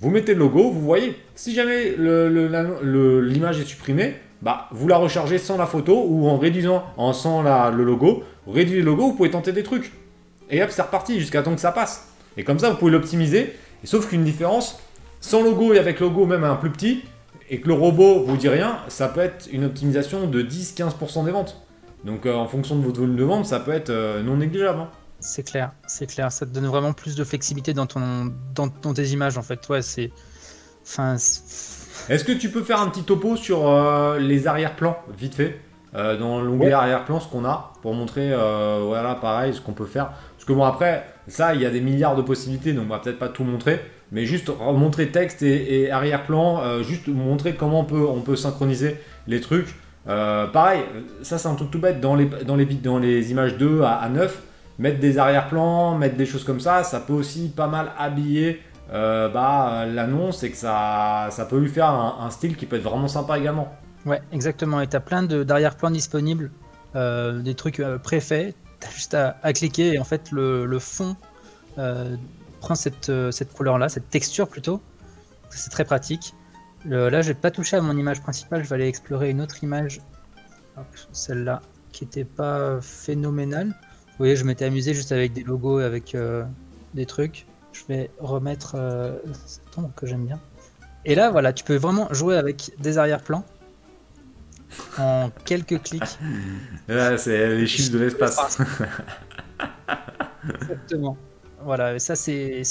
Vous 0.00 0.10
mettez 0.10 0.34
le 0.34 0.40
logo, 0.40 0.70
vous 0.70 0.80
voyez. 0.80 1.16
Si 1.34 1.54
jamais 1.54 1.94
l'image 1.96 3.60
est 3.60 3.64
supprimée, 3.64 4.14
bah 4.42 4.68
vous 4.72 4.88
la 4.88 4.96
rechargez 4.96 5.38
sans 5.38 5.56
la 5.58 5.66
photo 5.66 6.04
ou 6.08 6.26
en 6.26 6.38
réduisant, 6.38 6.84
en 6.96 7.12
sans 7.12 7.42
le 7.42 7.84
logo. 7.84 8.24
Réduisez 8.46 8.80
le 8.80 8.86
logo, 8.86 9.08
vous 9.08 9.14
pouvez 9.14 9.30
tenter 9.30 9.52
des 9.52 9.62
trucs. 9.62 9.92
Et 10.48 10.62
hop, 10.62 10.70
c'est 10.70 10.82
reparti 10.82 11.20
jusqu'à 11.20 11.42
temps 11.42 11.54
que 11.54 11.60
ça 11.60 11.70
passe. 11.70 12.08
Et 12.36 12.44
comme 12.44 12.58
ça, 12.58 12.70
vous 12.70 12.76
pouvez 12.76 12.90
l'optimiser. 12.90 13.54
Et 13.84 13.86
sauf 13.86 14.08
qu'une 14.08 14.24
différence, 14.24 14.80
sans 15.20 15.42
logo 15.42 15.74
et 15.74 15.78
avec 15.78 16.00
logo 16.00 16.26
même 16.26 16.44
un 16.44 16.56
plus 16.56 16.70
petit, 16.70 17.02
et 17.50 17.60
que 17.60 17.68
le 17.68 17.74
robot 17.74 18.24
vous 18.24 18.36
dit 18.36 18.48
rien, 18.48 18.78
ça 18.88 19.08
peut 19.08 19.20
être 19.20 19.48
une 19.52 19.64
optimisation 19.64 20.26
de 20.26 20.42
10-15% 20.42 21.24
des 21.24 21.30
ventes. 21.30 21.60
Donc 22.04 22.26
euh, 22.26 22.34
en 22.34 22.46
fonction 22.46 22.76
de 22.76 22.84
votre 22.84 23.00
volume 23.00 23.16
de 23.16 23.24
vente, 23.24 23.46
ça 23.46 23.60
peut 23.60 23.72
être 23.72 23.90
euh, 23.90 24.22
non 24.22 24.36
négligeable. 24.36 24.80
Hein. 24.80 24.88
C'est 25.20 25.42
clair, 25.42 25.72
c'est 25.86 26.06
clair. 26.06 26.32
Ça 26.32 26.46
te 26.46 26.50
donne 26.50 26.66
vraiment 26.66 26.92
plus 26.92 27.14
de 27.14 27.24
flexibilité 27.24 27.74
dans, 27.74 27.86
ton, 27.86 28.32
dans, 28.54 28.94
tes 28.94 29.08
images 29.08 29.36
en 29.36 29.42
fait. 29.42 29.68
Ouais, 29.68 29.82
c'est. 29.82 30.10
Enfin. 30.82 31.14
Est-ce 31.14 32.24
que 32.24 32.32
tu 32.32 32.50
peux 32.50 32.62
faire 32.62 32.80
un 32.80 32.88
petit 32.88 33.02
topo 33.02 33.36
sur 33.36 33.68
euh, 33.68 34.18
les 34.18 34.46
arrière-plans, 34.46 34.98
vite 35.18 35.34
fait? 35.34 35.60
Dans 35.92 36.40
l'onglet 36.40 36.70
arrière-plan, 36.70 37.18
ce 37.18 37.26
qu'on 37.26 37.44
a, 37.44 37.72
pour 37.82 37.94
montrer, 37.94 38.28
voilà, 38.30 39.16
pareil, 39.16 39.52
ce 39.52 39.60
qu'on 39.60 39.72
peut 39.72 39.86
faire. 39.86 40.12
Parce 40.36 40.44
que 40.46 40.52
bon, 40.52 40.62
après, 40.62 41.04
ça, 41.26 41.52
il 41.56 41.60
y 41.60 41.66
a 41.66 41.70
des 41.70 41.80
milliards 41.80 42.14
de 42.14 42.22
possibilités, 42.22 42.72
donc 42.72 42.84
on 42.86 42.90
va 42.90 43.00
peut-être 43.00 43.18
pas 43.18 43.28
tout 43.28 43.42
montrer. 43.42 43.80
Mais 44.12 44.24
juste 44.24 44.52
montrer 44.60 45.08
texte 45.08 45.42
et, 45.42 45.90
arrière-plan, 45.90 46.80
juste 46.84 47.08
montrer 47.08 47.56
comment 47.56 47.80
on 47.80 47.84
peut, 47.84 48.06
on 48.06 48.20
peut 48.20 48.36
synchroniser 48.36 48.98
les 49.26 49.40
trucs. 49.40 49.74
Euh, 50.08 50.46
pareil, 50.46 50.84
ça 51.22 51.38
c'est 51.38 51.48
un 51.48 51.54
truc 51.54 51.70
tout 51.70 51.78
bête, 51.78 52.00
dans 52.00 52.14
les, 52.14 52.26
dans 52.26 52.56
les, 52.56 53.30
images 53.30 53.56
2 53.58 53.82
à, 53.82 54.08
9, 54.08 54.42
mettre 54.78 54.98
des 54.98 55.18
arrière-plans, 55.18 55.96
mettre 55.96 56.16
des 56.16 56.26
choses 56.26 56.44
comme 56.44 56.60
ça, 56.60 56.84
ça 56.84 57.00
peut 57.00 57.12
aussi 57.12 57.48
pas 57.54 57.66
mal 57.66 57.92
habiller 57.98 58.62
euh, 58.92 59.28
bah, 59.28 59.84
l'annonce 59.86 60.42
et 60.42 60.50
que 60.50 60.56
ça, 60.56 61.28
ça 61.30 61.44
peut 61.44 61.58
lui 61.58 61.68
faire 61.68 61.90
un, 61.90 62.30
style 62.30 62.56
qui 62.56 62.66
peut 62.66 62.76
être 62.76 62.82
vraiment 62.82 63.08
sympa 63.08 63.38
également. 63.38 63.72
Ouais, 64.06 64.22
exactement, 64.32 64.80
et 64.80 64.86
tu 64.86 64.96
as 64.96 65.00
plein 65.00 65.22
d'arrière-plans 65.22 65.90
disponibles, 65.90 66.50
euh, 66.96 67.40
des 67.40 67.54
trucs 67.54 67.82
préfaits, 68.02 68.54
tu 68.80 68.86
as 68.86 68.90
juste 68.90 69.14
à, 69.14 69.52
cliquer 69.52 69.94
et 69.94 69.98
en 69.98 70.04
fait 70.04 70.32
le, 70.32 70.64
le 70.64 70.78
fond 70.78 71.14
prend 72.60 72.74
cette, 72.74 73.12
cette 73.30 73.52
couleur-là, 73.52 73.88
cette 73.90 74.08
texture 74.08 74.48
plutôt, 74.48 74.80
c'est 75.50 75.70
très 75.70 75.84
pratique 75.84 76.34
là, 76.84 77.22
je 77.22 77.28
vais 77.28 77.34
pas 77.34 77.50
toucher 77.50 77.76
à 77.76 77.80
mon 77.80 77.96
image 77.96 78.20
principale, 78.20 78.64
je 78.64 78.68
vais 78.68 78.76
aller 78.76 78.88
explorer 78.88 79.30
une 79.30 79.40
autre 79.40 79.62
image, 79.62 80.00
celle-là, 81.12 81.60
qui 81.92 82.04
était 82.04 82.24
pas 82.24 82.80
phénoménale. 82.80 83.68
Vous 83.68 84.16
voyez, 84.18 84.36
je 84.36 84.44
m'étais 84.44 84.64
amusé 84.64 84.94
juste 84.94 85.12
avec 85.12 85.32
des 85.32 85.42
logos 85.42 85.80
et 85.80 85.84
avec 85.84 86.14
euh, 86.14 86.44
des 86.94 87.06
trucs. 87.06 87.46
Je 87.72 87.82
vais 87.88 88.10
remettre 88.18 88.74
euh, 88.74 89.18
cette 89.46 89.62
que 89.96 90.06
j'aime 90.06 90.26
bien. 90.26 90.40
Et 91.04 91.14
là, 91.14 91.30
voilà, 91.30 91.52
tu 91.52 91.64
peux 91.64 91.76
vraiment 91.76 92.12
jouer 92.12 92.36
avec 92.36 92.72
des 92.78 92.98
arrière-plans 92.98 93.44
en 94.98 95.30
quelques 95.44 95.82
clics. 95.82 96.18
Là, 96.88 97.16
c'est 97.16 97.56
les 97.56 97.66
chiffres 97.66 97.92
de 97.92 97.98
l'espace. 97.98 98.58
Exactement. 100.62 101.16
Voilà, 101.62 101.98
ça 101.98 102.16
c'est 102.16 102.62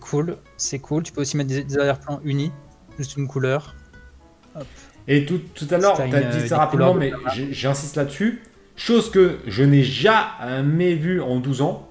cool, 0.00 0.36
c'est 0.56 0.78
cool. 0.78 1.02
Tu 1.02 1.12
peux 1.12 1.22
aussi 1.22 1.36
mettre 1.36 1.50
des 1.50 1.78
arrière-plans 1.78 2.20
unis 2.24 2.52
juste 2.98 3.16
une 3.16 3.28
couleur. 3.28 3.74
Et 5.08 5.24
tout, 5.24 5.40
tout 5.54 5.66
à 5.70 5.78
l'heure, 5.78 5.96
tu 5.96 6.14
as 6.14 6.22
dit 6.22 6.48
ça 6.48 6.58
rapidement, 6.58 6.94
mais 6.94 7.12
j'insiste 7.50 7.96
là-dessus. 7.96 8.42
Chose 8.76 9.10
que 9.10 9.38
je 9.46 9.62
n'ai 9.62 9.82
jamais 9.82 10.94
vue 10.94 11.20
en 11.20 11.36
12 11.36 11.62
ans. 11.62 11.88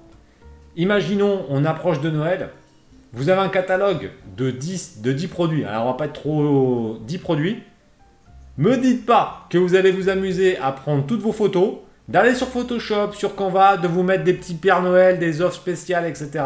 Imaginons, 0.76 1.46
on 1.48 1.64
approche 1.64 2.00
de 2.00 2.10
Noël. 2.10 2.50
Vous 3.12 3.30
avez 3.30 3.40
un 3.40 3.48
catalogue 3.48 4.10
de 4.36 4.50
10, 4.50 5.00
de 5.00 5.12
10 5.12 5.28
produits. 5.28 5.64
Alors, 5.64 5.84
on 5.84 5.90
va 5.92 5.94
pas 5.94 6.04
être 6.04 6.12
trop 6.12 6.98
10 7.06 7.18
produits. 7.18 7.62
Me 8.58 8.76
dites 8.76 9.06
pas 9.06 9.46
que 9.50 9.58
vous 9.58 9.74
allez 9.74 9.90
vous 9.90 10.08
amuser 10.08 10.58
à 10.58 10.72
prendre 10.72 11.06
toutes 11.06 11.22
vos 11.22 11.32
photos, 11.32 11.76
d'aller 12.08 12.34
sur 12.34 12.48
Photoshop, 12.48 13.12
sur 13.12 13.34
Canva, 13.34 13.78
de 13.78 13.88
vous 13.88 14.02
mettre 14.02 14.24
des 14.24 14.34
petits 14.34 14.54
Père 14.54 14.82
Noël, 14.82 15.18
des 15.18 15.40
offres 15.40 15.56
spéciales, 15.56 16.06
etc. 16.06 16.44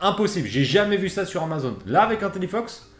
Impossible. 0.00 0.48
J'ai 0.48 0.64
jamais 0.64 0.96
vu 0.96 1.08
ça 1.08 1.24
sur 1.24 1.42
Amazon. 1.42 1.76
Là, 1.86 2.02
avec 2.02 2.22
un 2.22 2.30
Telefox, 2.30 2.90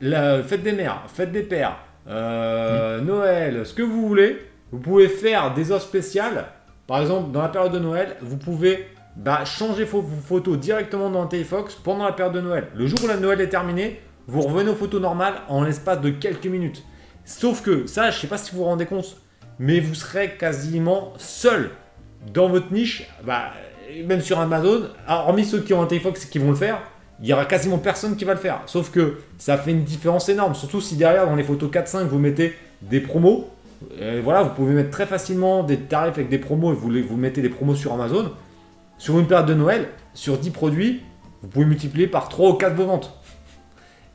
la 0.00 0.42
fête 0.42 0.62
des 0.62 0.72
mères, 0.72 1.02
fête 1.08 1.32
des 1.32 1.42
pères, 1.42 1.76
euh, 2.08 3.00
Noël, 3.00 3.66
ce 3.66 3.74
que 3.74 3.82
vous 3.82 4.06
voulez, 4.06 4.38
vous 4.72 4.78
pouvez 4.78 5.08
faire 5.08 5.54
des 5.54 5.72
offres 5.72 5.86
spéciales. 5.86 6.46
Par 6.86 7.00
exemple, 7.00 7.32
dans 7.32 7.42
la 7.42 7.48
période 7.48 7.72
de 7.72 7.78
Noël, 7.78 8.16
vous 8.20 8.36
pouvez 8.36 8.86
bah, 9.16 9.44
changer 9.44 9.84
vos 9.84 10.02
photos 10.02 10.58
directement 10.58 11.10
dans 11.10 11.26
Telefox 11.26 11.74
pendant 11.74 12.04
la 12.04 12.12
période 12.12 12.34
de 12.34 12.40
Noël. 12.40 12.68
Le 12.74 12.86
jour 12.86 12.98
où 13.04 13.06
la 13.08 13.16
Noël 13.16 13.40
est 13.40 13.48
terminée, 13.48 14.00
vous 14.28 14.42
revenez 14.42 14.70
aux 14.70 14.74
photos 14.74 15.00
normales 15.00 15.34
en 15.48 15.62
l'espace 15.62 16.00
de 16.00 16.10
quelques 16.10 16.46
minutes. 16.46 16.84
Sauf 17.24 17.62
que 17.62 17.86
ça, 17.86 18.10
je 18.10 18.16
ne 18.16 18.20
sais 18.20 18.26
pas 18.28 18.38
si 18.38 18.52
vous 18.52 18.58
vous 18.58 18.64
rendez 18.64 18.86
compte, 18.86 19.16
mais 19.58 19.80
vous 19.80 19.94
serez 19.94 20.36
quasiment 20.36 21.12
seul 21.16 21.70
dans 22.32 22.48
votre 22.48 22.72
niche, 22.72 23.08
bah, 23.24 23.52
même 24.04 24.20
sur 24.20 24.38
Amazon, 24.38 24.90
hormis 25.08 25.44
ceux 25.44 25.60
qui 25.60 25.74
ont 25.74 25.82
un 25.82 25.86
Telefox 25.86 26.24
et 26.24 26.28
qui 26.28 26.38
vont 26.38 26.50
le 26.50 26.56
faire, 26.56 26.80
il 27.20 27.26
y 27.26 27.32
aura 27.32 27.46
quasiment 27.46 27.78
personne 27.78 28.16
qui 28.16 28.24
va 28.24 28.34
le 28.34 28.38
faire. 28.38 28.62
Sauf 28.66 28.90
que 28.90 29.18
ça 29.38 29.56
fait 29.56 29.70
une 29.70 29.84
différence 29.84 30.28
énorme, 30.28 30.54
surtout 30.54 30.80
si 30.80 30.96
derrière 30.96 31.26
dans 31.26 31.36
les 31.36 31.44
photos 31.44 31.70
4-5 31.70 32.04
vous 32.04 32.18
mettez 32.18 32.54
des 32.82 33.00
promos. 33.00 33.48
Euh, 34.00 34.20
voilà, 34.22 34.42
vous 34.42 34.54
pouvez 34.54 34.74
mettre 34.74 34.90
très 34.90 35.06
facilement 35.06 35.62
des 35.62 35.78
tarifs 35.78 36.14
avec 36.14 36.28
des 36.28 36.38
promos 36.38 36.72
et 36.72 36.74
vous, 36.74 36.90
vous 37.08 37.16
mettez 37.16 37.42
des 37.42 37.48
promos 37.48 37.74
sur 37.74 37.92
Amazon. 37.92 38.32
Sur 38.98 39.18
une 39.18 39.26
période 39.26 39.46
de 39.46 39.54
Noël, 39.54 39.88
sur 40.14 40.38
10 40.38 40.50
produits, 40.50 41.02
vous 41.42 41.48
pouvez 41.48 41.66
multiplier 41.66 42.06
par 42.06 42.28
3 42.28 42.50
ou 42.50 42.54
4 42.54 42.74
vos 42.74 42.86
ventes. 42.86 43.18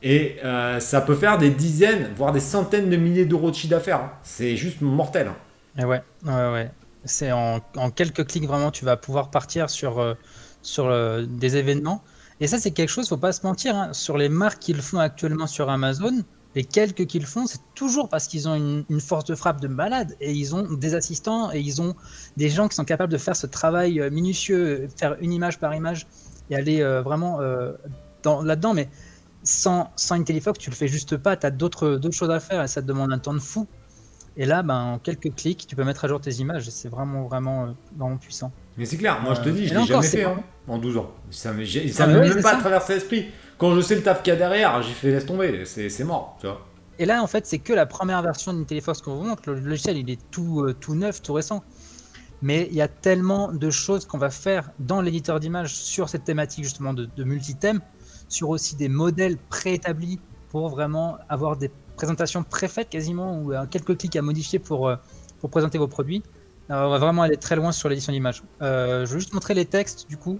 Et 0.02 0.36
euh, 0.44 0.80
ça 0.80 1.00
peut 1.00 1.14
faire 1.14 1.38
des 1.38 1.50
dizaines, 1.50 2.10
voire 2.16 2.32
des 2.32 2.40
centaines 2.40 2.90
de 2.90 2.96
milliers 2.96 3.24
d'euros 3.24 3.50
de 3.50 3.54
chiffre 3.54 3.70
d'affaires. 3.70 4.00
Hein. 4.00 4.12
C'est 4.22 4.56
juste 4.56 4.80
mortel. 4.80 5.28
Hein. 5.28 5.36
Et 5.80 5.84
ouais, 5.84 6.02
ouais, 6.24 6.52
ouais. 6.52 6.70
C'est 7.04 7.32
en, 7.32 7.60
quelques 7.94 8.26
clics 8.26 8.46
vraiment, 8.46 8.70
tu 8.70 8.84
vas 8.84 8.96
pouvoir 8.96 9.30
partir 9.30 9.70
sur, 9.70 10.00
euh, 10.00 10.14
sur 10.62 10.92
des 11.26 11.56
événements 11.56 12.02
et 12.42 12.48
ça, 12.48 12.58
c'est 12.58 12.72
quelque 12.72 12.88
chose, 12.88 13.08
faut 13.08 13.16
pas 13.16 13.30
se 13.30 13.46
mentir, 13.46 13.76
hein. 13.76 13.92
sur 13.92 14.18
les 14.18 14.28
marques 14.28 14.58
qu'ils 14.58 14.82
font 14.82 14.98
actuellement 14.98 15.46
sur 15.46 15.70
Amazon, 15.70 16.24
les 16.56 16.64
quelques 16.64 17.06
qu'ils 17.06 17.24
font, 17.24 17.46
c'est 17.46 17.60
toujours 17.76 18.08
parce 18.08 18.26
qu'ils 18.26 18.48
ont 18.48 18.56
une, 18.56 19.00
force 19.00 19.26
de 19.26 19.36
frappe 19.36 19.60
de 19.60 19.68
malade 19.68 20.16
et 20.20 20.32
ils 20.32 20.52
ont 20.52 20.64
des 20.72 20.96
assistants 20.96 21.52
et 21.52 21.60
ils 21.60 21.80
ont 21.80 21.94
des 22.36 22.48
gens 22.48 22.66
qui 22.66 22.74
sont 22.74 22.84
capables 22.84 23.12
de 23.12 23.18
faire 23.18 23.36
ce 23.36 23.46
travail 23.46 24.00
euh, 24.00 24.10
minutieux, 24.10 24.88
faire 24.96 25.16
une 25.20 25.32
image 25.32 25.60
par 25.60 25.72
image 25.72 26.08
et 26.50 26.56
aller 26.56 26.82
euh, 26.82 27.00
vraiment 27.00 27.40
euh, 27.40 27.74
là-dedans. 28.24 28.74
Mais 28.74 28.88
sans, 29.44 29.92
sans 29.94 30.16
IntelliFox, 30.16 30.58
tu 30.58 30.68
le 30.68 30.74
fais 30.74 30.88
juste 30.88 31.16
pas, 31.16 31.36
tu 31.36 31.46
as 31.46 31.52
d'autres 31.52 32.00
choses 32.10 32.30
à 32.30 32.40
faire 32.40 32.60
et 32.60 32.66
ça 32.66 32.82
te 32.82 32.88
demande 32.88 33.12
un 33.12 33.20
temps 33.20 33.34
de 33.34 33.38
fou. 33.38 33.68
Et 34.36 34.46
là, 34.46 34.64
ben, 34.64 34.94
en 34.94 34.98
quelques 34.98 35.32
clics, 35.36 35.64
tu 35.68 35.76
peux 35.76 35.84
mettre 35.84 36.06
à 36.06 36.08
jour 36.08 36.20
tes 36.20 36.32
images. 36.32 36.68
C'est 36.70 36.88
vraiment, 36.88 37.22
vraiment, 37.28 37.76
vraiment 37.96 38.16
puissant. 38.16 38.50
Mais 38.76 38.86
c'est 38.86 38.96
clair, 38.96 39.20
moi 39.22 39.34
je 39.34 39.42
te 39.42 39.48
dis, 39.48 39.68
je 39.68 39.74
l'ai 39.74 39.84
jamais 39.84 40.06
fait 40.06 40.24
hein, 40.24 40.42
en 40.66 40.78
12 40.78 40.96
ans. 40.96 41.10
Ça 41.30 41.52
ne 41.52 41.64
ça 41.64 42.04
ah 42.04 42.06
même 42.06 42.42
pas 42.42 42.56
traversé 42.56 42.94
l'esprit. 42.94 43.26
Quand 43.58 43.74
je 43.74 43.80
sais 43.80 43.94
le 43.94 44.02
taf 44.02 44.22
qu'il 44.22 44.32
y 44.32 44.36
a 44.36 44.38
derrière, 44.38 44.82
j'ai 44.82 44.92
fait 44.92 45.10
laisse 45.10 45.26
tomber, 45.26 45.64
c'est 45.64 46.04
mort, 46.04 46.36
tu 46.40 46.46
vois. 46.46 46.66
Et 46.98 47.06
là, 47.06 47.22
en 47.22 47.26
fait, 47.26 47.46
c'est 47.46 47.58
que 47.58 47.72
la 47.72 47.86
première 47.86 48.22
version 48.22 48.52
d'une 48.52 48.66
Telefox 48.66 49.00
qu'on 49.00 49.14
vous 49.14 49.24
montre. 49.24 49.42
Le 49.46 49.58
logiciel, 49.58 49.96
il 49.96 50.10
est 50.10 50.20
tout, 50.30 50.60
euh, 50.60 50.74
tout 50.74 50.94
neuf, 50.94 51.22
tout 51.22 51.32
récent. 51.32 51.64
Mais 52.42 52.68
il 52.70 52.76
y 52.76 52.82
a 52.82 52.88
tellement 52.88 53.52
de 53.52 53.70
choses 53.70 54.04
qu'on 54.04 54.18
va 54.18 54.30
faire 54.30 54.70
dans 54.78 55.00
l'éditeur 55.00 55.40
d'image 55.40 55.74
sur 55.74 56.08
cette 56.08 56.24
thématique 56.24 56.64
justement 56.64 56.92
de, 56.92 57.08
de 57.16 57.24
multi-thèmes, 57.24 57.80
sur 58.28 58.50
aussi 58.50 58.76
des 58.76 58.88
modèles 58.88 59.36
préétablis 59.36 60.20
pour 60.50 60.68
vraiment 60.68 61.18
avoir 61.28 61.56
des 61.56 61.70
présentations 61.96 62.42
préfaites 62.42 62.90
quasiment 62.90 63.38
ou 63.38 63.52
quelques 63.70 63.96
clics 63.96 64.16
à 64.16 64.22
modifier 64.22 64.58
pour, 64.58 64.88
euh, 64.88 64.96
pour 65.40 65.50
présenter 65.50 65.78
vos 65.78 65.88
produits. 65.88 66.22
On 66.74 66.90
va 66.90 66.98
vraiment 66.98 67.22
aller 67.22 67.36
très 67.36 67.56
loin 67.56 67.72
sur 67.72 67.88
l'édition 67.88 68.12
d'image. 68.12 68.42
Euh, 68.60 69.06
je 69.06 69.12
vais 69.12 69.20
juste 69.20 69.34
montrer 69.34 69.54
les 69.54 69.66
textes 69.66 70.08
du 70.08 70.16
coup, 70.16 70.38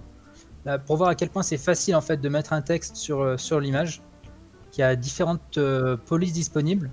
pour 0.85 0.97
voir 0.97 1.09
à 1.09 1.15
quel 1.15 1.29
point 1.29 1.43
c'est 1.43 1.57
facile 1.57 1.95
en 1.95 2.01
fait 2.01 2.17
de 2.17 2.29
mettre 2.29 2.53
un 2.53 2.61
texte 2.61 2.95
sur, 2.95 3.21
euh, 3.21 3.37
sur 3.37 3.59
l'image. 3.59 4.01
Il 4.75 4.79
y 4.79 4.83
a 4.83 4.95
différentes 4.95 5.59
polices 6.07 6.33
disponibles. 6.33 6.89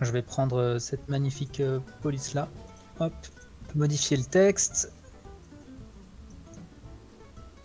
Je 0.00 0.12
vais 0.12 0.22
prendre 0.22 0.78
cette 0.78 1.08
magnifique 1.08 1.60
police 2.00 2.32
là. 2.32 2.48
Hop, 3.00 3.12
modifier 3.74 4.16
le 4.16 4.24
texte. 4.24 4.92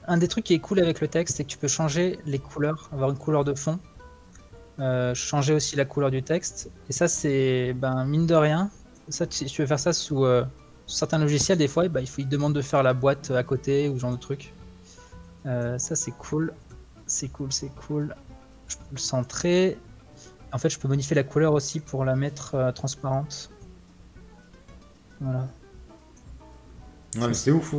Un 0.07 0.17
des 0.17 0.27
trucs 0.27 0.45
qui 0.45 0.53
est 0.53 0.59
cool 0.59 0.79
avec 0.79 1.01
le 1.01 1.07
texte, 1.07 1.37
c'est 1.37 1.43
que 1.43 1.49
tu 1.49 1.57
peux 1.57 1.67
changer 1.67 2.19
les 2.25 2.39
couleurs, 2.39 2.89
avoir 2.91 3.09
une 3.09 3.17
couleur 3.17 3.43
de 3.43 3.55
fond, 3.55 3.79
euh, 4.79 5.15
changer 5.15 5.53
aussi 5.53 5.75
la 5.75 5.85
couleur 5.85 6.11
du 6.11 6.21
texte. 6.21 6.69
Et 6.89 6.93
ça, 6.93 7.07
c'est 7.07 7.73
ben, 7.73 8.05
mine 8.05 8.27
de 8.27 8.35
rien. 8.35 8.69
Ça, 9.09 9.25
si 9.29 9.45
tu 9.45 9.61
veux 9.61 9.67
faire 9.67 9.79
ça 9.79 9.93
sous, 9.93 10.25
euh, 10.25 10.43
certains 10.87 11.19
logiciels, 11.19 11.57
des 11.57 11.67
fois, 11.67 11.87
bah, 11.87 12.01
il, 12.01 12.07
faut, 12.07 12.21
il 12.21 12.27
demande 12.27 12.53
de 12.53 12.61
faire 12.61 12.83
la 12.83 12.93
boîte 12.93 13.31
à 13.31 13.43
côté 13.43 13.89
ou 13.89 13.95
ce 13.95 14.01
genre 14.01 14.11
de 14.11 14.17
truc. 14.17 14.53
Euh, 15.45 15.77
ça, 15.77 15.95
c'est 15.95 16.11
cool. 16.11 16.53
C'est 17.05 17.27
cool, 17.29 17.51
c'est 17.51 17.71
cool. 17.87 18.15
Je 18.67 18.75
peux 18.77 18.83
le 18.93 18.97
centrer. 18.97 19.77
En 20.51 20.57
fait, 20.57 20.69
je 20.69 20.79
peux 20.79 20.87
modifier 20.87 21.15
la 21.15 21.23
couleur 21.23 21.53
aussi 21.53 21.79
pour 21.79 22.05
la 22.05 22.15
mettre 22.15 22.71
transparente. 22.73 23.51
Voilà. 25.19 25.47
c'est 27.33 27.51
ouf. 27.51 27.75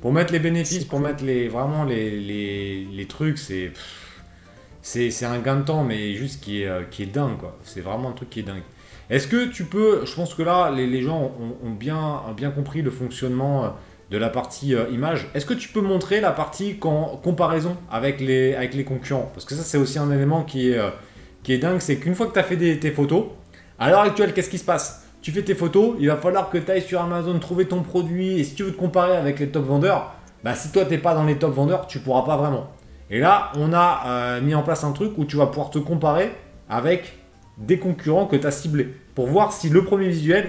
Pour 0.00 0.12
mettre 0.12 0.32
les 0.32 0.38
bénéfices, 0.38 0.84
pour 0.84 1.00
mettre 1.00 1.24
les, 1.24 1.48
vraiment 1.48 1.84
les, 1.84 2.20
les, 2.20 2.84
les 2.84 3.06
trucs, 3.06 3.38
c'est 3.38 3.72
c'est 4.82 5.24
un 5.24 5.38
gain 5.40 5.56
de 5.56 5.64
temps, 5.64 5.84
mais 5.84 6.14
juste 6.14 6.42
qui 6.42 6.62
est, 6.62 6.66
euh, 6.66 6.82
qui 6.84 7.02
est 7.02 7.06
dingue, 7.06 7.36
quoi. 7.36 7.58
C'est 7.64 7.80
vraiment 7.80 8.10
un 8.10 8.12
truc 8.12 8.30
qui 8.30 8.40
est 8.40 8.44
dingue. 8.44 8.62
Est-ce 9.10 9.26
que 9.26 9.46
tu 9.46 9.64
peux, 9.64 10.06
je 10.06 10.14
pense 10.14 10.34
que 10.34 10.42
là, 10.42 10.70
les, 10.70 11.02
gens 11.02 11.32
ont, 11.64 11.70
bien, 11.70 12.22
compris 12.54 12.80
le 12.80 12.90
fonctionnement 12.90 13.64
euh, 13.64 13.68
de 14.10 14.16
la 14.16 14.30
partie 14.30 14.74
euh, 14.74 14.88
image. 14.90 15.28
Est-ce 15.34 15.44
que 15.46 15.54
tu 15.54 15.68
peux 15.68 15.80
montrer 15.80 16.20
la 16.20 16.30
partie 16.30 16.78
comparaison 16.78 17.76
avec 17.90 18.20
les, 18.20 18.84
concurrents? 18.86 19.30
Parce 19.34 19.44
que 19.44 19.54
ça, 19.54 19.62
c'est 19.62 19.78
aussi 19.78 19.98
un 19.98 20.10
élément 20.12 20.44
qui 20.44 20.70
est, 20.70 20.78
est 21.48 21.58
dingue, 21.58 21.80
c'est 21.80 21.96
qu'une 21.96 22.14
fois 22.14 22.26
que 22.26 22.32
tu 22.32 22.38
as 22.38 22.44
fait 22.44 22.56
tes 22.56 22.90
photos, 22.92 23.24
à 23.80 23.90
l'heure 23.90 24.02
actuelle, 24.02 24.32
qu'est-ce 24.32 24.50
qui 24.50 24.58
se 24.58 24.64
passe? 24.64 25.08
Tu 25.22 25.32
fais 25.32 25.42
tes 25.42 25.54
photos, 25.54 25.96
il 25.98 26.06
va 26.06 26.16
falloir 26.16 26.48
que 26.48 26.58
tu 26.58 26.70
ailles 26.70 26.82
sur 26.82 27.00
Amazon 27.00 27.38
trouver 27.38 27.66
ton 27.66 27.82
produit, 27.82 28.38
et 28.38 28.44
si 28.44 28.54
tu 28.54 28.62
veux 28.62 28.72
te 28.72 28.78
comparer 28.78 29.16
avec 29.16 29.38
les 29.38 29.48
top 29.48 29.66
vendeurs, 29.66 30.14
bah, 30.44 30.54
si 30.54 30.70
toi, 30.70 30.84
tu 30.84 30.92
n'es 30.92 30.98
pas 30.98 31.14
dans 31.14 31.24
les 31.24 31.36
top 31.36 31.52
vendeurs, 31.52 31.86
tu 31.86 31.98
pourras 31.98 32.22
pas 32.22 32.36
vraiment. 32.36 32.68
Et 33.10 33.18
là, 33.18 33.50
on 33.56 33.72
a 33.72 34.02
euh, 34.06 34.40
mis 34.40 34.54
en 34.54 34.62
place 34.62 34.84
un 34.84 34.92
truc 34.92 35.18
où 35.18 35.24
tu 35.24 35.36
vas 35.36 35.46
pouvoir 35.46 35.70
te 35.70 35.78
comparer 35.78 36.30
avec 36.68 37.18
des 37.58 37.78
concurrents 37.78 38.26
que 38.26 38.36
tu 38.36 38.46
as 38.46 38.50
ciblés 38.50 38.94
pour 39.14 39.26
voir 39.26 39.52
si 39.52 39.68
le 39.68 39.84
premier 39.84 40.08
visuel, 40.08 40.48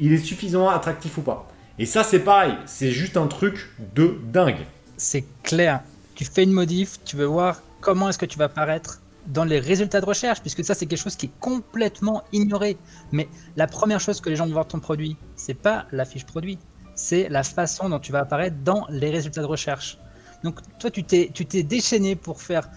est 0.00 0.16
suffisamment 0.18 0.70
attractif 0.70 1.18
ou 1.18 1.22
pas. 1.22 1.46
Et 1.78 1.86
ça, 1.86 2.04
c'est 2.04 2.20
pareil, 2.20 2.54
c'est 2.66 2.90
juste 2.90 3.16
un 3.16 3.26
truc 3.26 3.70
de 3.94 4.18
dingue. 4.24 4.66
C'est 4.96 5.24
clair. 5.42 5.82
Tu 6.14 6.24
fais 6.24 6.44
une 6.44 6.52
modif, 6.52 6.98
tu 7.04 7.16
veux 7.16 7.26
voir 7.26 7.62
comment 7.80 8.08
est-ce 8.08 8.18
que 8.18 8.26
tu 8.26 8.38
vas 8.38 8.48
paraître 8.48 9.00
dans 9.26 9.44
les 9.44 9.58
résultats 9.58 10.00
de 10.00 10.06
recherche, 10.06 10.40
puisque 10.40 10.64
ça, 10.64 10.74
c'est 10.74 10.86
quelque 10.86 10.98
chose 10.98 11.16
qui 11.16 11.26
est 11.26 11.40
complètement 11.40 12.22
ignoré. 12.32 12.76
Mais 13.12 13.28
la 13.56 13.66
première 13.66 14.00
chose 14.00 14.20
que 14.20 14.28
les 14.28 14.36
gens 14.36 14.46
vont 14.46 14.52
voir 14.52 14.66
ton 14.66 14.80
produit, 14.80 15.16
c'est 15.36 15.54
pas 15.54 15.86
la 15.92 16.04
fiche 16.04 16.24
produit, 16.26 16.58
c'est 16.94 17.28
la 17.28 17.42
façon 17.42 17.88
dont 17.88 17.98
tu 17.98 18.12
vas 18.12 18.20
apparaître 18.20 18.56
dans 18.64 18.86
les 18.90 19.10
résultats 19.10 19.42
de 19.42 19.46
recherche. 19.46 19.98
Donc 20.44 20.58
toi, 20.78 20.90
tu 20.90 21.04
t'es, 21.04 21.62
déchaîné 21.62 22.16
pour 22.16 22.40
faire 22.40 22.68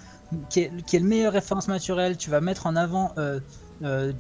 qui 0.49 0.61
est, 0.61 0.71
le 0.93 1.05
meilleur 1.05 1.33
référence 1.33 1.67
naturel. 1.67 2.17
Tu 2.17 2.29
vas 2.29 2.41
mettre 2.41 2.67
en 2.67 2.75
avant 2.75 3.13
euh, 3.17 3.39
euh 3.83 4.11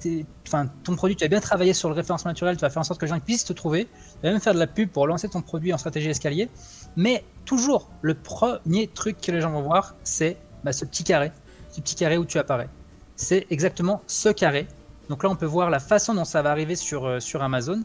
ton 0.83 0.95
produit. 0.95 1.15
Tu 1.15 1.23
as 1.23 1.27
bien 1.27 1.39
travaillé 1.39 1.73
sur 1.73 1.89
le 1.89 1.95
référence 1.95 2.25
naturel. 2.25 2.57
Tu 2.57 2.61
vas 2.61 2.69
faire 2.69 2.81
en 2.81 2.83
sorte 2.83 2.99
que 2.99 3.05
les 3.05 3.11
gens 3.11 3.19
puissent 3.19 3.45
te 3.45 3.53
trouver. 3.53 3.85
Tu 3.85 4.19
vas 4.23 4.31
même 4.31 4.41
faire 4.41 4.53
de 4.53 4.59
la 4.59 4.67
pub 4.67 4.89
pour 4.89 5.07
lancer 5.07 5.29
ton 5.29 5.41
produit 5.41 5.73
en 5.73 5.77
stratégie 5.77 6.09
escalier. 6.09 6.49
Mais 6.95 7.23
toujours, 7.45 7.89
le 8.01 8.13
premier 8.13 8.87
truc 8.87 9.19
que 9.21 9.31
les 9.31 9.41
gens 9.41 9.51
vont 9.51 9.61
voir, 9.61 9.95
c'est 10.03 10.37
bah, 10.63 10.73
ce 10.73 10.85
petit 10.85 11.03
carré, 11.03 11.31
ce 11.71 11.81
petit 11.81 11.95
carré 11.95 12.17
où 12.17 12.25
tu 12.25 12.37
apparais. 12.37 12.69
C'est 13.15 13.47
exactement 13.49 14.01
ce 14.07 14.29
carré. 14.29 14.67
Donc 15.09 15.23
là, 15.23 15.29
on 15.29 15.35
peut 15.35 15.45
voir 15.45 15.69
la 15.69 15.79
façon 15.79 16.13
dont 16.13 16.25
ça 16.25 16.41
va 16.41 16.51
arriver 16.51 16.75
sur, 16.75 17.05
euh, 17.05 17.19
sur 17.19 17.43
Amazon 17.43 17.83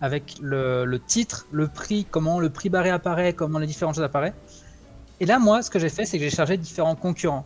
avec 0.00 0.36
le, 0.40 0.98
titre, 1.06 1.46
le 1.52 1.68
prix, 1.68 2.06
comment 2.10 2.40
le 2.40 2.50
prix 2.50 2.70
barré 2.70 2.90
apparaît, 2.90 3.34
comment 3.34 3.58
les 3.58 3.66
différentes 3.66 3.94
choses 3.94 4.04
apparaissent. 4.04 4.34
Et 5.20 5.26
là, 5.26 5.38
moi, 5.38 5.62
ce 5.62 5.70
que 5.70 5.78
j'ai 5.78 5.90
fait, 5.90 6.06
c'est 6.06 6.18
que 6.18 6.24
j'ai 6.24 6.34
chargé 6.34 6.56
différents 6.56 6.94
concurrents. 6.94 7.44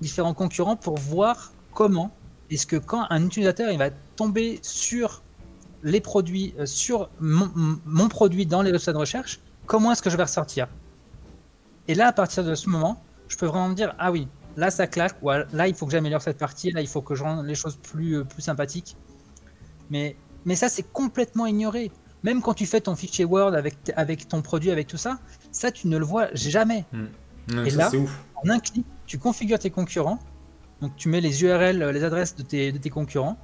Différents 0.00 0.34
concurrents 0.34 0.76
pour 0.76 0.96
voir 0.98 1.52
comment 1.72 2.12
est-ce 2.50 2.66
que 2.66 2.76
quand 2.76 3.06
un 3.10 3.24
utilisateur 3.24 3.70
il 3.70 3.78
va 3.78 3.90
tomber 4.16 4.58
sur 4.62 5.22
les 5.82 6.00
produits, 6.00 6.54
euh, 6.58 6.66
sur 6.66 7.10
mon, 7.20 8.08
produit 8.08 8.46
dans 8.46 8.62
les 8.62 8.70
résultats 8.70 8.92
de 8.92 8.98
recherche, 8.98 9.40
comment 9.66 9.92
est-ce 9.92 10.02
que 10.02 10.10
je 10.10 10.16
vais 10.16 10.24
ressortir? 10.24 10.68
Et 11.88 11.94
là, 11.94 12.08
à 12.08 12.12
partir 12.12 12.44
de 12.44 12.54
ce 12.54 12.68
moment, 12.68 13.02
je 13.28 13.36
peux 13.36 13.46
vraiment 13.46 13.68
me 13.68 13.74
dire, 13.74 13.94
ah 13.98 14.10
oui, 14.10 14.28
là 14.56 14.70
ça 14.70 14.86
claque, 14.86 15.16
ou 15.22 15.30
là 15.30 15.68
il 15.68 15.74
faut 15.74 15.86
que 15.86 15.92
j'améliore 15.92 16.22
cette 16.22 16.38
partie, 16.38 16.70
là 16.70 16.80
il 16.80 16.88
faut 16.88 17.02
que 17.02 17.14
je 17.14 17.22
rende 17.22 17.46
les 17.46 17.54
choses 17.54 17.76
plus, 17.76 18.18
euh, 18.18 18.24
plus 18.24 18.42
sympathiques. 18.42 18.96
Mais, 19.90 20.16
mais 20.44 20.56
ça, 20.56 20.68
c'est 20.68 20.90
complètement 20.92 21.46
ignoré. 21.46 21.90
Même 22.22 22.42
quand 22.42 22.54
tu 22.54 22.66
fais 22.66 22.80
ton 22.80 22.96
fichier 22.96 23.24
Word 23.24 23.54
avec, 23.54 23.76
avec 23.94 24.28
ton 24.28 24.42
produit, 24.42 24.70
avec 24.70 24.88
tout 24.88 24.96
ça, 24.96 25.18
ça, 25.52 25.70
tu 25.70 25.86
ne 25.88 25.96
le 25.96 26.04
vois 26.04 26.28
jamais. 26.34 26.84
Hmm. 26.92 27.06
Et 27.64 27.70
là, 27.70 27.90
en 28.44 28.48
un 28.50 28.58
clic, 28.58 28.84
tu 29.06 29.18
configures 29.18 29.58
tes 29.58 29.70
concurrents. 29.70 30.18
Donc, 30.80 30.96
tu 30.96 31.08
mets 31.08 31.20
les 31.20 31.42
URL, 31.42 31.82
les 31.82 32.04
adresses 32.04 32.36
de 32.36 32.42
tes, 32.42 32.72
de 32.72 32.78
tes 32.78 32.90
concurrents. 32.90 33.38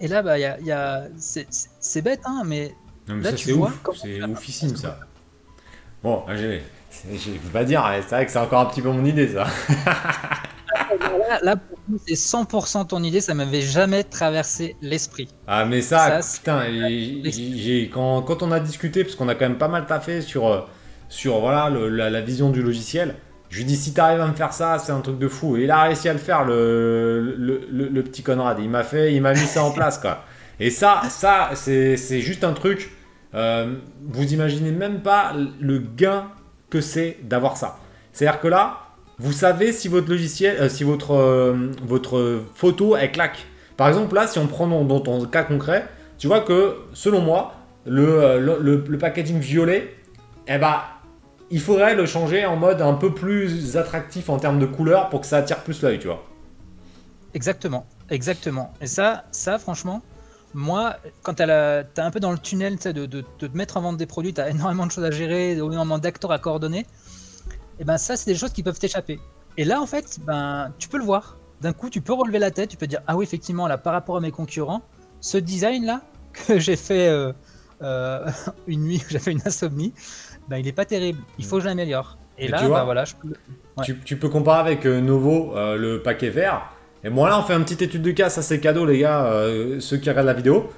Et 0.00 0.08
là, 0.08 0.22
bah, 0.22 0.38
y 0.38 0.44
a, 0.44 0.60
y 0.60 0.72
a... 0.72 1.04
c'est 1.16 2.02
bête, 2.02 2.20
hein, 2.24 2.42
mais, 2.44 2.74
non, 3.08 3.16
mais 3.16 3.22
là, 3.22 3.32
tu 3.32 3.52
vois. 3.52 3.72
C'est 3.94 4.22
oufissime, 4.22 4.76
ça. 4.76 4.98
Bon, 6.02 6.22
je 6.28 6.46
vais 6.46 6.62
pas 7.52 7.64
dire, 7.64 7.84
c'est 8.02 8.14
vrai 8.14 8.26
que 8.26 8.32
c'est 8.32 8.38
encore 8.38 8.60
un 8.60 8.66
petit 8.66 8.82
peu 8.82 8.90
mon 8.90 9.04
idée, 9.04 9.28
ça. 9.28 9.46
là, 11.42 11.56
pour 11.56 11.78
nous, 11.88 11.98
c'est 12.06 12.14
100% 12.14 12.86
ton 12.88 13.02
idée, 13.02 13.20
ça 13.20 13.34
m'avait 13.34 13.60
jamais 13.60 14.04
traversé 14.04 14.76
l'esprit. 14.82 15.28
Ah, 15.46 15.64
mais 15.64 15.80
ça, 15.82 16.20
putain, 16.20 16.64
quand, 17.92 18.22
quand, 18.22 18.42
on 18.42 18.52
a 18.52 18.60
discuté, 18.60 19.04
parce 19.04 19.16
qu'on 19.16 19.28
a 19.28 19.34
quand 19.34 19.48
même 19.48 19.58
pas 19.58 19.68
mal 19.68 19.86
taffé 19.86 20.20
sur, 20.20 20.46
euh, 20.46 20.60
sur 21.08 21.40
voilà, 21.40 21.70
la, 21.70 22.20
vision 22.20 22.50
du 22.50 22.62
logiciel, 22.62 23.16
je 23.50 23.58
lui 23.58 23.64
dis 23.64 23.76
si 23.76 23.92
t'arrives 23.92 24.20
à 24.20 24.26
me 24.26 24.34
faire 24.34 24.52
ça, 24.52 24.78
c'est 24.78 24.92
un 24.92 25.00
truc 25.00 25.18
de 25.18 25.28
fou. 25.28 25.56
Et 25.56 25.64
il 25.64 25.70
a 25.70 25.82
réussi 25.82 26.08
à 26.08 26.12
le 26.12 26.18
faire, 26.18 26.44
le, 26.44 27.34
le, 27.70 28.02
petit 28.02 28.22
Conrad. 28.22 28.58
Il 28.60 28.70
m'a 28.70 28.82
fait, 28.82 29.14
il 29.14 29.22
m'a 29.22 29.32
mis 29.32 29.38
ça 29.38 29.62
en 29.62 29.70
place, 29.70 29.98
quoi. 29.98 30.24
Et 30.58 30.70
ça, 30.70 31.02
ça 31.08 31.50
c'est 31.54 32.20
juste 32.20 32.44
un 32.44 32.52
truc. 32.52 32.90
Euh, 33.34 33.74
vous 34.02 34.32
imaginez 34.32 34.70
même 34.70 35.02
pas 35.02 35.32
le 35.60 35.78
gain 35.78 36.28
que 36.70 36.80
c'est 36.80 37.18
d'avoir 37.22 37.56
ça. 37.56 37.78
C'est-à-dire 38.12 38.40
que 38.40 38.48
là, 38.48 38.78
vous 39.18 39.32
savez 39.32 39.72
si 39.72 39.88
votre 39.88 40.10
logiciel, 40.10 40.56
euh, 40.60 40.68
si 40.68 40.84
votre, 40.84 41.14
euh, 41.14 41.70
votre 41.82 42.42
photo 42.54 42.96
est 42.96 43.10
claque. 43.10 43.46
Par 43.76 43.88
exemple, 43.88 44.14
là, 44.14 44.26
si 44.26 44.38
on 44.38 44.46
prend 44.46 44.66
dans, 44.66 45.00
ton 45.00 45.24
cas 45.26 45.44
concret, 45.44 45.86
tu 46.18 46.26
vois 46.26 46.40
que 46.40 46.76
selon 46.92 47.20
moi, 47.20 47.54
le, 47.86 48.22
euh, 48.22 48.58
le, 48.60 48.98
packaging 48.98 49.38
violet, 49.38 49.94
eh 50.48 50.58
ben, 50.58 50.76
il 51.50 51.60
faudrait 51.60 51.94
le 51.94 52.06
changer 52.06 52.44
en 52.44 52.56
mode 52.56 52.82
un 52.82 52.94
peu 52.94 53.14
plus 53.14 53.76
attractif 53.76 54.28
en 54.28 54.38
termes 54.38 54.58
de 54.58 54.66
couleur 54.66 55.08
pour 55.08 55.20
que 55.20 55.26
ça 55.26 55.38
attire 55.38 55.62
plus 55.62 55.82
l'œil, 55.82 55.98
tu 55.98 56.06
vois. 56.06 56.24
Exactement, 57.34 57.86
exactement. 58.10 58.72
Et 58.80 58.86
ça, 58.86 59.24
ça 59.30 59.58
franchement, 59.58 60.02
moi, 60.54 60.96
quand 61.22 61.34
tu 61.34 61.42
es 61.42 62.00
un 62.00 62.10
peu 62.10 62.20
dans 62.20 62.32
le 62.32 62.38
tunnel 62.38 62.76
de, 62.76 63.06
de, 63.06 63.20
te 63.38 63.46
mettre 63.54 63.76
en 63.76 63.82
vente 63.82 63.96
des 63.96 64.06
produits, 64.06 64.32
tu 64.32 64.40
as 64.40 64.50
énormément 64.50 64.86
de 64.86 64.90
choses 64.90 65.04
à 65.04 65.10
gérer, 65.10 65.52
énormément 65.52 65.98
d'acteurs 65.98 66.32
à 66.32 66.38
coordonner 66.38 66.86
et 67.78 67.84
ben 67.84 67.98
ça, 67.98 68.16
c'est 68.16 68.30
des 68.30 68.36
choses 68.36 68.52
qui 68.52 68.62
peuvent 68.62 68.78
t'échapper. 68.78 69.20
Et 69.56 69.64
là, 69.64 69.80
en 69.80 69.86
fait, 69.86 70.18
ben, 70.24 70.72
tu 70.78 70.88
peux 70.88 70.98
le 70.98 71.04
voir. 71.04 71.36
D'un 71.60 71.72
coup, 71.72 71.88
tu 71.88 72.00
peux 72.00 72.12
relever 72.12 72.38
la 72.38 72.50
tête, 72.50 72.70
tu 72.70 72.76
peux 72.76 72.86
dire 72.86 73.00
Ah 73.06 73.16
oui, 73.16 73.24
effectivement, 73.24 73.66
là, 73.66 73.78
par 73.78 73.92
rapport 73.92 74.16
à 74.16 74.20
mes 74.20 74.30
concurrents, 74.30 74.82
ce 75.20 75.38
design-là, 75.38 76.02
que 76.32 76.58
j'ai 76.58 76.76
fait 76.76 77.08
euh, 77.08 77.32
euh, 77.82 78.30
une 78.66 78.84
nuit, 78.84 79.02
j'ai 79.08 79.18
fait 79.18 79.32
une 79.32 79.42
insomnie, 79.44 79.94
ben, 80.48 80.58
il 80.58 80.64
n'est 80.64 80.72
pas 80.72 80.84
terrible. 80.84 81.20
Il 81.38 81.44
faut 81.44 81.56
que 81.56 81.62
je 81.62 81.68
l'améliore. 81.68 82.18
Et, 82.38 82.48
là, 82.48 82.68
ben, 82.68 82.84
voilà, 82.84 83.04
je 83.04 83.14
peux... 83.14 83.32
tu, 84.04 84.16
peux 84.16 84.28
comparer 84.28 84.60
avec 84.60 84.86
euh, 84.86 85.00
Novo, 85.00 85.54
le 85.54 85.98
paquet 85.98 86.30
vert. 86.30 86.70
Et 87.04 87.10
moi, 87.10 87.28
là, 87.28 87.38
on 87.38 87.42
fait 87.42 87.54
une 87.54 87.64
petite 87.64 87.82
étude 87.82 88.02
de 88.02 88.10
cas. 88.10 88.28
Ça, 88.28 88.42
c'est 88.42 88.60
cadeau, 88.60 88.84
les 88.84 88.98
gars, 88.98 89.30
ceux 89.80 89.96
qui 89.96 90.10
regardent 90.10 90.26
la 90.26 90.34
vidéo. 90.34 90.70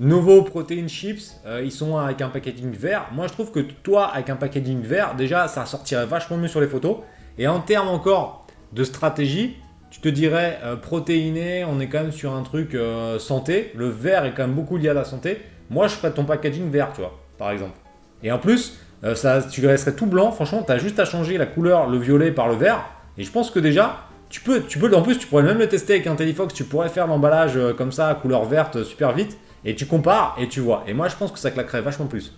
Nouveau 0.00 0.42
Protein 0.42 0.88
Chips, 0.88 1.36
euh, 1.44 1.62
ils 1.62 1.72
sont 1.72 1.98
avec 1.98 2.22
un 2.22 2.28
packaging 2.30 2.72
vert. 2.72 3.08
Moi, 3.12 3.26
je 3.26 3.32
trouve 3.32 3.50
que 3.50 3.60
toi, 3.60 4.06
avec 4.06 4.30
un 4.30 4.36
packaging 4.36 4.80
vert, 4.80 5.14
déjà, 5.14 5.46
ça 5.46 5.66
sortirait 5.66 6.06
vachement 6.06 6.38
mieux 6.38 6.48
sur 6.48 6.60
les 6.60 6.68
photos. 6.68 6.98
Et 7.36 7.46
en 7.46 7.60
termes 7.60 7.88
encore 7.88 8.46
de 8.72 8.82
stratégie, 8.82 9.56
tu 9.90 10.00
te 10.00 10.08
dirais 10.08 10.58
euh, 10.62 10.76
protéiné, 10.76 11.64
on 11.64 11.80
est 11.80 11.88
quand 11.88 12.00
même 12.00 12.12
sur 12.12 12.32
un 12.32 12.42
truc 12.42 12.74
euh, 12.74 13.18
santé. 13.18 13.72
Le 13.74 13.88
vert 13.88 14.24
est 14.24 14.32
quand 14.32 14.46
même 14.46 14.56
beaucoup 14.56 14.78
lié 14.78 14.88
à 14.88 14.94
la 14.94 15.04
santé. 15.04 15.42
Moi, 15.68 15.86
je 15.86 15.94
ferais 15.94 16.12
ton 16.12 16.24
packaging 16.24 16.70
vert, 16.70 16.92
tu 16.94 17.00
vois. 17.00 17.18
par 17.36 17.50
exemple. 17.50 17.76
Et 18.22 18.32
en 18.32 18.38
plus, 18.38 18.78
euh, 19.02 19.14
ça, 19.14 19.42
tu 19.42 19.62
laisserais 19.62 19.94
tout 19.94 20.06
blanc. 20.06 20.30
Franchement, 20.30 20.62
tu 20.62 20.72
as 20.72 20.78
juste 20.78 20.98
à 20.98 21.04
changer 21.04 21.38
la 21.38 21.46
couleur, 21.46 21.88
le 21.88 21.98
violet 21.98 22.32
par 22.32 22.48
le 22.48 22.54
vert. 22.54 22.84
Et 23.16 23.24
je 23.24 23.30
pense 23.30 23.50
que 23.50 23.58
déjà, 23.58 24.04
tu 24.28 24.40
peux, 24.40 24.62
tu 24.62 24.78
peux, 24.78 24.94
en 24.94 25.02
plus, 25.02 25.18
tu 25.18 25.26
pourrais 25.26 25.42
même 25.42 25.58
le 25.58 25.68
tester 25.68 25.94
avec 25.94 26.06
un 26.06 26.16
Telefox. 26.16 26.52
Tu 26.52 26.64
pourrais 26.64 26.88
faire 26.88 27.06
l'emballage 27.06 27.56
euh, 27.56 27.72
comme 27.72 27.92
ça, 27.92 28.18
couleur 28.20 28.44
verte, 28.44 28.76
euh, 28.76 28.84
super 28.84 29.12
vite. 29.12 29.38
Et 29.64 29.74
tu 29.74 29.86
compares 29.86 30.36
et 30.38 30.48
tu 30.48 30.60
vois. 30.60 30.84
Et 30.86 30.94
moi, 30.94 31.08
je 31.08 31.16
pense 31.16 31.32
que 31.32 31.38
ça 31.38 31.50
claquerait 31.50 31.82
vachement 31.82 32.06
plus. 32.06 32.34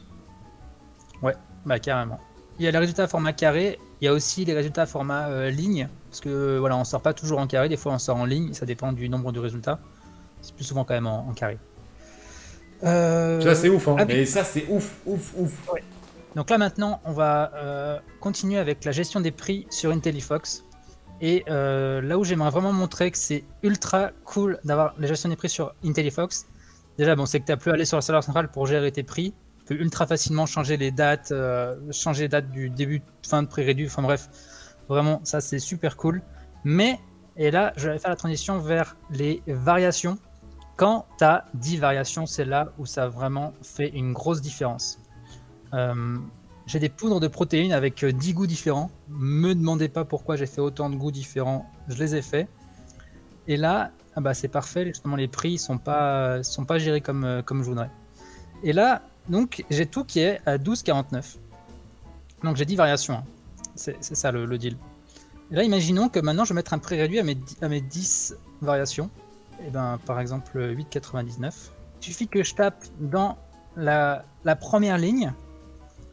Ouais, 1.22 1.34
bah 1.64 1.78
carrément. 1.78 2.18
Il 2.58 2.64
y 2.64 2.68
a 2.68 2.70
les 2.70 2.78
résultats 2.78 3.06
format 3.06 3.32
carré, 3.32 3.78
il 4.00 4.04
y 4.04 4.08
a 4.08 4.12
aussi 4.12 4.44
les 4.44 4.54
résultats 4.54 4.86
format 4.86 5.48
ligne, 5.48 5.88
parce 6.10 6.20
que 6.20 6.58
voilà, 6.58 6.76
on 6.76 6.84
sort 6.84 7.00
pas 7.00 7.14
toujours 7.14 7.38
en 7.38 7.46
carré, 7.46 7.68
des 7.68 7.76
fois 7.76 7.92
on 7.92 7.98
sort 7.98 8.16
en 8.16 8.24
ligne, 8.24 8.52
ça 8.52 8.66
dépend 8.66 8.92
du 8.92 9.08
nombre 9.08 9.32
de 9.32 9.38
résultats. 9.38 9.78
C'est 10.42 10.54
plus 10.54 10.64
souvent 10.64 10.84
quand 10.84 10.94
même 10.94 11.06
en, 11.06 11.32
carré. 11.32 11.58
Ça 12.82 13.54
c'est 13.54 13.68
ouf, 13.68 13.88
hein. 13.88 13.96
Et 14.08 14.26
ça 14.26 14.44
c'est 14.44 14.66
ouf, 14.68 14.96
ouf, 15.06 15.32
ouf. 15.36 15.70
Donc 16.34 16.48
là 16.48 16.58
maintenant, 16.58 17.00
on 17.04 17.12
va 17.12 17.52
euh, 17.54 17.98
continuer 18.20 18.58
avec 18.58 18.84
la 18.84 18.92
gestion 18.92 19.20
des 19.20 19.30
prix 19.30 19.66
sur 19.70 19.90
IntelliFox. 19.90 20.64
Et 21.20 21.44
euh, 21.48 22.00
là 22.00 22.18
où 22.18 22.24
j'aimerais 22.24 22.50
vraiment 22.50 22.72
montrer 22.72 23.10
que 23.10 23.18
c'est 23.18 23.44
ultra 23.62 24.10
cool 24.24 24.58
d'avoir 24.64 24.94
la 24.98 25.06
gestion 25.06 25.28
des 25.28 25.36
prix 25.36 25.48
sur 25.48 25.74
IntelliFox. 25.84 26.46
Déjà, 26.98 27.14
bon, 27.14 27.26
c'est 27.26 27.40
que 27.40 27.46
tu 27.46 27.52
n'as 27.52 27.56
plus 27.56 27.70
à 27.70 27.74
aller 27.74 27.84
sur 27.84 27.96
le 27.96 28.02
serveur 28.02 28.24
central 28.24 28.50
pour 28.50 28.66
gérer 28.66 28.90
tes 28.90 29.02
prix. 29.02 29.34
Tu 29.58 29.64
peux 29.66 29.74
ultra 29.74 30.06
facilement 30.06 30.46
changer 30.46 30.76
les 30.76 30.90
dates, 30.90 31.30
euh, 31.30 31.76
changer 31.92 32.22
les 32.22 32.28
dates 32.28 32.50
du 32.50 32.70
début, 32.70 33.02
fin 33.26 33.42
de 33.42 33.48
prix 33.48 33.62
réduit. 33.62 33.86
Enfin 33.86 34.02
bref, 34.02 34.28
vraiment, 34.88 35.20
ça 35.22 35.40
c'est 35.40 35.58
super 35.58 35.96
cool. 35.96 36.22
Mais, 36.64 36.98
et 37.36 37.50
là, 37.50 37.72
je 37.76 37.88
vais 37.88 37.98
faire 37.98 38.10
la 38.10 38.16
transition 38.16 38.58
vers 38.58 38.96
les 39.10 39.42
variations. 39.46 40.18
Quand 40.76 41.06
tu 41.18 41.24
as 41.24 41.44
10 41.54 41.76
variations, 41.76 42.26
c'est 42.26 42.44
là 42.44 42.72
où 42.78 42.86
ça 42.86 43.08
vraiment 43.08 43.52
fait 43.62 43.88
une 43.90 44.12
grosse 44.12 44.40
différence. 44.40 44.98
Euh, 45.74 46.18
j'ai 46.66 46.78
des 46.78 46.88
poudres 46.88 47.20
de 47.20 47.28
protéines 47.28 47.72
avec 47.72 48.04
10 48.04 48.30
euh, 48.30 48.34
goûts 48.34 48.46
différents. 48.46 48.90
Me 49.08 49.54
demandez 49.54 49.88
pas 49.88 50.04
pourquoi 50.04 50.36
j'ai 50.36 50.46
fait 50.46 50.60
autant 50.60 50.90
de 50.90 50.96
goûts 50.96 51.10
différents. 51.10 51.70
Je 51.88 51.98
les 51.98 52.14
ai 52.14 52.22
faits. 52.22 52.48
Et 53.48 53.56
là, 53.56 53.90
ah 54.14 54.20
bah 54.20 54.34
c'est 54.34 54.48
parfait. 54.48 54.86
Justement, 54.86 55.16
les 55.16 55.28
prix 55.28 55.58
sont 55.58 55.78
pas 55.78 56.42
sont 56.42 56.64
pas 56.64 56.78
gérés 56.78 57.00
comme 57.00 57.24
euh, 57.24 57.42
je 57.48 57.54
voudrais. 57.54 57.90
Et 58.62 58.72
là, 58.72 59.02
donc 59.28 59.64
j'ai 59.70 59.86
tout 59.86 60.04
qui 60.04 60.20
est 60.20 60.40
à 60.46 60.58
12,49. 60.58 61.36
Donc 62.44 62.56
j'ai 62.56 62.64
10 62.64 62.76
variations. 62.76 63.14
Hein. 63.14 63.24
C'est 63.74 64.02
ça 64.02 64.30
le, 64.30 64.58
deal. 64.58 64.76
Et 65.50 65.56
là, 65.56 65.64
imaginons 65.64 66.08
que 66.08 66.20
maintenant 66.20 66.44
je 66.44 66.50
vais 66.50 66.56
mettre 66.56 66.74
un 66.74 66.78
prix 66.78 67.00
réduit 67.00 67.18
à 67.18 67.24
mes, 67.24 67.38
à 67.62 67.68
mes 67.68 67.80
10 67.80 68.36
variations. 68.60 69.10
Et 69.66 69.70
ben 69.70 69.98
par 70.06 70.20
exemple 70.20 70.58
8,99. 70.58 71.52
Il 72.00 72.04
suffit 72.04 72.28
que 72.28 72.42
je 72.44 72.54
tape 72.54 72.84
dans 73.00 73.38
la 73.76 74.24
première 74.60 74.98
ligne 74.98 75.32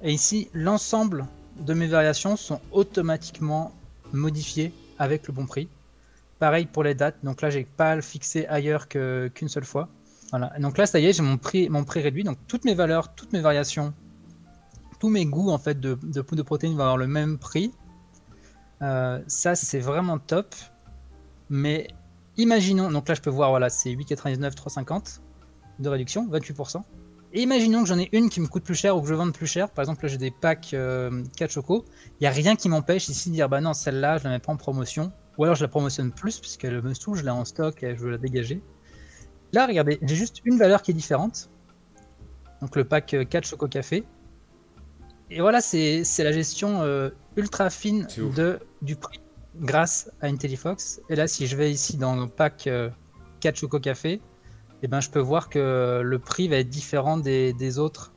et 0.02 0.12
ici, 0.14 0.50
l'ensemble 0.54 1.26
de 1.60 1.74
mes 1.74 1.88
variations 1.88 2.38
sont 2.38 2.62
automatiquement 2.72 3.74
modifiées 4.14 4.74
avec 4.98 5.28
le 5.28 5.34
bon 5.34 5.46
prix. 5.46 5.68
Pareil 6.40 6.66
pour 6.66 6.84
les 6.84 6.96
dates. 6.96 7.18
Donc 7.24 7.42
là, 7.42 7.50
j'ai 7.50 7.66
pas 7.66 7.92
à 7.92 7.96
le 7.96 8.02
fixer 8.02 8.46
ailleurs 8.48 8.88
qu'une 8.88 9.50
seule 9.50 9.66
fois. 9.66 9.90
Voilà. 10.32 10.54
donc 10.60 10.78
là, 10.78 10.86
ça 10.86 11.00
y 11.00 11.08
est, 11.08 11.14
j'ai 11.14 11.24
mon 11.24 11.38
prix, 11.38 11.68
réduit. 11.96 12.24
Donc 12.24 12.38
toutes 12.48 12.64
mes 12.64 12.76
valeurs, 12.76 13.14
toutes 13.16 13.34
mes 13.34 13.42
variations, 13.42 13.94
tous 15.00 15.10
mes 15.10 15.26
goûts 15.26 15.50
en 15.50 15.58
fait 15.58 15.80
de, 15.80 15.98
de 16.04 16.22
de 16.22 16.42
protéines 16.44 16.74
vont 16.74 16.82
avoir 16.82 16.98
le 16.98 17.08
même 17.08 17.38
prix. 17.38 17.72
Euh, 18.82 19.20
ça, 19.28 19.56
c'est 19.56 19.80
vraiment 19.80 20.20
top. 20.20 20.56
Mais 21.50 21.88
imaginons, 22.38 22.92
donc 22.92 23.10
là, 23.10 23.16
je 23.16 23.22
peux 23.22 23.30
voir, 23.30 23.50
voilà, 23.50 23.70
c'est 23.70 23.90
8,99, 23.90 24.56
3,50 24.56 25.20
de 25.80 25.90
réduction, 25.90 26.28
28%. 26.30 26.84
Et 27.32 27.44
imaginons 27.44 27.84
que 27.84 27.88
j'en 27.88 28.00
ai 28.00 28.10
une 28.12 28.30
qui 28.30 28.42
me 28.42 28.48
coûte 28.48 28.64
plus 28.64 28.76
cher 28.76 28.98
ou 28.98 29.02
que 29.02 29.08
je 29.08 29.14
vende 29.14 29.34
plus 29.34 29.46
cher. 29.46 29.70
Par 29.70 29.84
exemple, 29.84 30.04
là 30.04 30.10
j'ai 30.10 30.18
des 30.18 30.32
packs 30.32 30.70
4 30.72 30.74
euh, 30.74 31.24
choco. 31.48 31.86
Il 32.20 32.24
n'y 32.24 32.28
a 32.28 32.32
rien 32.32 32.56
qui 32.56 32.70
m'empêche 32.70 33.08
ici 33.08 33.30
de 33.30 33.36
dire 33.36 33.50
bah 33.50 33.62
non, 33.62 33.74
celle-là 33.74 34.18
je 34.18 34.24
la 34.24 34.32
mets 34.32 34.40
pas 34.40 34.52
en 34.52 34.58
promotion. 34.58 35.12
Ou 35.38 35.44
alors 35.44 35.56
je 35.56 35.64
la 35.64 35.68
promotionne 35.68 36.12
plus 36.12 36.40
puisqu'elle 36.40 36.82
me 36.82 36.94
saoule, 36.94 37.18
je 37.18 37.24
l'ai 37.24 37.30
en 37.30 37.46
stock 37.46 37.84
et 37.84 37.96
je 37.96 38.02
veux 38.02 38.10
la 38.10 38.18
dégager. 38.18 38.64
Là, 39.54 39.68
regardez, 39.68 40.00
j'ai 40.02 40.16
juste 40.16 40.42
une 40.44 40.58
valeur 40.58 40.82
qui 40.82 40.92
est 40.92 40.94
différente. 40.96 41.50
Donc 42.62 42.76
le 42.76 42.84
pack 42.84 43.16
4 43.30 43.36
euh, 43.36 43.48
choco 43.48 43.68
café. 43.68 44.04
Et 45.30 45.42
voilà, 45.42 45.62
c'est 45.62 46.04
la 46.18 46.32
gestion 46.32 46.82
euh, 46.82 47.12
ultra 47.36 47.70
fine 47.70 48.08
de, 48.36 48.60
du 48.82 48.96
prix 48.96 49.22
grâce 49.56 50.10
à 50.22 50.28
IntelliFox. 50.28 51.02
Et 51.10 51.16
là, 51.16 51.28
si 51.28 51.46
je 51.46 51.56
vais 51.56 51.72
ici 51.72 51.98
dans 51.98 52.16
le 52.16 52.28
pack 52.28 52.68
4 53.40 53.56
choco 53.56 53.80
café, 53.80 54.20
eh 54.82 54.88
ben, 54.88 55.02
je 55.02 55.10
peux 55.10 55.20
voir 55.20 55.50
que 55.50 56.02
le 56.04 56.20
prix 56.20 56.48
va 56.48 56.58
être 56.58 56.70
différent 56.70 57.18
des, 57.18 57.80
autres. 57.80 58.14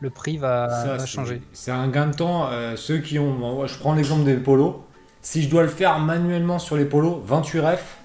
Le 0.00 0.10
prix 0.10 0.36
va, 0.36 1.04
changer. 1.06 1.40
C'est 1.52 1.70
un 1.70 1.88
gain 1.88 2.08
de 2.08 2.14
temps. 2.14 2.48
Euh, 2.50 2.76
ceux 2.76 2.98
qui 2.98 3.18
ont. 3.18 3.66
je 3.66 3.78
prends 3.78 3.94
l'exemple 3.94 4.24
des 4.24 4.34
polos. 4.34 4.76
Si 5.20 5.42
je 5.42 5.48
dois 5.48 5.62
le 5.62 5.68
faire 5.68 6.00
manuellement 6.00 6.58
sur 6.58 6.76
les 6.76 6.84
polos, 6.84 7.20
28 7.24 7.60
ref, 7.60 7.98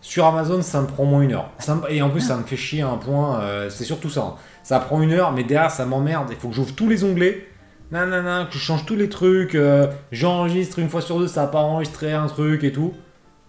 sur 0.00 0.24
Amazon, 0.24 0.62
ça 0.62 0.80
me 0.80 0.86
prend 0.86 1.04
moins 1.04 1.20
une 1.20 1.34
heure. 1.34 1.50
et 1.90 2.00
en 2.00 2.08
plus, 2.08 2.22
ça 2.22 2.38
me 2.38 2.44
fait 2.44 2.56
chier 2.56 2.80
un 2.80 2.96
point. 2.96 3.40
Euh, 3.40 3.68
c'est 3.68 3.84
surtout 3.84 4.08
ça. 4.08 4.22
Hein. 4.22 4.34
Ça 4.62 4.80
prend 4.80 5.02
une 5.02 5.12
heure, 5.12 5.32
mais 5.32 5.44
derrière, 5.44 5.70
ça 5.70 5.84
m'emmerde. 5.84 6.28
Il 6.30 6.36
faut 6.36 6.48
que 6.48 6.54
j'ouvre 6.54 6.74
tous 6.74 6.88
les 6.88 7.04
onglets. 7.04 7.46
Nanana, 7.90 8.46
que 8.46 8.54
je 8.54 8.58
change 8.58 8.86
tous 8.86 8.96
les 8.96 9.10
trucs. 9.10 9.54
Euh, 9.54 9.88
j'enregistre 10.12 10.78
une 10.78 10.88
fois 10.88 11.02
sur 11.02 11.18
deux, 11.18 11.28
ça 11.28 11.42
n'a 11.42 11.48
pas 11.48 11.60
enregistré 11.60 12.12
un 12.14 12.28
truc 12.28 12.64
et 12.64 12.72
tout. 12.72 12.94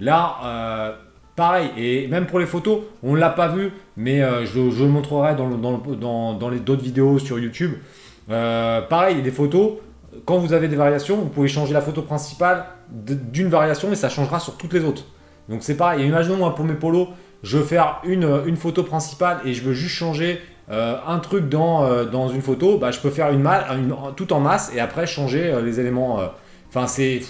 Là, 0.01 0.97
Pareil, 1.36 1.69
et 1.77 2.07
même 2.07 2.25
pour 2.25 2.39
les 2.39 2.45
photos, 2.45 2.79
on 3.03 3.13
ne 3.13 3.19
l'a 3.19 3.29
pas 3.29 3.47
vu, 3.47 3.71
mais 3.95 4.21
euh, 4.21 4.45
je, 4.45 4.59
le 4.59 4.89
montrerai 4.89 5.36
dans, 5.36 5.49
dans, 5.49 6.34
dans, 6.34 6.49
les 6.49 6.59
d'autres 6.59 6.84
vidéos 6.84 7.19
sur 7.19 7.39
YouTube. 7.39 7.71
Euh, 8.29 8.82
pareil, 8.82 9.21
des 9.21 9.32
photos, 9.32 9.73
quand 10.25 10.38
vous 10.39 10.51
avez 10.51 10.67
des 10.67 10.75
variations, 10.75 11.15
vous 11.15 11.29
pouvez 11.29 11.47
changer 11.47 11.73
la 11.73 11.79
photo 11.79 12.01
principale 12.01 12.65
d'une 12.89 13.47
variation 13.47 13.91
et 13.93 13.95
ça 13.95 14.09
changera 14.09 14.41
sur 14.41 14.57
toutes 14.57 14.73
les 14.73 14.84
autres. 14.84 15.05
Donc 15.47 15.63
c'est 15.63 15.77
pareil, 15.77 16.05
imaginons 16.05 16.36
moi 16.36 16.53
pour 16.53 16.65
mes 16.65 16.73
polos, 16.73 17.07
je 17.43 17.57
veux 17.57 17.63
faire 17.63 18.01
une, 18.03 18.41
une 18.45 18.57
photo 18.57 18.84
principale 18.84 19.39
et 19.45 19.53
je 19.53 19.63
veux 19.63 19.73
juste 19.73 19.95
changer 19.95 20.41
euh, 20.69 20.97
un 21.07 21.19
truc 21.19 21.47
dans, 21.47 22.05
dans 22.05 22.27
une 22.27 22.41
photo, 22.41 22.77
bah, 22.77 22.91
je 22.91 22.99
peux 22.99 23.09
faire 23.09 23.32
une, 23.32 23.47
une, 23.47 23.95
tout 24.17 24.34
en 24.34 24.41
masse 24.41 24.71
et 24.75 24.82
après 24.82 25.07
changer 25.07 25.59
les 25.63 25.79
éléments. 25.79 26.19
Enfin, 26.67 26.88
c'est 26.88 27.23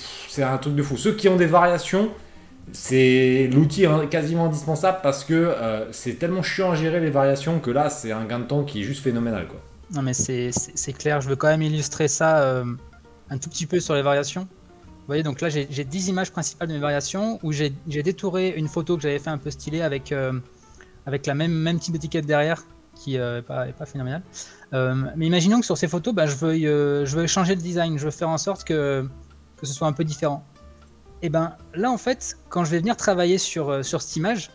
un 0.43 0.57
truc 0.57 0.73
de 0.73 0.81
fou. 0.81 0.97
Ceux 0.97 1.13
qui 1.13 1.29
ont 1.29 1.37
des 1.37 1.45
variations, 1.45 2.09
c'est 2.73 3.49
l'outil 3.51 3.85
quasiment 4.09 4.45
indispensable 4.45 4.99
parce 5.03 5.23
que 5.23 5.33
euh, 5.33 5.91
c'est 5.91 6.13
tellement 6.13 6.43
chiant 6.43 6.71
à 6.71 6.75
gérer 6.75 6.99
les 6.99 7.09
variations 7.09 7.59
que 7.59 7.71
là 7.71 7.89
c'est 7.89 8.11
un 8.11 8.25
gain 8.25 8.39
de 8.39 8.45
temps 8.45 8.63
qui 8.63 8.81
est 8.81 8.83
juste 8.83 9.03
phénoménal 9.03 9.47
quoi. 9.47 9.59
Non 9.93 10.01
mais 10.01 10.13
c'est 10.13 10.93
clair, 10.93 11.21
je 11.21 11.29
veux 11.29 11.35
quand 11.35 11.49
même 11.49 11.61
illustrer 11.61 12.07
ça 12.07 12.39
euh, 12.39 12.63
un 13.29 13.37
tout 13.37 13.49
petit 13.49 13.65
peu 13.65 13.79
sur 13.79 13.93
les 13.93 14.01
variations. 14.01 14.41
Vous 14.41 15.07
voyez 15.07 15.23
donc 15.23 15.41
là 15.41 15.49
j'ai 15.49 15.65
10 15.65 16.09
images 16.09 16.31
principales 16.31 16.69
de 16.69 16.73
mes 16.73 16.79
variations 16.79 17.39
où 17.43 17.51
j'ai 17.51 17.73
détouré 17.87 18.53
une 18.55 18.67
photo 18.67 18.95
que 18.95 19.03
j'avais 19.03 19.19
fait 19.19 19.29
un 19.29 19.37
peu 19.37 19.51
stylée 19.51 19.81
avec, 19.81 20.11
euh, 20.11 20.33
avec 21.05 21.25
la 21.25 21.33
même, 21.33 21.51
même 21.51 21.79
type 21.79 21.93
d'étiquette 21.93 22.25
derrière 22.25 22.63
qui 22.95 23.17
n'est 23.17 23.41
pas, 23.41 23.67
est 23.67 23.73
pas 23.73 23.85
phénoménale. 23.85 24.21
mais 24.71 25.25
imaginons 25.25 25.59
que 25.59 25.65
sur 25.65 25.77
ces 25.77 25.87
photos 25.87 26.13
bah, 26.13 26.27
je, 26.27 26.35
veux, 26.35 27.05
je 27.05 27.25
changer 27.25 27.55
le 27.55 27.61
design, 27.61 27.97
je 27.97 28.05
veux 28.05 28.11
faire 28.11 28.29
en 28.29 28.37
sorte 28.37 28.63
que, 28.63 29.05
que 29.57 29.65
ce 29.65 29.73
soit 29.73 29.87
un 29.87 29.93
peu 29.93 30.03
différent. 30.05 30.45
Et 31.23 31.27
eh 31.27 31.29
ben 31.29 31.55
là 31.75 31.91
en 31.91 31.99
fait, 31.99 32.37
quand 32.49 32.65
je 32.65 32.71
vais 32.71 32.79
venir 32.79 32.97
travailler 32.97 33.37
sur, 33.37 33.69
euh, 33.69 33.83
sur 33.83 34.01
cette 34.01 34.15
image, 34.15 34.49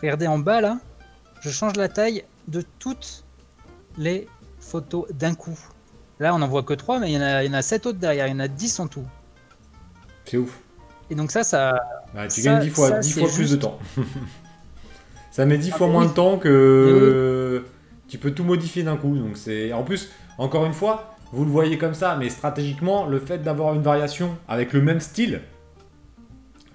regardez 0.00 0.28
en 0.28 0.38
bas 0.38 0.60
là, 0.60 0.78
je 1.40 1.50
change 1.50 1.74
la 1.74 1.88
taille 1.88 2.24
de 2.46 2.62
toutes 2.78 3.24
les 3.98 4.28
photos 4.60 5.06
d'un 5.12 5.34
coup. 5.34 5.58
Là 6.20 6.32
on 6.32 6.38
n'en 6.38 6.46
voit 6.46 6.62
que 6.62 6.74
3, 6.74 7.00
mais 7.00 7.10
il 7.10 7.14
y, 7.14 7.18
en 7.18 7.22
a, 7.22 7.42
il 7.42 7.50
y 7.50 7.50
en 7.50 7.58
a 7.58 7.62
7 7.62 7.86
autres 7.86 7.98
derrière, 7.98 8.28
il 8.28 8.30
y 8.30 8.34
en 8.34 8.38
a 8.38 8.46
10 8.46 8.78
en 8.78 8.86
tout. 8.86 9.04
C'est 10.26 10.36
ouf. 10.36 10.60
Et 11.10 11.16
donc 11.16 11.32
ça, 11.32 11.42
ça... 11.42 11.72
Tu 12.32 12.42
gagnes 12.42 12.60
10 12.60 12.70
fois, 12.70 12.90
10 12.92 13.18
fois 13.18 13.28
plus 13.28 13.50
de 13.50 13.56
temps. 13.56 13.80
ça 15.32 15.44
met 15.44 15.58
10 15.58 15.70
ah, 15.72 15.76
fois 15.76 15.88
moins 15.88 16.06
de 16.06 16.12
temps 16.12 16.38
que... 16.38 17.64
Tu 18.06 18.18
peux 18.18 18.30
tout 18.30 18.44
modifier 18.44 18.84
d'un 18.84 18.96
coup. 18.96 19.16
Donc 19.16 19.36
c'est 19.36 19.72
En 19.72 19.82
plus, 19.82 20.10
encore 20.38 20.66
une 20.66 20.72
fois, 20.72 21.16
vous 21.32 21.44
le 21.44 21.50
voyez 21.50 21.78
comme 21.78 21.94
ça, 21.94 22.16
mais 22.16 22.28
stratégiquement, 22.28 23.06
le 23.06 23.18
fait 23.18 23.38
d'avoir 23.38 23.74
une 23.74 23.82
variation 23.82 24.36
avec 24.48 24.72
le 24.72 24.82
même 24.82 25.00
style, 25.00 25.42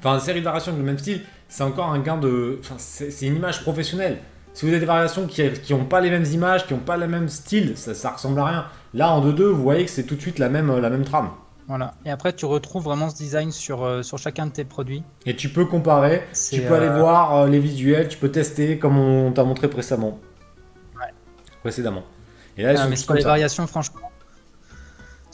Enfin, 0.05 0.19
une 0.19 0.23
série 0.23 0.39
de 0.39 0.45
variations 0.45 0.71
de 0.71 0.77
le 0.77 0.83
même 0.83 0.99
style, 0.99 1.21
c'est 1.47 1.63
encore 1.63 1.87
un 1.87 1.97
gain 1.97 2.17
de. 2.17 2.59
Enfin, 2.59 2.75
c'est 2.77 3.25
une 3.25 3.37
image 3.37 3.63
professionnelle. 3.63 4.19
Si 4.53 4.63
vous 4.63 4.69
avez 4.69 4.79
des 4.79 4.85
variations 4.85 5.25
qui 5.25 5.73
n'ont 5.73 5.85
pas 5.85 5.99
les 5.99 6.11
mêmes 6.11 6.25
images, 6.25 6.67
qui 6.67 6.75
n'ont 6.75 6.79
pas 6.79 6.95
le 6.95 7.07
même 7.07 7.27
style, 7.27 7.75
ça, 7.75 7.95
ça 7.95 8.11
ressemble 8.11 8.39
à 8.39 8.45
rien. 8.45 8.65
Là, 8.93 9.09
en 9.09 9.25
2-2, 9.25 9.41
vous 9.45 9.63
voyez 9.63 9.83
que 9.83 9.89
c'est 9.89 10.03
tout 10.03 10.15
de 10.15 10.21
suite 10.21 10.37
la 10.37 10.47
même, 10.47 10.77
la 10.77 10.91
même 10.91 11.03
trame. 11.03 11.31
Voilà. 11.67 11.95
Et 12.05 12.11
après, 12.11 12.33
tu 12.33 12.45
retrouves 12.45 12.83
vraiment 12.83 13.09
ce 13.09 13.15
design 13.15 13.51
sur, 13.51 13.83
euh, 13.83 14.03
sur 14.03 14.19
chacun 14.19 14.45
de 14.45 14.51
tes 14.51 14.63
produits. 14.63 15.01
Et 15.25 15.35
tu 15.35 15.49
peux 15.49 15.65
comparer, 15.65 16.21
tu 16.51 16.61
peux 16.61 16.75
aller 16.75 16.85
euh, 16.85 16.99
voir 16.99 17.35
euh, 17.35 17.47
les 17.47 17.59
visuels, 17.59 18.07
tu 18.07 18.19
peux 18.19 18.29
tester 18.29 18.77
comme 18.77 18.99
on 18.99 19.31
t'a 19.31 19.43
montré 19.43 19.67
précédemment. 19.67 20.19
Ouais. 20.95 21.11
Précédemment. 21.61 22.03
Et 22.57 22.63
là, 22.63 22.75
ah, 22.77 22.87
mais 22.87 22.95
sur 22.95 23.15
les 23.15 23.23
variations, 23.23 23.65
franchement, 23.65 24.04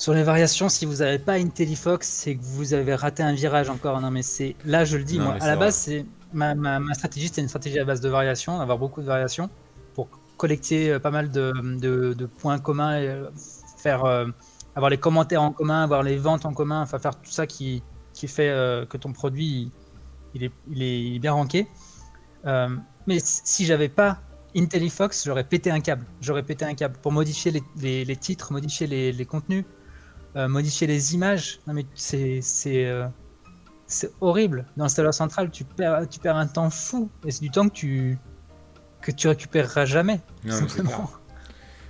sur 0.02 0.16
les 0.16 0.24
variations, 0.24 0.68
si 0.68 0.88
vous 0.88 0.95
n'avez 0.95 1.20
pas 1.20 1.34
IntelliFox, 1.34 2.08
c'est 2.08 2.36
que 2.36 2.41
vous 2.41 2.74
avez 2.74 2.95
raté 2.95 3.22
un 3.22 3.34
virage 3.34 3.70
encore. 3.70 4.02
Non, 4.02 4.10
mais 4.10 4.24
c'est 4.24 4.56
là, 4.66 4.84
je 4.84 4.97
le 4.97 5.04
dis, 5.04 5.20
moi, 5.20 5.36
à 5.39 5.45
la 5.45 5.56
base, 5.56 5.76
c'est 5.76 6.08
ma, 6.34 6.56
ma, 6.56 6.82
stratégie, 6.95 7.28
c'était 7.28 7.41
une 7.41 7.47
stratégie 7.47 7.78
à 7.78 7.86
base 7.86 8.02
de 8.02 8.10
variations, 8.10 8.58
d'avoir 8.58 8.80
beaucoup 8.80 9.02
de 9.02 9.06
variations 9.06 9.47
pour 9.93 10.10
collecter 10.38 10.97
pas 10.97 11.12
mal 11.12 11.30
de, 11.30 12.26
points 12.39 12.58
communs, 12.58 12.99
et 12.99 13.16
faire 13.78 14.04
avoir 14.76 14.89
les 14.89 14.97
commentaires 14.97 15.43
en 15.43 15.52
commun, 15.52 15.84
avoir 15.84 16.02
les 16.02 16.18
ventes 16.18 16.47
en 16.47 16.54
commun, 16.54 16.82
enfin 16.82 16.97
faire 16.97 17.16
tout 17.16 17.30
ça 17.30 17.45
qui, 17.45 17.84
qui 18.16 18.28
fait 18.28 18.49
que 18.89 18.97
ton 18.97 19.14
produit 19.14 19.72
il 20.34 20.45
est, 20.45 20.52
il 20.68 20.82
est 20.82 21.20
bien 21.20 21.34
ranké. 21.34 21.68
mais 22.43 23.20
si 23.20 23.66
j'avais 23.66 23.89
pas 23.89 24.18
IntelliFox, 24.58 25.26
j'aurais 25.26 25.43
pété 25.43 25.70
un 25.70 25.80
câble. 25.80 26.08
J'aurais 26.22 26.41
pété 26.41 26.66
un 26.66 26.74
câble 26.74 26.97
pour 27.04 27.12
modifier 27.12 27.52
les, 27.78 28.04
les, 28.04 28.16
titres, 28.16 28.52
modifier 28.52 28.88
les, 28.88 29.12
les 29.12 29.26
contenus, 29.26 29.64
euh, 30.36 30.48
modifier 30.48 30.88
les 30.88 31.14
images. 31.14 31.60
Non 31.68 31.74
mais 31.74 31.86
c'est 31.96 32.40
c'est 32.42 32.86
euh, 32.86 33.08
c'est 33.86 34.12
horrible. 34.22 34.66
Dans 34.78 34.86
l'installeur 34.86 35.14
central, 35.14 35.52
tu 35.52 35.64
perds 35.64 36.08
tu 36.10 36.20
perds 36.20 36.38
un 36.38 36.48
temps 36.48 36.70
fou 36.70 37.10
et 37.26 37.32
c'est 37.32 37.42
du 37.42 37.52
temps 37.52 37.68
que 37.68 37.74
tu 37.74 38.18
que 39.02 39.12
tu 39.12 39.28
récupéreras 39.28 39.86
jamais. 39.86 40.22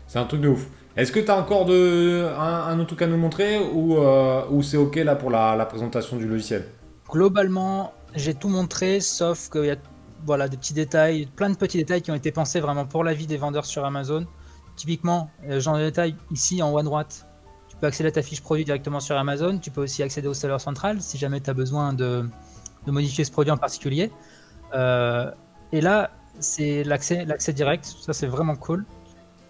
C'est 0.08 0.20
un 0.20 0.26
truc 0.26 0.42
de 0.42 0.50
ouf. 0.50 0.68
Est-ce 0.98 1.12
que 1.12 1.20
tu 1.20 1.32
as 1.32 1.38
encore 1.38 1.66
de, 1.66 2.28
un, 2.38 2.78
autre 2.78 2.88
truc 2.88 3.02
à 3.02 3.08
nous 3.08 3.16
montrer 3.16 3.60
ou, 3.60 3.96
euh, 3.98 4.44
ou 4.50 4.62
c'est 4.62 4.76
ok 4.76 4.98
là 4.98 5.16
pour 5.16 5.30
la, 5.30 5.56
la 5.56 5.66
présentation 5.66 6.18
du 6.18 6.28
logiciel? 6.28 6.66
Globalement, 7.10 7.94
j'ai 8.14 8.34
tout 8.34 8.50
montré, 8.50 9.00
sauf 9.00 9.50
qu'il 9.50 9.66
y 9.66 9.72
a 9.72 9.78
voilà, 10.26 10.50
des 10.50 10.58
petits 10.58 10.74
détails, 10.74 11.28
plein 11.28 11.50
de 11.50 11.56
petits 11.56 11.78
détails 11.78 12.02
qui 12.02 12.12
ont 12.12 12.16
été 12.16 12.32
pensés 12.32 12.60
vraiment 12.60 12.86
pour 12.86 13.06
la 13.06 13.14
vie 13.14 13.26
des 13.26 13.38
vendeurs 13.38 13.66
sur 13.66 13.86
Amazon. 13.86 14.26
Typiquement, 14.76 15.30
genre 15.48 15.78
de 15.78 15.86
détail 15.86 16.16
ici 16.30 16.62
en 16.62 16.74
haut 16.74 16.78
à 16.78 16.84
droite, 16.84 17.26
peux 17.82 17.88
accéder 17.88 18.10
à 18.10 18.12
ta 18.12 18.22
fiche 18.22 18.42
produit 18.42 18.64
directement 18.64 19.00
sur 19.00 19.18
Amazon. 19.18 19.58
Tu 19.58 19.72
peux 19.72 19.82
aussi 19.82 20.04
accéder 20.04 20.28
au 20.28 20.34
seller 20.34 20.60
central 20.60 21.02
si 21.02 21.18
jamais 21.18 21.42
tu 21.42 21.50
as 21.50 21.54
besoin 21.54 21.92
de, 21.92 22.24
modifier 22.86 23.26
ce 23.26 23.32
produit 23.32 23.52
en 23.52 23.58
particulier. 23.58 24.12
Euh, 24.74 25.30
et 25.74 25.82
là, 25.82 26.12
c'est 26.40 26.84
l'accès, 26.84 27.26
direct. 27.54 27.86
Ça, 27.86 28.14
c'est 28.14 28.28
vraiment 28.28 28.56
cool. 28.56 28.86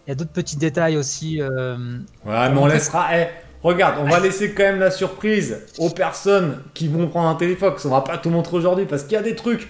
Il 0.07 0.09
y 0.09 0.13
a 0.13 0.15
d'autres 0.15 0.31
petits 0.31 0.57
détails 0.57 0.97
aussi. 0.97 1.41
Euh, 1.41 1.99
ouais, 2.25 2.49
mais 2.49 2.57
on 2.57 2.65
laissera. 2.65 3.19
Eh, 3.19 3.27
regarde, 3.61 3.97
on 3.99 4.09
va 4.09 4.19
laisser 4.19 4.53
quand 4.53 4.63
même 4.63 4.79
la 4.79 4.91
surprise 4.91 5.59
aux 5.77 5.89
personnes 5.89 6.63
qui 6.73 6.87
vont 6.87 7.07
prendre 7.07 7.27
un 7.27 7.35
Téléfox. 7.35 7.85
On 7.85 7.89
va 7.89 8.01
pas 8.01 8.17
tout 8.17 8.29
montrer 8.29 8.57
aujourd'hui 8.57 8.85
parce 8.85 9.03
qu'il 9.03 9.13
y 9.13 9.17
a 9.17 9.21
des 9.21 9.35
trucs 9.35 9.67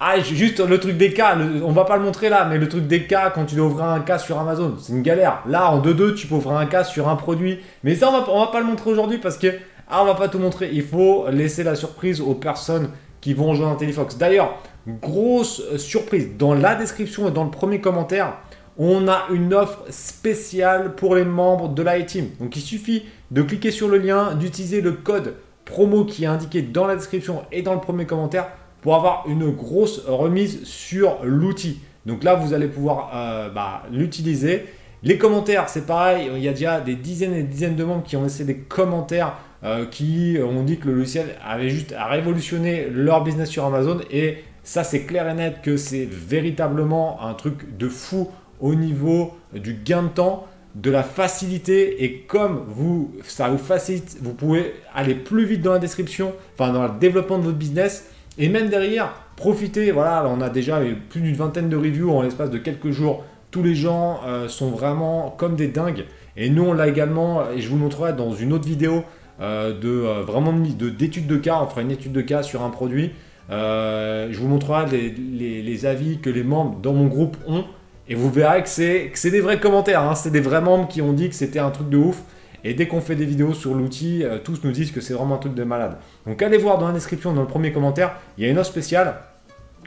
ah, 0.00 0.20
juste 0.20 0.60
le 0.60 0.78
truc 0.78 0.96
des 0.96 1.12
cas, 1.12 1.36
on 1.64 1.72
va 1.72 1.84
pas 1.84 1.96
le 1.96 2.04
montrer 2.04 2.28
là, 2.28 2.44
mais 2.44 2.58
le 2.58 2.68
truc 2.68 2.86
des 2.86 3.08
cas 3.08 3.30
quand 3.30 3.46
tu 3.46 3.56
dois 3.56 3.66
ouvrir 3.66 3.86
un 3.86 3.98
cas 3.98 4.18
sur 4.18 4.38
Amazon, 4.38 4.76
c'est 4.78 4.92
une 4.92 5.02
galère. 5.02 5.42
Là, 5.48 5.72
en 5.72 5.82
2-2, 5.82 6.14
tu 6.14 6.28
peux 6.28 6.36
ouvrir 6.36 6.56
un 6.56 6.66
cas 6.66 6.84
sur 6.84 7.08
un 7.08 7.16
produit. 7.16 7.58
Mais 7.82 7.96
ça, 7.96 8.08
on 8.08 8.12
va, 8.12 8.24
on 8.30 8.38
va 8.38 8.46
pas 8.52 8.60
le 8.60 8.66
montrer 8.66 8.90
aujourd'hui 8.90 9.18
parce 9.18 9.36
que, 9.36 9.48
ah, 9.88 10.02
on 10.02 10.04
va 10.04 10.14
pas 10.14 10.28
tout 10.28 10.38
montrer. 10.38 10.70
Il 10.72 10.84
faut 10.84 11.26
laisser 11.30 11.64
la 11.64 11.74
surprise 11.74 12.20
aux 12.20 12.34
personnes 12.34 12.90
qui 13.20 13.34
vont 13.34 13.46
rejoindre 13.46 13.72
un 13.72 13.76
Téléfox. 13.76 14.16
D'ailleurs, 14.16 14.58
grosse 14.86 15.76
surprise, 15.78 16.28
dans 16.38 16.54
la 16.54 16.76
description 16.76 17.26
et 17.26 17.32
dans 17.32 17.44
le 17.44 17.50
premier 17.50 17.80
commentaire, 17.80 18.34
on 18.78 19.08
a 19.08 19.26
une 19.32 19.52
offre 19.52 19.80
spéciale 19.90 20.94
pour 20.94 21.16
les 21.16 21.24
membres 21.24 21.70
de 21.70 21.82
la 21.82 22.00
team. 22.02 22.28
Donc, 22.38 22.54
il 22.54 22.62
suffit 22.62 23.02
de 23.32 23.42
cliquer 23.42 23.72
sur 23.72 23.88
le 23.88 23.98
lien, 23.98 24.36
d'utiliser 24.36 24.80
le 24.80 24.92
code 24.92 25.34
promo 25.64 26.04
qui 26.04 26.22
est 26.22 26.28
indiqué 26.28 26.62
dans 26.62 26.86
la 26.86 26.94
description 26.94 27.42
et 27.50 27.62
dans 27.62 27.74
le 27.74 27.80
premier 27.80 28.06
commentaire 28.06 28.46
pour 28.80 28.94
avoir 28.94 29.24
une 29.28 29.50
grosse 29.50 30.04
remise 30.06 30.64
sur 30.64 31.18
l'outil. 31.22 31.80
Donc 32.06 32.24
là, 32.24 32.34
vous 32.34 32.54
allez 32.54 32.68
pouvoir 32.68 33.10
euh, 33.14 33.50
bah, 33.50 33.82
l'utiliser. 33.92 34.64
Les 35.02 35.18
commentaires, 35.18 35.68
c'est 35.68 35.86
pareil. 35.86 36.30
Il 36.34 36.42
y 36.42 36.48
a 36.48 36.52
déjà 36.52 36.80
des 36.80 36.96
dizaines 36.96 37.34
et 37.34 37.42
des 37.42 37.48
dizaines 37.48 37.76
de 37.76 37.84
membres 37.84 38.02
qui 38.02 38.16
ont 38.16 38.22
laissé 38.22 38.44
des 38.44 38.56
commentaires 38.56 39.34
euh, 39.64 39.86
qui 39.86 40.38
ont 40.42 40.62
dit 40.62 40.78
que 40.78 40.86
le 40.86 40.94
logiciel 40.94 41.36
avait 41.44 41.68
juste 41.68 41.94
révolutionné 41.96 42.88
leur 42.90 43.24
business 43.24 43.48
sur 43.48 43.64
Amazon. 43.64 44.00
Et 44.10 44.38
ça, 44.62 44.84
c'est 44.84 45.02
clair 45.02 45.28
et 45.28 45.34
net 45.34 45.62
que 45.62 45.76
c'est 45.76 46.04
véritablement 46.04 47.22
un 47.22 47.34
truc 47.34 47.76
de 47.76 47.88
fou 47.88 48.28
au 48.60 48.74
niveau 48.74 49.36
du 49.52 49.74
gain 49.74 50.04
de 50.04 50.08
temps, 50.08 50.46
de 50.74 50.90
la 50.90 51.02
facilité. 51.02 52.04
Et 52.04 52.20
comme 52.20 52.64
vous, 52.68 53.12
ça 53.24 53.48
vous 53.48 53.58
facilite, 53.58 54.18
vous 54.22 54.34
pouvez 54.34 54.74
aller 54.94 55.14
plus 55.14 55.44
vite 55.44 55.62
dans 55.62 55.72
la 55.72 55.78
description, 55.78 56.34
enfin 56.54 56.72
dans 56.72 56.84
le 56.84 56.98
développement 56.98 57.38
de 57.38 57.44
votre 57.44 57.56
business. 57.56 58.10
Et 58.38 58.48
même 58.48 58.68
derrière, 58.68 59.12
profitez, 59.36 59.90
voilà, 59.90 60.24
on 60.28 60.40
a 60.40 60.48
déjà 60.48 60.80
plus 61.10 61.20
d'une 61.20 61.34
vingtaine 61.34 61.68
de 61.68 61.76
reviews 61.76 62.12
en 62.12 62.22
l'espace 62.22 62.50
de 62.50 62.58
quelques 62.58 62.90
jours. 62.90 63.24
Tous 63.50 63.64
les 63.64 63.74
gens 63.74 64.20
euh, 64.26 64.48
sont 64.48 64.70
vraiment 64.70 65.34
comme 65.36 65.56
des 65.56 65.66
dingues. 65.66 66.04
Et 66.36 66.48
nous, 66.48 66.62
on 66.62 66.72
l'a 66.72 66.86
également, 66.86 67.50
et 67.50 67.60
je 67.60 67.68
vous 67.68 67.76
montrerai 67.76 68.12
dans 68.12 68.32
une 68.32 68.52
autre 68.52 68.66
vidéo 68.66 69.02
euh, 69.40 69.72
de 69.72 69.88
euh, 69.88 70.22
vraiment 70.22 70.52
d'études 70.52 71.26
de, 71.26 71.36
cas. 71.36 71.60
On 71.62 71.66
fera 71.66 71.82
une 71.82 71.90
étude 71.90 72.12
de 72.12 72.20
cas 72.20 72.44
sur 72.44 72.62
un 72.62 72.70
produit. 72.70 73.10
je 73.50 74.38
vous 74.38 74.48
montrerai 74.48 74.84
les, 74.86 75.86
avis 75.86 76.18
que 76.18 76.30
les 76.30 76.44
membres 76.44 76.78
dans 76.80 76.92
mon 76.92 77.06
groupe 77.06 77.36
ont. 77.48 77.64
Et 78.08 78.14
vous 78.14 78.30
verrez 78.30 78.62
que 78.62 78.68
c'est 78.68 79.30
des 79.30 79.40
vrais 79.40 79.58
commentaires. 79.58 80.02
Hein. 80.02 80.14
C'est 80.14 80.30
des 80.30 80.40
vrais 80.40 80.60
membres 80.60 80.86
qui 80.86 81.02
ont 81.02 81.12
dit 81.12 81.28
que 81.28 81.34
c'était 81.34 81.58
un 81.58 81.70
truc 81.70 81.88
de 81.88 81.96
ouf. 81.96 82.22
Et 82.68 82.74
dès 82.74 82.86
qu'on 82.86 83.00
fait 83.00 83.14
des 83.14 83.24
vidéos 83.24 83.54
sur 83.54 83.74
l'outil, 83.74 84.22
euh, 84.24 84.36
tous 84.44 84.62
nous 84.62 84.72
disent 84.72 84.92
que 84.92 85.00
c'est 85.00 85.14
vraiment 85.14 85.36
un 85.36 85.38
truc 85.38 85.54
de 85.54 85.64
malade. 85.64 85.96
Donc 86.26 86.42
allez 86.42 86.58
voir 86.58 86.76
dans 86.76 86.86
la 86.86 86.92
description, 86.92 87.32
dans 87.32 87.40
le 87.40 87.46
premier 87.46 87.72
commentaire, 87.72 88.16
il 88.36 88.44
y 88.44 88.46
a 88.46 88.50
une 88.50 88.58
offre 88.58 88.68
spéciale. 88.68 89.14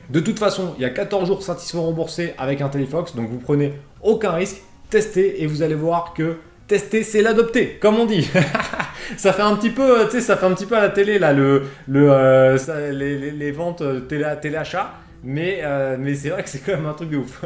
De 0.10 0.20
toute 0.20 0.40
façon, 0.40 0.74
il 0.80 0.82
y 0.82 0.86
a 0.86 0.90
14 0.90 1.28
jours 1.28 1.44
satisfaits 1.44 1.78
remboursés 1.78 2.34
avec 2.40 2.60
un 2.60 2.70
Téléfox, 2.70 3.16
donc 3.16 3.30
vous 3.30 3.38
prenez 3.38 3.74
aucun 4.02 4.32
risque, 4.32 4.64
testez 4.90 5.44
et 5.44 5.46
vous 5.46 5.62
allez 5.62 5.76
voir 5.76 6.16
que 6.16 6.38
tester 6.66 7.04
c'est 7.04 7.22
l'adopter, 7.22 7.78
comme 7.80 8.00
on 8.00 8.08
dit. 8.08 8.28
ça 9.16 9.32
fait 9.32 9.44
un 9.44 9.56
petit 9.58 9.70
peu, 9.70 10.06
tu 10.06 10.14
sais, 10.14 10.22
ça 10.22 10.36
fait 10.36 10.48
un 10.48 10.54
petit 10.56 10.66
peu 10.66 10.76
à 10.76 10.82
la 10.82 10.90
télé 10.90 11.20
là, 11.20 11.34
le, 11.34 11.68
euh, 11.88 12.92
les, 12.92 13.52
ventes 13.52 13.82
euh, 13.82 14.00
télé, 14.00 14.26
téléachat, 14.42 14.92
mais, 15.24 15.62
mais 16.00 16.16
c'est 16.16 16.30
vrai 16.30 16.42
que 16.42 16.50
c'est 16.50 16.66
quand 16.66 16.72
même 16.72 16.88
un 16.88 16.94
truc 16.94 17.12
de 17.12 17.18
ouf. 17.18 17.46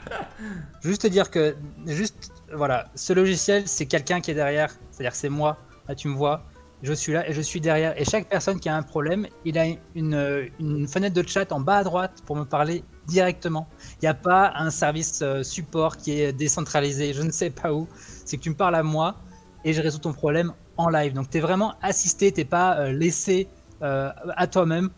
juste 0.82 1.06
dire 1.08 1.30
que, 1.30 1.54
juste 1.86 2.32
voilà, 2.56 2.86
ce 2.94 3.12
logiciel, 3.12 3.66
c'est 3.66 3.86
quelqu'un 3.86 4.20
qui 4.20 4.30
est 4.30 4.34
derrière. 4.34 4.74
C'est-à-dire 4.90 5.14
c'est 5.14 5.28
moi. 5.28 5.58
Là, 5.88 5.94
tu 5.94 6.08
me 6.08 6.14
vois. 6.14 6.42
Je 6.82 6.92
suis 6.92 7.12
là 7.12 7.28
et 7.28 7.32
je 7.32 7.40
suis 7.40 7.60
derrière. 7.60 7.98
Et 8.00 8.04
chaque 8.04 8.28
personne 8.28 8.60
qui 8.60 8.68
a 8.68 8.76
un 8.76 8.82
problème, 8.82 9.26
il 9.44 9.58
a 9.58 9.66
une, 9.94 10.86
fenêtre 10.88 11.14
de 11.14 11.26
chat 11.26 11.50
en 11.52 11.60
bas 11.60 11.78
à 11.78 11.84
droite 11.84 12.22
pour 12.26 12.36
me 12.36 12.44
parler 12.44 12.84
directement. 13.06 13.66
Il 13.94 14.04
n'y 14.04 14.08
a 14.08 14.14
pas 14.14 14.52
un 14.56 14.70
service 14.70 15.20
euh, 15.22 15.42
support 15.42 15.96
qui 15.96 16.20
est 16.20 16.32
décentralisé, 16.32 17.14
je 17.14 17.22
ne 17.22 17.30
sais 17.30 17.50
pas 17.50 17.72
où. 17.72 17.88
C'est 18.24 18.36
que 18.36 18.42
tu 18.42 18.50
me 18.50 18.54
parles 18.54 18.74
à 18.74 18.82
moi 18.82 19.16
et 19.64 19.72
je 19.72 19.80
résous 19.80 20.00
ton 20.00 20.12
problème 20.12 20.52
en 20.76 20.88
live. 20.90 21.14
Donc 21.14 21.30
tu 21.30 21.38
es 21.38 21.40
vraiment 21.40 21.74
assisté, 21.80 22.30
tu 22.30 22.40
n'es 22.40 22.44
pas 22.44 22.78
euh, 22.78 22.92
laissé 22.92 23.48
euh, 23.82 24.10
à 24.36 24.46
toi-même. 24.46 24.90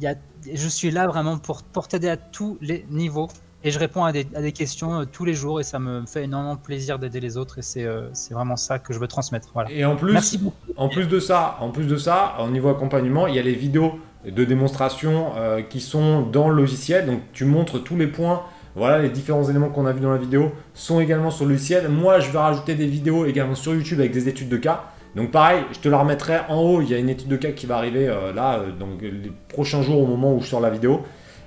Je 0.00 0.68
suis 0.68 0.92
là 0.92 1.08
vraiment 1.08 1.38
pour, 1.38 1.64
pour 1.64 1.88
t'aider 1.88 2.08
à 2.08 2.16
tous 2.16 2.56
les 2.60 2.86
niveaux. 2.88 3.28
Et 3.64 3.70
je 3.70 3.78
réponds 3.78 4.04
à 4.04 4.12
des, 4.12 4.52
questions 4.52 5.00
euh, 5.00 5.04
tous 5.10 5.24
les 5.24 5.34
jours 5.34 5.60
et 5.60 5.64
ça 5.64 5.78
me 5.78 6.04
fait 6.06 6.24
énormément 6.24 6.56
plaisir 6.56 6.98
d'aider 6.98 7.20
les 7.20 7.36
autres 7.36 7.58
et 7.58 7.62
c'est 7.62 7.84
euh, 7.84 8.08
vraiment 8.30 8.56
ça 8.56 8.78
que 8.78 8.92
je 8.92 8.98
veux 8.98 9.08
transmettre. 9.08 9.48
Voilà. 9.54 9.70
Et 9.72 9.84
en 9.84 9.96
plus, 9.96 10.38
en 10.76 10.88
plus 10.88 11.06
de 11.06 11.18
ça, 11.18 11.56
en 11.60 11.70
plus 11.70 11.86
de 11.86 11.96
ça, 11.96 12.36
au 12.44 12.48
niveau 12.48 12.68
accompagnement, 12.68 13.26
il 13.26 13.34
y 13.34 13.38
a 13.38 13.42
les 13.42 13.54
vidéos 13.54 13.98
de 14.24 14.44
démonstration 14.44 15.32
euh, 15.36 15.62
qui 15.62 15.80
sont 15.80 16.22
dans 16.22 16.48
le 16.48 16.54
logiciel. 16.54 17.06
Donc 17.06 17.20
tu 17.32 17.44
montres 17.44 17.82
tous 17.82 17.96
les 17.96 18.06
points. 18.06 18.42
Voilà, 18.74 18.98
les 18.98 19.08
différents 19.08 19.48
éléments 19.48 19.70
qu'on 19.70 19.86
a 19.86 19.92
vus 19.92 20.00
dans 20.00 20.12
la 20.12 20.18
vidéo 20.18 20.52
sont 20.74 21.00
également 21.00 21.30
sur 21.30 21.46
le 21.46 21.52
logiciel. 21.52 21.88
Moi, 21.88 22.20
je 22.20 22.30
vais 22.30 22.38
rajouter 22.38 22.74
des 22.74 22.86
vidéos 22.86 23.24
également 23.24 23.54
sur 23.54 23.74
YouTube 23.74 24.00
avec 24.00 24.12
des 24.12 24.28
études 24.28 24.50
de 24.50 24.58
cas. 24.58 24.84
Donc 25.14 25.30
pareil, 25.30 25.62
je 25.72 25.78
te 25.78 25.88
la 25.88 25.96
remettrai 25.96 26.40
en 26.50 26.60
haut. 26.60 26.82
Il 26.82 26.90
y 26.90 26.94
a 26.94 26.98
une 26.98 27.08
étude 27.08 27.28
de 27.28 27.36
cas 27.36 27.52
qui 27.52 27.64
va 27.64 27.78
arriver 27.78 28.06
là, 28.34 28.60
donc 28.78 29.00
les 29.00 29.32
prochains 29.48 29.80
jours 29.80 30.02
au 30.02 30.06
moment 30.06 30.34
où 30.34 30.42
je 30.42 30.46
sors 30.46 30.60
la 30.60 30.68
vidéo. 30.68 31.00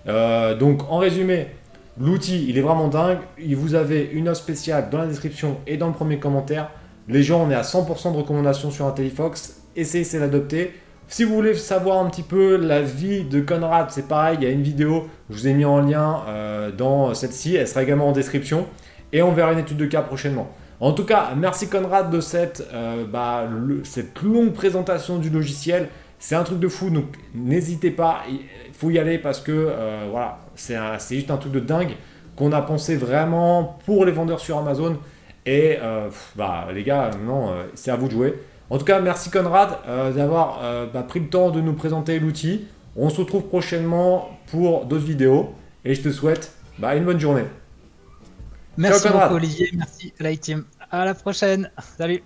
donc 0.07 0.82
en 0.89 0.97
résumé, 0.97 1.49
L'outil, 2.00 2.45
il 2.47 2.58
est 2.58 2.62
vraiment 2.62 2.88
dingue. 2.88 3.20
Vous 3.56 3.76
avez 3.76 4.10
une 4.14 4.30
offre 4.30 4.41
spéciale 4.41 4.89
dans 4.89 5.00
la 5.00 5.08
description 5.08 5.58
et 5.68 5.76
dans 5.76 5.88
le 5.88 5.93
premier 5.93 6.18
commentaire. 6.18 6.72
Les 7.10 7.24
gens, 7.24 7.45
on 7.45 7.52
est 7.52 7.56
à 7.56 7.62
100% 7.62 8.14
de 8.14 8.18
recommandations 8.18 8.72
sur 8.72 8.86
IntelliFox. 8.86 9.64
Essayez 9.76 10.06
de 10.14 10.20
l'adopter. 10.20 10.74
Si 11.10 11.24
vous 11.24 11.34
voulez 11.34 11.56
savoir 11.56 12.06
un 12.06 12.10
petit 12.10 12.22
peu 12.22 12.56
la 12.56 12.82
vie 12.82 13.24
de 13.24 13.41
Conrad, 13.41 13.88
c'est 13.89 14.08
pareil, 14.08 14.38
il 14.39 14.43
y 14.43 14.47
a 14.47 14.52
une 14.52 14.62
vidéo, 14.62 15.08
je 15.30 15.36
vous 15.36 15.47
ai 15.47 15.54
mis 15.54 15.66
en 15.66 15.82
lien 15.82 16.22
euh, 16.28 16.72
dans 16.72 17.16
celle-ci, 17.16 17.56
elle 17.56 17.68
sera 17.68 17.82
également 17.82 18.10
en 18.10 18.12
description. 18.12 18.68
Et 19.12 19.24
on 19.24 19.32
verra 19.32 19.54
une 19.54 19.60
étude 19.60 19.78
de 19.78 19.88
cas 19.88 20.04
prochainement. 20.04 20.52
En 20.80 20.93
tout 20.93 21.06
cas, 21.06 21.32
merci 21.36 21.68
Conrad 21.68 22.12
de 22.12 22.22
cette, 22.22 22.66
euh, 22.74 23.06
bah, 23.06 23.50
cette 23.84 24.22
longue 24.22 24.54
présentation 24.54 25.18
du 25.18 25.32
logiciel. 25.32 25.89
C'est 26.20 26.36
un 26.36 26.43
truc 26.43 26.60
de 26.60 26.68
fou, 26.68 26.91
donc 26.91 27.06
n'hésitez 27.34 27.91
pas, 27.91 28.22
il 28.30 28.39
faut 28.74 28.91
y 28.91 29.00
aller 29.00 29.18
parce 29.18 29.39
que 29.39 29.52
euh, 29.52 30.08
voilà, 30.12 30.38
c'est 30.60 31.16
juste 31.16 31.32
un 31.32 31.38
truc 31.38 31.51
de 31.51 31.60
dingue 31.60 31.95
qu'on 32.36 32.51
a 32.51 32.62
pensé 32.62 32.95
vraiment 32.95 33.80
pour 33.86 34.05
les 34.05 34.12
vendeurs 34.12 34.39
sur 34.39 34.57
Amazon. 34.57 34.97
Et 35.45 35.78
euh, 35.82 36.10
bah, 36.36 36.68
les 36.74 36.84
gars, 36.84 37.12
non, 37.26 37.49
euh, 37.49 37.64
c'est 37.74 37.91
à 37.91 37.95
vous 37.95 38.07
de 38.07 38.14
jouer. 38.14 38.41
En 38.70 38.78
tout 38.78 38.86
cas, 38.86 38.99
merci 38.99 39.32
Conrad 39.32 39.78
d'avoir 40.16 40.60
bah, 40.93 41.01
pris 41.01 41.22
le 41.22 41.28
temps 41.28 41.49
de 41.49 41.60
nous 41.60 41.74
présenter 41.74 42.20
l'outil. 42.20 42.68
On 42.95 43.10
se 43.10 43.20
retrouve 43.22 43.47
prochainement 43.47 44.30
pour 44.51 44.86
d'autres 44.86 45.05
vidéos 45.05 45.55
et 45.86 45.95
je 45.95 46.01
te 46.01 46.12
souhaite 46.12 46.53
bah, 46.78 46.95
une 46.95 47.05
bonne 47.05 47.20
journée. 47.20 47.45
Merci 48.78 49.10
beaucoup 49.10 49.36
Olivier, 49.36 49.70
merci 49.74 50.14
Light 50.20 50.41
Team. 50.41 50.66
À 50.91 51.05
la 51.05 51.14
prochaine. 51.14 51.70
Salut. 51.97 52.24